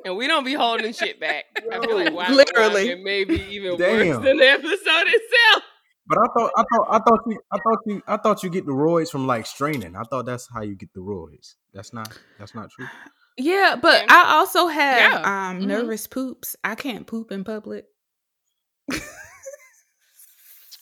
[0.04, 1.44] And we don't be holding shit back.
[1.70, 2.90] I feel like wow, Literally.
[2.90, 4.08] it may be even Damn.
[4.08, 5.62] worse than the episode itself.
[6.06, 8.66] But I thought, I thought, I thought you, I thought you, I thought you get
[8.66, 9.94] the roids from like straining.
[9.96, 11.54] I thought that's how you get the roids.
[11.72, 12.86] That's not, that's not true.
[13.38, 15.48] Yeah, but I also have Yeah.
[15.50, 15.66] um Mhm.
[15.66, 16.56] nervous poops.
[16.64, 17.86] I can't poop in public.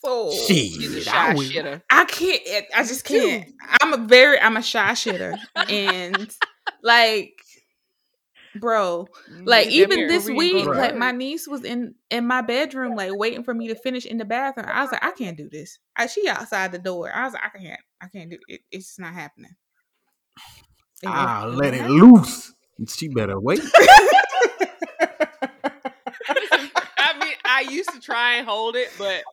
[0.03, 1.81] so She's a shy I shitter.
[1.89, 2.41] I can't.
[2.75, 3.45] I just can't.
[3.81, 4.39] I'm a very.
[4.39, 5.37] I'm a shy shitter,
[5.69, 6.35] and
[6.81, 7.33] like,
[8.59, 9.07] bro,
[9.43, 12.41] like Get even this Korean week, go to like my niece was in in my
[12.41, 14.67] bedroom, like waiting for me to finish in the bathroom.
[14.69, 15.77] I was like, I can't do this.
[15.95, 17.11] I, she outside the door.
[17.13, 17.79] I was like, I can't.
[18.01, 18.61] I can't do it.
[18.71, 19.55] It's just not happening.
[21.03, 21.95] It won't- Ah, let it happen.
[21.97, 22.53] loose.
[22.87, 23.59] She better wait.
[27.51, 29.23] I used to try and hold it, but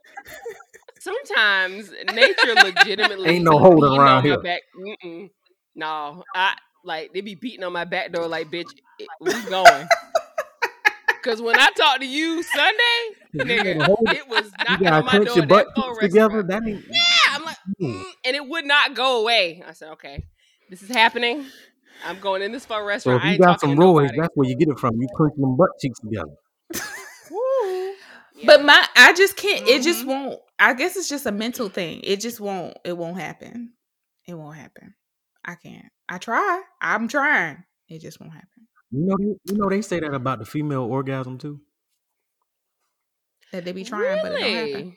[0.99, 4.41] sometimes nature legitimately Ain't no holding around here.
[4.41, 4.63] Back.
[4.77, 5.31] Mm-mm.
[5.77, 6.55] No, I
[6.85, 9.87] like they be beating on my back door like, bitch, it, we going.
[11.23, 12.79] Cause when I talked to you Sunday,
[13.37, 14.29] nigga, it.
[14.29, 15.37] was knocking on my door.
[15.37, 15.67] your butt
[16.01, 16.43] together.
[16.43, 16.85] That ain't.
[16.91, 17.01] Yeah,
[17.33, 18.03] I'm like, Mm.
[18.25, 19.63] and it would not go away.
[19.67, 20.25] I said, okay,
[20.71, 21.45] this is happening.
[22.05, 23.19] I'm going in this So restaurant.
[23.23, 25.01] if I you got some roids, that's where you get it from.
[25.01, 26.33] You clench them butt cheeks together.
[28.39, 28.47] Yeah.
[28.47, 29.67] But my, I just can't.
[29.69, 30.09] It just Mhm.
[30.09, 30.41] won't.
[30.59, 32.01] I guess it's just a mental thing.
[32.05, 32.77] It just won't.
[32.85, 33.73] It won't happen.
[34.27, 34.95] It won't happen.
[35.45, 35.87] I can't.
[36.09, 36.63] I try.
[36.81, 37.65] I'm trying.
[37.89, 38.69] It just won't happen.
[38.91, 41.61] You know, you know they say that about the female orgasm too.
[43.53, 44.97] That they be trying, but it don't happen.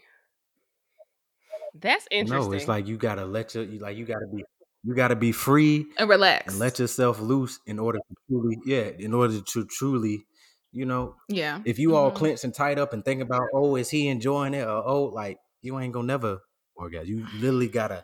[1.74, 2.50] That's interesting.
[2.52, 4.44] No, it's like you gotta let your, you like you gotta be,
[4.84, 6.52] You got to be free And relax.
[6.52, 10.26] and let yourself loose in order to truly, yeah, in order to truly,
[10.72, 11.60] you know, yeah.
[11.66, 12.16] if you all Mhm.
[12.16, 14.64] clenched and tight up and think about, oh, is he enjoying it?
[14.66, 16.40] Or oh, like you ain't gonna never
[16.76, 17.08] orgasm.
[17.10, 18.04] You literally gotta.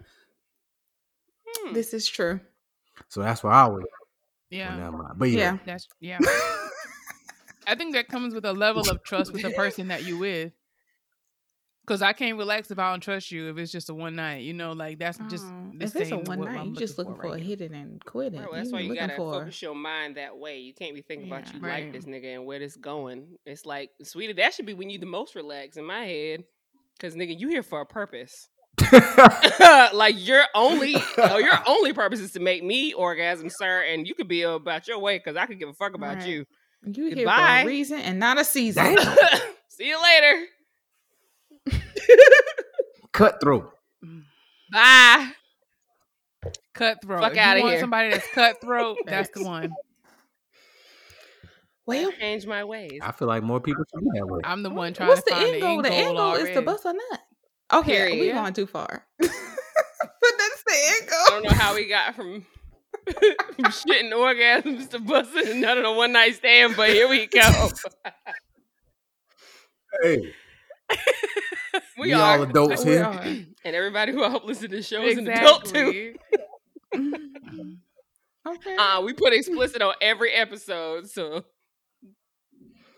[1.48, 1.73] Hmm.
[1.73, 2.39] This is true.
[3.10, 3.84] So that's why I was.
[4.49, 4.76] Yeah.
[4.76, 4.77] Yeah.
[4.77, 5.14] Never mind.
[5.18, 5.57] But yeah, Yeah.
[5.65, 6.19] That's yeah.
[7.68, 10.53] I think that comes with a level of trust with the person that you with.
[11.88, 13.49] Cause I can't relax if I don't trust you.
[13.49, 16.18] If it's just a one night, you know, like that's just Oh, if it's a
[16.18, 18.39] one night, I'm you just looking for, right a hit it and quit it.
[18.39, 20.57] Right, well, that's you why you gotta for focus your mind that way.
[20.59, 21.85] You can't be thinking about you Right.
[21.85, 23.38] like this nigga and where this going.
[23.45, 26.43] It's like, sweetie, that should be when you the most relaxed in my head.
[26.99, 28.49] Cause nigga, you here for a purpose.
[29.93, 34.14] like your only uh, your only purpose is to make me orgasm, sir, and you
[34.14, 36.27] could be about your way because I could give a fuck about Right.
[36.27, 36.45] you.
[36.85, 38.97] you here for a reason and not a season.
[39.69, 40.45] See you later.
[43.13, 43.71] cutthroat.
[44.71, 45.31] Bye.
[46.73, 47.21] Cutthroat.
[47.21, 47.79] Fuck If you outta want here.
[47.81, 48.97] Somebody that's cutthroat.
[49.05, 49.71] that's the one.
[51.85, 52.99] Well, Change my ways.
[53.01, 54.41] I feel like more people should be that way.
[54.43, 55.81] I'm the one trying what's to the find end goal?
[55.81, 56.65] The end goal is to already.
[56.65, 57.21] bust a nut.
[57.73, 58.34] Okay, we Period.
[58.34, 59.05] going too far.
[59.19, 61.17] but that's the end goal.
[61.19, 62.45] I don't know how we got from,
[63.05, 67.69] from shitting orgasms to busting another a one night stand, but here we go.
[70.03, 70.34] Hey,
[71.98, 72.38] We, we are.
[72.38, 73.03] all adults here.
[73.03, 73.19] are.
[73.22, 76.15] and everybody who I hope listen to this show is an adult too.
[78.48, 78.76] Okay.
[78.77, 81.44] Uh, we put explicit on every episode, so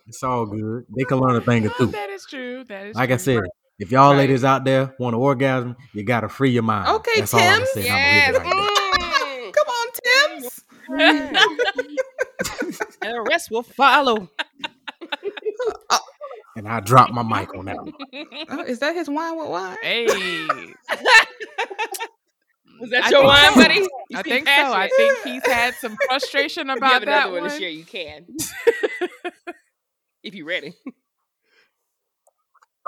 [0.06, 0.84] It's all good.
[0.96, 1.88] They can learn a thing or two.
[1.88, 2.64] that is true.
[2.66, 3.42] That is Like I said,
[3.80, 4.18] if y'all Right.
[4.20, 6.88] ladies out there want to orgasm, you gotta free your mind.
[6.98, 7.68] Okay, That's all I'm Tim.
[7.74, 7.86] saying.
[7.88, 8.36] yes.
[8.38, 9.40] I'm gonna leave it like that.
[9.40, 9.54] Mm.
[9.56, 9.88] Come on,
[10.38, 10.64] Tim's.
[13.02, 14.30] and the rest will follow.
[16.56, 17.78] And I drop my mic on that.
[17.78, 17.94] one.
[18.50, 19.78] Oh, is that his wine with wine?
[19.82, 20.06] Hey,
[22.82, 23.62] Was that I your wine, so.
[23.62, 23.76] buddy?
[24.10, 24.54] You I seem think so.
[24.74, 27.52] I think he's had some frustration If you about have that another one one.
[27.52, 28.26] to share, you can.
[30.24, 30.74] if you're ready.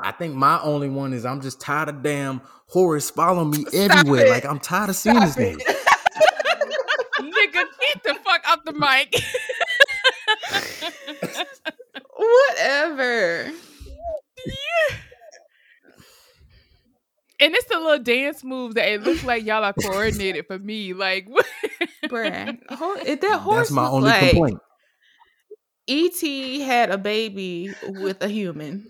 [0.02, 3.74] I think my only one is I'm just tired of damn Horace following me Stop
[3.98, 4.26] everywhere.
[4.28, 4.30] it.
[4.30, 5.60] Like I'm tired of seeing this Stop nigga.
[7.20, 9.14] Nigga, get the fuck up the mic.
[12.22, 13.52] Whatever.
[17.40, 20.94] And it's the little dance moves that it looks like y'all are coordinated for me.
[20.94, 21.28] Like.
[22.06, 22.60] Bruh.
[22.72, 24.60] Hor- that horse That's my look only like complaint.
[25.88, 26.62] E.T.
[26.62, 28.88] had a baby with a human.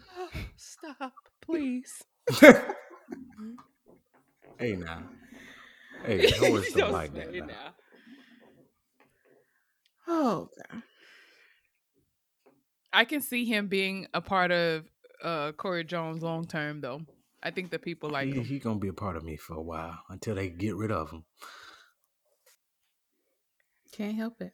[0.57, 2.03] Stop, please.
[4.59, 5.03] hey now.
[6.05, 7.33] Hey, Horace don't Don't like that.
[7.33, 7.45] now.
[7.45, 7.73] now.
[10.07, 10.83] Oh, God.
[12.93, 14.85] I can see him being a part of
[15.23, 17.01] uh Corey Jones long term though.
[17.43, 18.43] I think the people like He, him.
[18.45, 21.09] he gonna be a part of me for a while until they get rid of
[21.11, 21.23] him.
[23.91, 24.53] Can't help it.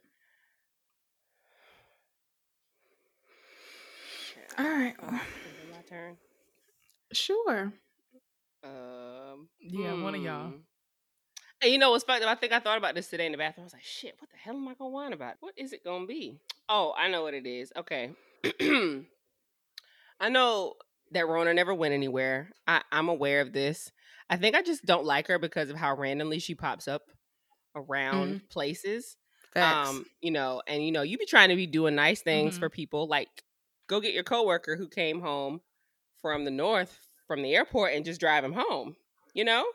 [4.57, 4.95] All right.
[4.99, 6.17] Is it my turn?
[7.13, 7.71] Sure.
[8.63, 10.49] Um, Yeah, one of y'all.
[10.49, 10.55] hmm.
[11.61, 12.25] And you know what's funny?
[12.25, 13.63] I think I thought about this today in the bathroom.
[13.63, 15.35] I was like, shit, what the hell am I gonna whine about?
[15.39, 16.39] What is it gonna be?
[16.69, 17.71] Oh, I know what it is.
[17.77, 18.11] Okay.
[20.19, 20.73] I know
[21.11, 22.49] that Rona never went anywhere.
[22.67, 23.91] I, I'm aware of this.
[24.29, 27.03] I think I just don't like her because of how randomly she pops up
[27.75, 29.15] around places.
[29.53, 29.89] Facts.
[29.89, 32.59] Um, you know, and you know, you be trying to be doing nice things Mhm.
[32.59, 33.07] for people.
[33.07, 33.29] Like,
[33.87, 35.61] go get your coworker who came home
[36.21, 38.95] from the north from the airport and just drive him home.
[39.33, 39.65] You know,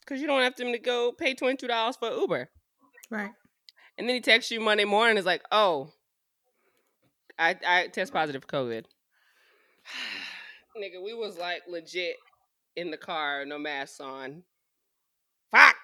[0.00, 2.50] because you don't have them to go pay twenty two dollars for Uber.
[3.10, 3.30] right.
[3.96, 5.10] And then he texts you Monday morning.
[5.10, 5.92] and Is like, oh,
[7.38, 8.84] I I test positive for COVID.
[10.76, 12.16] Nigga, we was like legit
[12.76, 14.42] in the car, no masks on.
[15.50, 15.76] Fuck.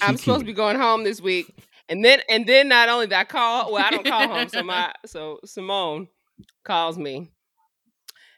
[0.00, 1.52] I'm supposed to be going home this week.
[1.88, 4.48] And then and then not only that I call well, I don't call home.
[4.48, 6.08] So my so Simone
[6.64, 7.30] calls me.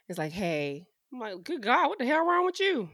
[0.09, 2.89] It's like, hey, I'm like, good God, what the hell wrong with you?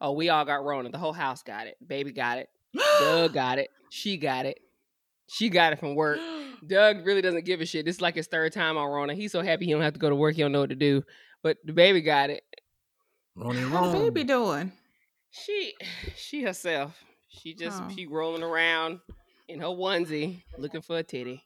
[0.00, 0.90] Oh, we all got Rona.
[0.90, 1.76] The whole house got it.
[1.86, 2.48] Baby got it.
[2.98, 3.70] Doug got it.
[3.90, 4.58] She got it.
[5.28, 6.18] She got it from work.
[6.66, 7.84] Doug really doesn't give a shit.
[7.84, 9.14] This is like his third time on Rona.
[9.14, 10.36] He's so happy he don't have to go to work.
[10.36, 11.02] He don't know what to do.
[11.42, 12.44] But the baby got it.
[13.34, 14.14] Ronnie How the Rome.
[14.14, 14.72] baby doing?
[15.30, 15.74] She
[16.16, 16.96] she herself.
[17.28, 17.88] She just Oh.
[17.96, 19.00] she rolling around
[19.48, 21.42] in her onesie looking for a titty.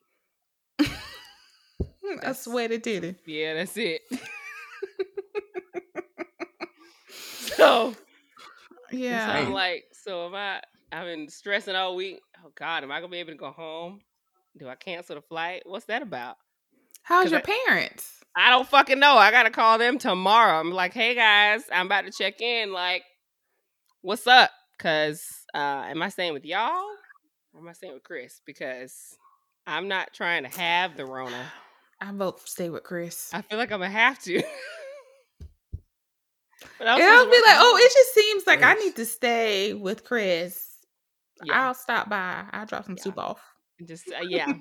[2.22, 3.16] I swear to did it.
[3.26, 4.00] Yeah, that's it.
[4.06, 4.18] so,
[7.10, 7.94] so
[8.92, 9.30] Yeah.
[9.30, 10.60] I'm like, so if I
[10.92, 12.20] I've been stressing all week.
[12.44, 14.00] Oh God, am I gonna be able to go home?
[14.58, 15.62] Do I cancel the flight?
[15.66, 16.36] What's that about?
[17.02, 18.12] How's your I- parents?
[18.38, 19.16] I don't fucking know.
[19.16, 20.60] I gotta call them tomorrow.
[20.60, 22.72] I'm like, hey guys, I'm about to check in.
[22.72, 23.02] Like,
[24.02, 24.50] what's up?
[24.78, 25.22] Cause
[25.54, 26.84] uh am I staying with y'all
[27.54, 28.40] or am I staying with Chris?
[28.44, 29.16] Because
[29.66, 31.46] I'm not trying to have the Rona.
[32.00, 33.30] I vote for stay with Chris.
[33.32, 34.42] I feel like I'm gonna have to.
[36.78, 39.06] but I And was I'll be like, oh, it just seems like I need to
[39.06, 40.75] stay with Chris.
[41.44, 41.66] Yeah.
[41.68, 42.44] I'll stop by.
[42.52, 43.02] I'll drop some Yeah.
[43.02, 43.40] soup off.
[43.86, 44.54] just uh, yeah,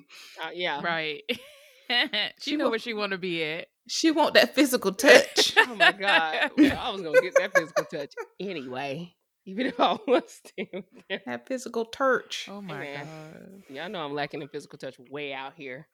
[0.43, 0.81] uh, yeah.
[0.83, 1.21] Right.
[1.89, 3.67] she She know wa- where she want to be at.
[3.87, 5.55] She want that physical touch.
[5.57, 9.13] Oh my god, well, I was gonna get that physical touch anyway,
[9.45, 11.21] even if I was still there.
[11.25, 12.47] that physical touch.
[12.51, 13.05] Oh my man.
[13.05, 13.63] god.
[13.69, 15.87] Y'all know I'm lacking in physical touch way out here.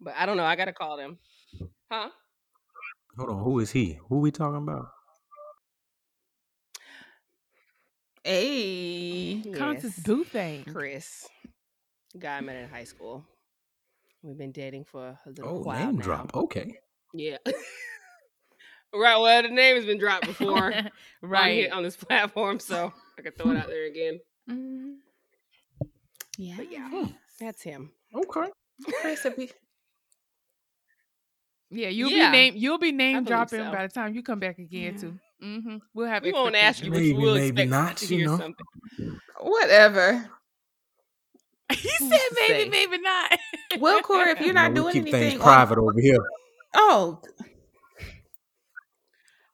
[0.00, 0.44] But I don't know.
[0.44, 1.18] I gotta call them.
[1.90, 2.10] Huh?
[3.16, 3.98] Hold on, who is he?
[4.08, 4.86] Who we talking about?
[8.24, 9.42] Hey.
[9.56, 10.06] Constance Yes.
[10.06, 10.64] Boo thing.
[10.64, 11.26] Chris,
[12.18, 13.24] guy I met in high school.
[14.22, 16.02] We've been dating for a little Oh, while name now.
[16.02, 16.34] drop.
[16.34, 16.74] Okay.
[17.14, 17.36] Yeah.
[18.94, 19.16] right.
[19.18, 20.72] Well, the name has been dropped before
[21.22, 21.70] right.
[21.70, 24.20] on this platform, so I could throw it out there again.
[24.50, 24.96] Mm.
[26.36, 26.54] Yeah.
[26.56, 26.88] But yeah.
[26.90, 27.04] Hmm.
[27.40, 27.90] That's him.
[28.14, 28.50] Okay.
[29.00, 29.50] Chris will be
[31.70, 32.30] Yeah, you'll Yeah.
[32.30, 33.72] be name you'll be name dropping so.
[33.72, 35.00] by the time you come back again Yeah.
[35.00, 35.18] too.
[35.42, 35.76] Mm-hmm.
[35.94, 37.16] We'll have We won't ask you, expectations.
[37.16, 38.38] but we'll Maybe, maybe expect not, to you know.
[38.38, 39.20] something.
[39.40, 40.28] whatever.
[41.72, 42.68] he said to maybe, say?
[42.70, 43.38] maybe not.
[43.78, 46.18] Well, Corey, if you're You not know, we doing keep anything, things private over here.
[46.74, 47.20] oh,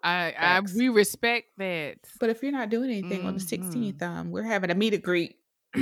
[0.03, 1.97] I, I we respect that.
[2.21, 3.95] but if you're not doing anything on the Mhm.
[3.99, 5.37] 16th, um, we're having a meet and greet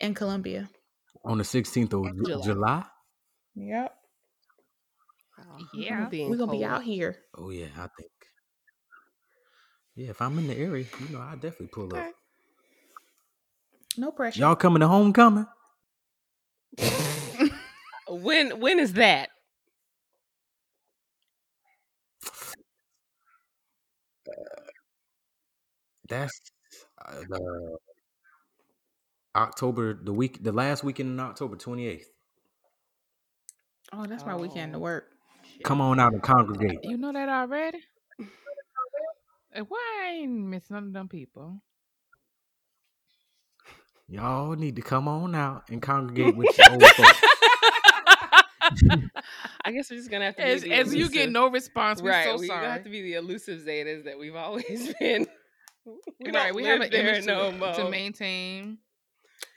[0.00, 0.68] in Columbia.
[1.24, 2.44] On the 16th of July.
[2.44, 2.84] July.
[3.54, 3.94] Yep,
[5.74, 6.08] Yeah.
[6.08, 7.16] being we're gonna be out here.
[7.34, 8.10] Oh yeah, I think.
[9.94, 12.08] Yeah, if I'm in the area, you know, I definitely pull Okay.
[12.08, 12.14] up.
[13.96, 14.40] No pressure.
[14.40, 15.46] Y'all coming to homecoming?
[18.08, 19.30] When when is that?
[26.08, 26.40] That's
[27.04, 27.78] uh, the
[29.36, 32.04] October, the week, the last weekend in October, 28th.
[33.92, 34.82] oh, that's my weekend to Oh.
[34.82, 35.11] work.
[35.64, 36.80] Come on out and congregate.
[36.82, 37.78] You know that already?
[39.68, 41.60] Why I ain't miss none of them people?
[44.08, 47.20] Y'all need to come on out and congregate with your old folks.
[49.64, 52.00] I guess we're just gonna have to As, be the as you get no response,
[52.02, 52.24] we're right.
[52.26, 52.66] so we sorry.
[52.66, 55.26] have to be the elusive Zetas that we've always been.
[55.84, 57.72] We right, don't we have an there image no to, more.
[57.74, 58.78] to maintain.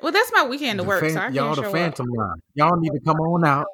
[0.02, 1.73] Well, that's my weekend to work, fan- so I y'all can't the show up.
[1.73, 2.38] phantom line.
[2.56, 3.68] Y'all need to come on out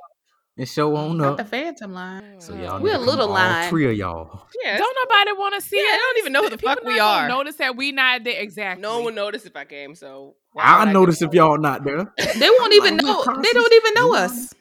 [0.57, 1.37] and show mm, on Not up.
[1.37, 2.23] the Phantom line.
[2.23, 2.81] Mm, so y'all.
[2.81, 3.69] We're a little line.
[3.69, 4.47] three of y'all.
[4.63, 5.91] Yeah, Don't nobody want to see Yeah, us.
[5.91, 7.27] they don't even know who the People fuck we gonna are.
[7.29, 8.81] Notice that we not there exactly.
[8.81, 9.95] no one would notice if I came.
[9.95, 12.13] So I notice if y'all not there.
[12.39, 13.23] They won't even Like, know.
[13.23, 14.53] They don't even know us.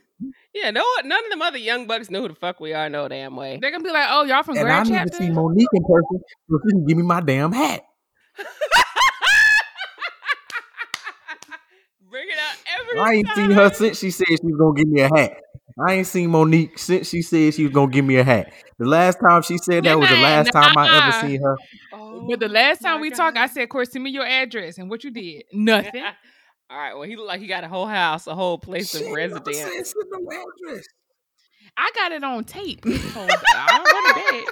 [0.52, 2.88] Yeah, no, none of them other young bucks know who the fuck we are.
[2.88, 3.58] No damn way.
[3.60, 5.68] They're gonna be like, "Oh, y'all from And I Grand need Chapter?" to see Monique
[5.72, 7.82] in person so she can give me my damn hat.
[12.10, 13.36] Bring it out every I ain't time.
[13.36, 15.36] seen her since she said she was gonna give me a hat.
[15.86, 18.52] I ain't seen Monique since she said she was gonna give me a hat.
[18.78, 21.20] The last time she said that was the last time I ever nah.
[21.20, 21.56] seen her.
[21.92, 23.52] Oh, But the last time my we talked, I God.
[23.52, 25.44] said, "Course, send me your address." And what you did?
[25.52, 26.02] Nothing.
[26.70, 26.94] All right.
[26.94, 29.16] Well, he looked like he got a whole house, a whole place She of never
[29.16, 29.58] residence.
[29.58, 30.86] said she no address.
[31.76, 32.84] I got it on tape.
[33.10, 34.44] So I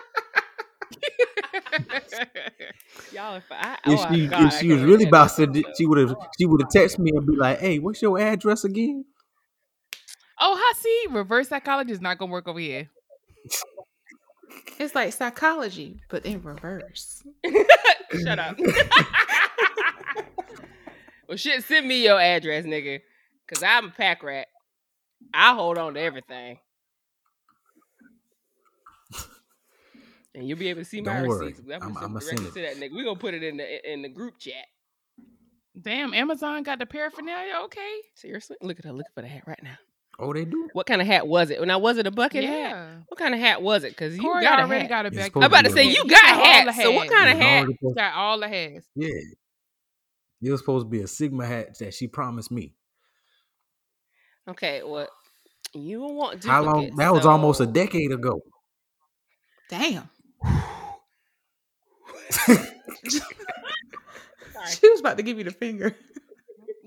[3.12, 3.76] Y'all are fine.
[3.86, 6.16] If oh, she God, if I she was really remember about to, she would have
[6.38, 9.04] she would have texted me and be like, "Hey, what's your address again?"
[10.40, 11.06] Oh, I see.
[11.10, 12.88] Reverse psychology is not gonna work over here.
[14.78, 17.22] It's like psychology, but in reverse.
[18.22, 18.58] Shut up.
[21.28, 23.00] well, shit, send me your address, nigga.
[23.46, 24.46] Cause I'm a pack rat.
[25.34, 26.58] I hold on to everything.
[30.34, 31.46] And you'll be able to see my Don't worry.
[31.48, 31.66] receipts.
[31.66, 32.94] I'm, I'm- gonna I'ma send send directly to that nigga.
[32.94, 34.66] We're gonna put it in the in the group chat.
[35.80, 37.54] Damn, Amazon got the paraphernalia.
[37.64, 37.96] Okay.
[38.14, 38.56] Seriously?
[38.62, 39.76] Look at her looking for the hat right now.
[40.20, 40.68] Oh, they do.
[40.72, 41.64] What kind of hat was it?
[41.64, 43.02] Now was it a bucket hat?
[43.08, 43.90] What kind of hat was it?
[43.90, 44.88] Because you Corey got a already hat.
[44.88, 45.32] got a bucket.
[45.36, 46.82] I'm about to to say you He got all the hats.
[46.82, 47.14] So what hats.
[47.14, 47.56] kind of hat?
[47.58, 48.86] already He supposed- got all the hats.
[48.96, 49.08] Yeah,
[50.42, 52.74] it was supposed to be a Sigma hat that she promised me.
[54.48, 55.08] Okay, well,
[55.74, 56.72] you will want How long?
[56.86, 58.40] duplicates, That was almost a decade ago.
[59.70, 60.08] Damn.
[64.70, 65.94] She was about to give you the finger.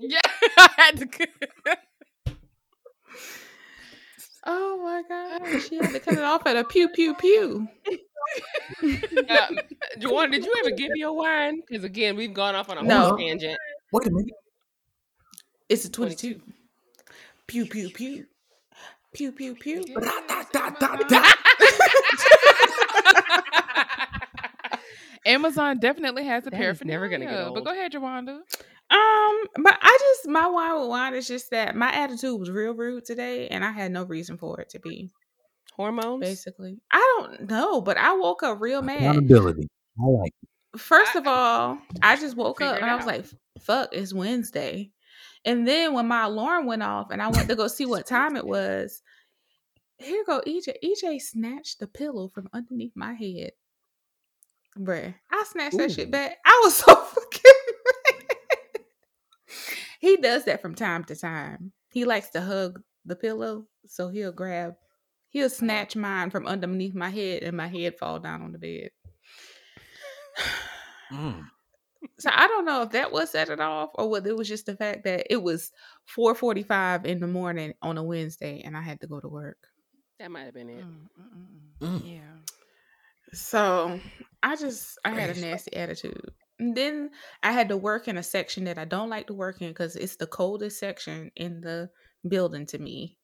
[0.04, 0.18] Yeah,
[0.58, 1.06] I had to.
[4.44, 5.60] Oh my god.
[5.62, 7.68] She had to cut it off at a pew pew pew.
[9.28, 9.46] Uh,
[9.98, 11.60] Juwan, did you ever give your wine?
[11.66, 13.08] Because again, we've gone off on a No.
[13.08, 13.58] whole tangent.
[13.92, 14.34] Wait a minute.
[15.68, 16.40] It's a 22.
[17.46, 18.26] Pew pew pew.
[19.12, 19.84] Pew pew pew.
[19.84, 21.22] Da, da, da, da, da.
[25.24, 28.40] Amazon definitely has the That is never gonna get But go ahead, Jawanda.
[28.90, 32.74] Um, but I just my wine with wine is just that my attitude was real
[32.74, 35.10] rude today, and I had no reason for it to be.
[35.74, 36.20] Hormones.
[36.20, 39.00] Basically, I don't know, but I woke up real mad.
[39.00, 39.68] Accountability.
[39.98, 40.80] I like it.
[40.80, 43.24] First of all, I just woke up it and I was like,
[43.60, 44.90] "Fuck, it's Wednesday."
[45.44, 48.36] And then when my alarm went off and I went to go see what time
[48.36, 49.02] it was,
[49.98, 50.74] here go EJ.
[50.84, 53.52] EJ snatched the pillow from underneath my head.
[54.78, 56.38] Bruh, I snatched that shit back.
[56.44, 57.52] I was so fucking.
[60.02, 61.72] He does that from time to time.
[61.92, 64.74] He likes to hug the pillow, so he'll grab,
[65.28, 68.90] he'll snatch mine from underneath my head, and my head fall down on the bed.
[71.12, 71.44] Mm.
[72.18, 74.66] So I don't know if that was set it off or whether it was just
[74.66, 75.70] the fact that it was
[76.16, 79.68] 4:45 in the morning on a Wednesday and I had to go to work.
[80.18, 80.84] That might have been it.
[80.84, 82.00] Mm, mm, mm, mm.
[82.00, 82.12] Mm.
[82.14, 82.61] Yeah.
[83.32, 84.00] So
[84.42, 86.30] I just I had a nasty attitude.
[86.58, 87.10] And then
[87.42, 89.96] I had to work in a section that I don't like to work in because
[89.96, 91.90] it's the coldest section in the
[92.28, 93.18] building to me.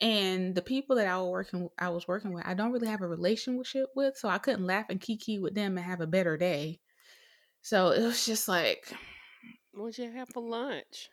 [0.00, 3.02] And the people that I was working I was working with, I don't really have
[3.02, 6.36] a relationship with, so I couldn't laugh and kiki with them and have a better
[6.36, 6.80] day.
[7.62, 8.92] So it was just like
[9.72, 11.10] What'd you have for lunch?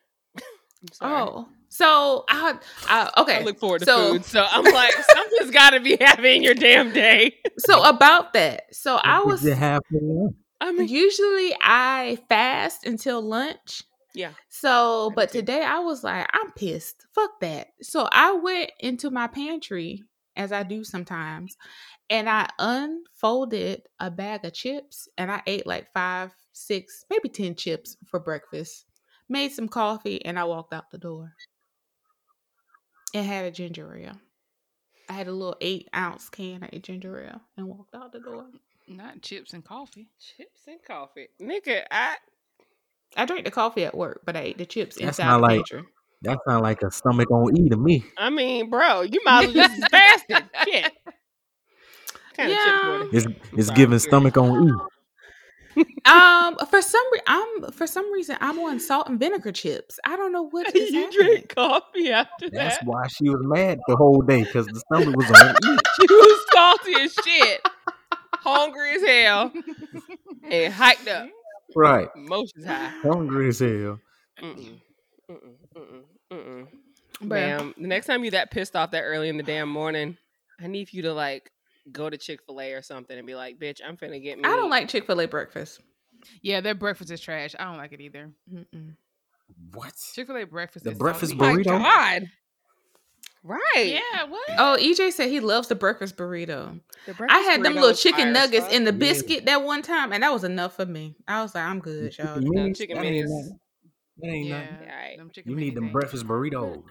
[0.81, 1.21] I'm sorry.
[1.21, 3.37] Oh, so I, I okay.
[3.37, 6.53] I look forward to so, food, so I'm like, something's got to be happening your
[6.53, 7.35] damn day.
[7.57, 10.35] So about that, so I was did you have for lunch?
[10.61, 13.83] I mean, usually I fast until lunch.
[14.15, 14.31] yeah.
[14.49, 15.39] So, but too.
[15.39, 17.05] today I was like, I'm pissed.
[17.13, 17.67] Fuck that.
[17.81, 20.03] So I went into my pantry
[20.35, 21.55] as I do sometimes,
[22.09, 27.53] and I unfolded a bag of chips, and I ate like five, six, maybe ten
[27.55, 28.85] chips for breakfast.
[29.31, 31.31] Made some coffee, and I walked out the door.
[33.13, 34.19] And had a ginger ale.
[35.07, 38.45] I had a little eight ounce can of ginger ale and walked out the door.
[38.89, 40.09] Not chips and coffee.
[40.19, 41.83] Chips and coffee, nigga.
[41.89, 42.15] I
[43.15, 45.41] I drank the coffee at work, but I ate the chips That's inside not the
[45.43, 45.83] like- pantry.
[46.23, 48.03] That sounds like a stomach on E to me.
[48.17, 50.49] I mean, bro, you might as well just fasted.
[50.65, 50.91] Shit.
[52.35, 52.87] Kind Yeah.
[52.99, 53.17] were they?
[53.17, 54.71] It's it's giving stomach on E.
[56.05, 59.99] Um, for some re- I'm for some reason I'm on salt and vinegar chips.
[60.05, 61.11] I don't know what is you happening.
[61.27, 62.69] drink coffee after That's that.
[62.69, 65.55] That's why she was mad the whole day because the stomach was on.
[65.99, 67.61] She was salty as shit,
[68.33, 69.51] hungry as hell,
[70.49, 71.29] and hyped up.
[71.75, 72.09] Right.
[72.15, 72.89] Emotions high.
[73.03, 73.99] Hungry as hell.
[74.41, 74.79] Mm-mm.
[75.29, 76.01] Mm-mm.
[76.31, 76.67] Mm-mm.
[77.21, 80.17] Ma'am, the next time you that pissed off that early in the damn morning,
[80.59, 81.51] I need you to like
[81.91, 84.45] go to Chick Fil A or something and be like, "Bitch, I'm finna get me."
[84.45, 85.81] I don't like Chick Fil A breakfast.
[86.41, 87.55] Yeah, their breakfast is trash.
[87.57, 88.31] I don't like it either.
[88.53, 88.95] Mm-mm.
[89.73, 89.93] What?
[90.13, 90.85] Chick Fil A breakfast.
[90.85, 91.45] The is breakfast salty.
[91.45, 91.65] My burrito?
[91.65, 92.23] God.
[93.43, 93.99] Right.
[94.13, 94.25] Yeah.
[94.25, 94.49] What?
[94.51, 96.79] Oh, EJ said he loves the breakfast burrito.
[97.07, 98.73] The breakfast I had them little chicken nuggets fuck.
[98.73, 98.97] in the Yeah.
[98.97, 101.15] biscuit that one time, and that was enough for me.
[101.27, 102.35] I was like, I'm good, y'all.
[102.35, 102.77] Chicken minis?
[102.77, 103.59] chicken That ain't nothing.
[104.17, 104.59] That ain't yeah.
[104.61, 104.77] nothing.
[104.83, 105.33] Yeah, right.
[105.33, 106.83] chicken You need minis them breakfast burritos.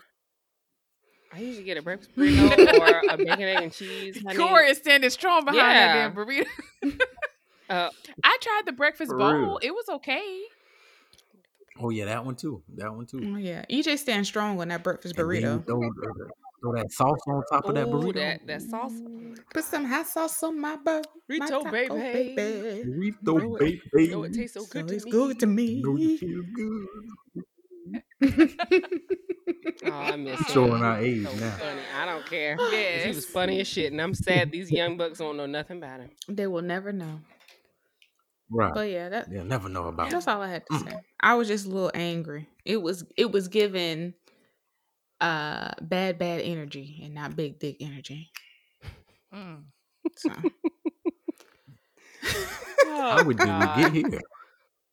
[1.32, 4.20] I usually get a breakfast burrito or a bacon, egg, and cheese.
[4.24, 4.36] honey.
[4.36, 6.08] Corey is standing strong behind Yeah.
[6.08, 7.00] that damn burrito.
[7.68, 7.90] Uh,
[8.24, 9.32] I tried the breakfast bowl.
[9.32, 9.58] real.
[9.62, 10.40] It was okay.
[11.82, 12.62] Oh yeah, that one too.
[12.76, 13.20] That one too.
[13.34, 15.66] Oh, yeah, EJ stands strong on that breakfast And then you burrito.
[15.66, 16.30] Throw, the-
[16.62, 18.14] throw that sauce on top of that burrito.
[18.14, 18.92] that that sauce.
[19.54, 22.84] Put some hot sauce on my burrito, Burrito, baby.
[22.84, 24.10] Burrito, Know it- baby.
[24.10, 25.10] know it tastes so So good to it's me.
[25.12, 25.80] good to me.
[25.82, 26.42] Know you feel
[28.20, 28.90] good.
[29.84, 30.54] Oh, I miss him.
[30.54, 31.56] Showing our age So now.
[31.58, 31.80] funny.
[31.96, 32.56] I don't care.
[32.56, 33.24] He was Yes.
[33.26, 36.10] funny as shit, and I'm sad these young bucks don't know nothing about him.
[36.28, 37.20] they will never know.
[38.50, 38.74] Right.
[38.74, 40.10] But yeah, that They'll never know about it.
[40.12, 40.30] That's it.
[40.30, 40.84] all I had to Mm.
[40.90, 41.00] say.
[41.20, 42.48] I was just a little angry.
[42.64, 44.14] It was it was given
[45.20, 48.30] uh bad bad energy and not big dick energy.
[49.32, 49.64] Mm.
[50.16, 50.32] So
[52.84, 54.20] How would you get here?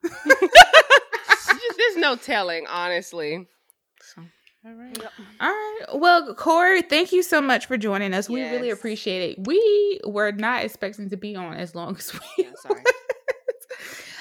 [1.77, 3.47] There's no telling, honestly.
[4.01, 4.22] so
[4.68, 4.98] All right.
[5.39, 5.85] all right.
[5.94, 8.30] Well, Corey, thank you so much for joining us.
[8.30, 9.48] We really appreciate it.
[9.48, 12.84] We were not expecting to be on as long as we Yeah, sorry.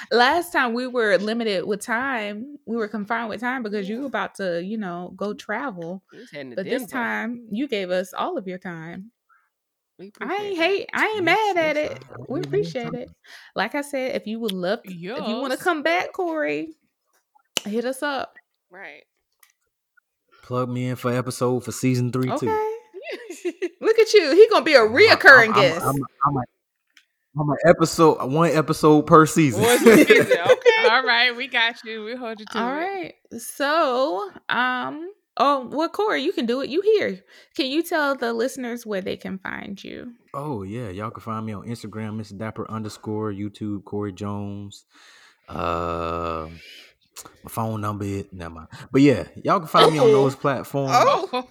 [0.09, 2.57] Last time we were limited with time.
[2.65, 6.01] We were confined with time because you were about to, you know, go travel.
[6.11, 9.11] He was heading to But this time you gave us all of your time.
[9.99, 10.89] We I appreciate ain't hate.
[10.93, 12.05] I ain't Yes, mad at it.
[12.29, 13.09] We appreciate it.
[13.53, 16.69] Like I said, if you would love, if you want to come back, Corey,
[17.65, 18.37] hit us up.
[18.69, 19.03] Right.
[20.47, 22.45] Plug me in for episode for season three Okay.
[22.47, 23.59] too.
[23.81, 24.31] Look at you.
[24.33, 25.85] He gonna be a reoccurring I'm, guest.
[25.85, 26.41] I'm, I'm, I'm, a,
[27.41, 29.63] I'm an episode, one episode per season.
[29.63, 30.87] One season, okay.
[30.89, 32.05] All right, we got you.
[32.05, 32.71] We hold you to All it.
[32.71, 33.13] right.
[33.37, 36.69] So, um, Oh, well, Corey, you can do it.
[36.69, 37.19] You here?
[37.55, 40.13] Can you tell the listeners where they can find you?
[40.33, 44.85] Oh yeah, y'all can find me on Instagram, Miss Dapper underscore YouTube, Corey Jones.
[45.49, 46.47] Uh,
[47.43, 48.67] my phone number is never mind.
[48.91, 50.91] But yeah, y'all can find me on those platforms.
[50.93, 51.47] Oh.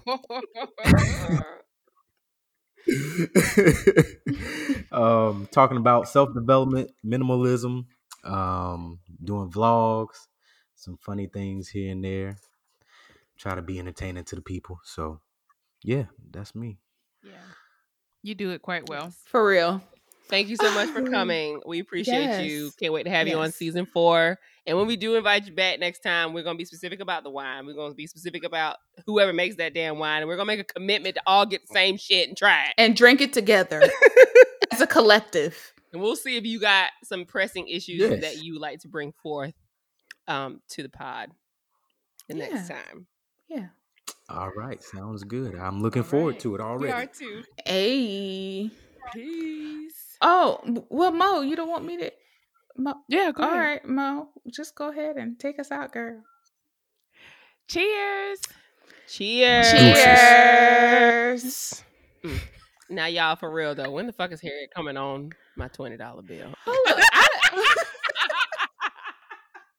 [4.93, 7.87] um, talking about self development, minimalism,
[8.25, 10.27] um, doing vlogs,
[10.75, 12.37] some funny things here and there.
[13.37, 14.81] Try to be entertaining to the people.
[14.85, 15.21] So,
[15.83, 16.79] yeah, that's me.
[17.23, 17.33] Yeah.
[18.23, 19.13] You do it quite well.
[19.27, 19.83] For real.
[20.29, 21.61] Thank you so much for coming.
[21.67, 22.71] We appreciate you.
[22.81, 24.39] Can't wait to have you on season four.
[24.67, 27.31] And when we do invite you back next time, we're gonna be specific about the
[27.31, 27.67] wine.
[27.67, 30.65] We're gonna be specific about whoever makes that damn wine, and we're gonna make a
[30.65, 32.75] commitment to all get the same shit and try it.
[32.77, 33.83] And drink it together
[34.73, 35.73] as a collective.
[35.93, 38.21] And we'll see if you got some pressing issues Yes.
[38.21, 39.55] that you would like to bring forth
[40.29, 41.31] um, to the pod
[42.29, 43.07] the next time.
[43.49, 43.69] Yeah.
[44.29, 45.55] All right, sounds good.
[45.55, 46.41] I'm looking All forward right.
[46.41, 46.87] to it already.
[46.87, 47.45] We are too.
[47.65, 48.71] Hey.
[49.15, 50.06] Peace.
[50.21, 52.11] Oh, well, Mo, you don't want me to.
[52.79, 52.95] Mo.
[53.09, 53.61] Yeah, go All ahead.
[53.61, 56.23] right, Mo, just go ahead and take us out, girl.
[57.69, 58.39] Cheers.
[59.09, 59.71] Cheers.
[59.71, 61.45] Cheers.
[62.25, 62.39] Mm.
[62.91, 66.23] Now, y'all, for real though, when the fuck is Harriet coming on my twenty dollar
[66.23, 66.53] bill?
[66.65, 66.99] Hold up.
[67.13, 67.27] I-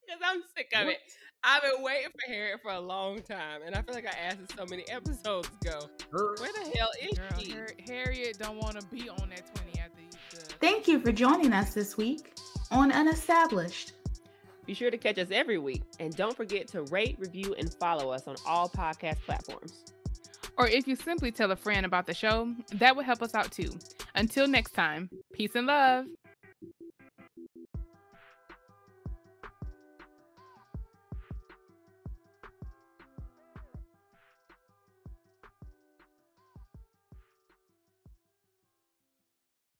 [0.06, 0.98] Because I'm sick of it.
[1.44, 4.40] I've been waiting for Harriet for a long time, and I feel like I asked
[4.40, 5.78] it so many episodes ago.
[6.10, 7.52] Where the hell is Girl, she?
[7.52, 9.67] Har- Harriet don't want to be on that 20 after you the
[10.60, 12.36] Thank you for joining us this week
[12.72, 13.92] on Unestablished.
[14.66, 18.10] Be sure to catch us every week, and don't forget to rate, review, and follow
[18.10, 19.84] us on all podcast platforms.
[20.56, 23.52] Or if you simply tell a friend about the show, that would help us out
[23.52, 23.70] too.
[24.16, 26.06] Until next time, peace and love.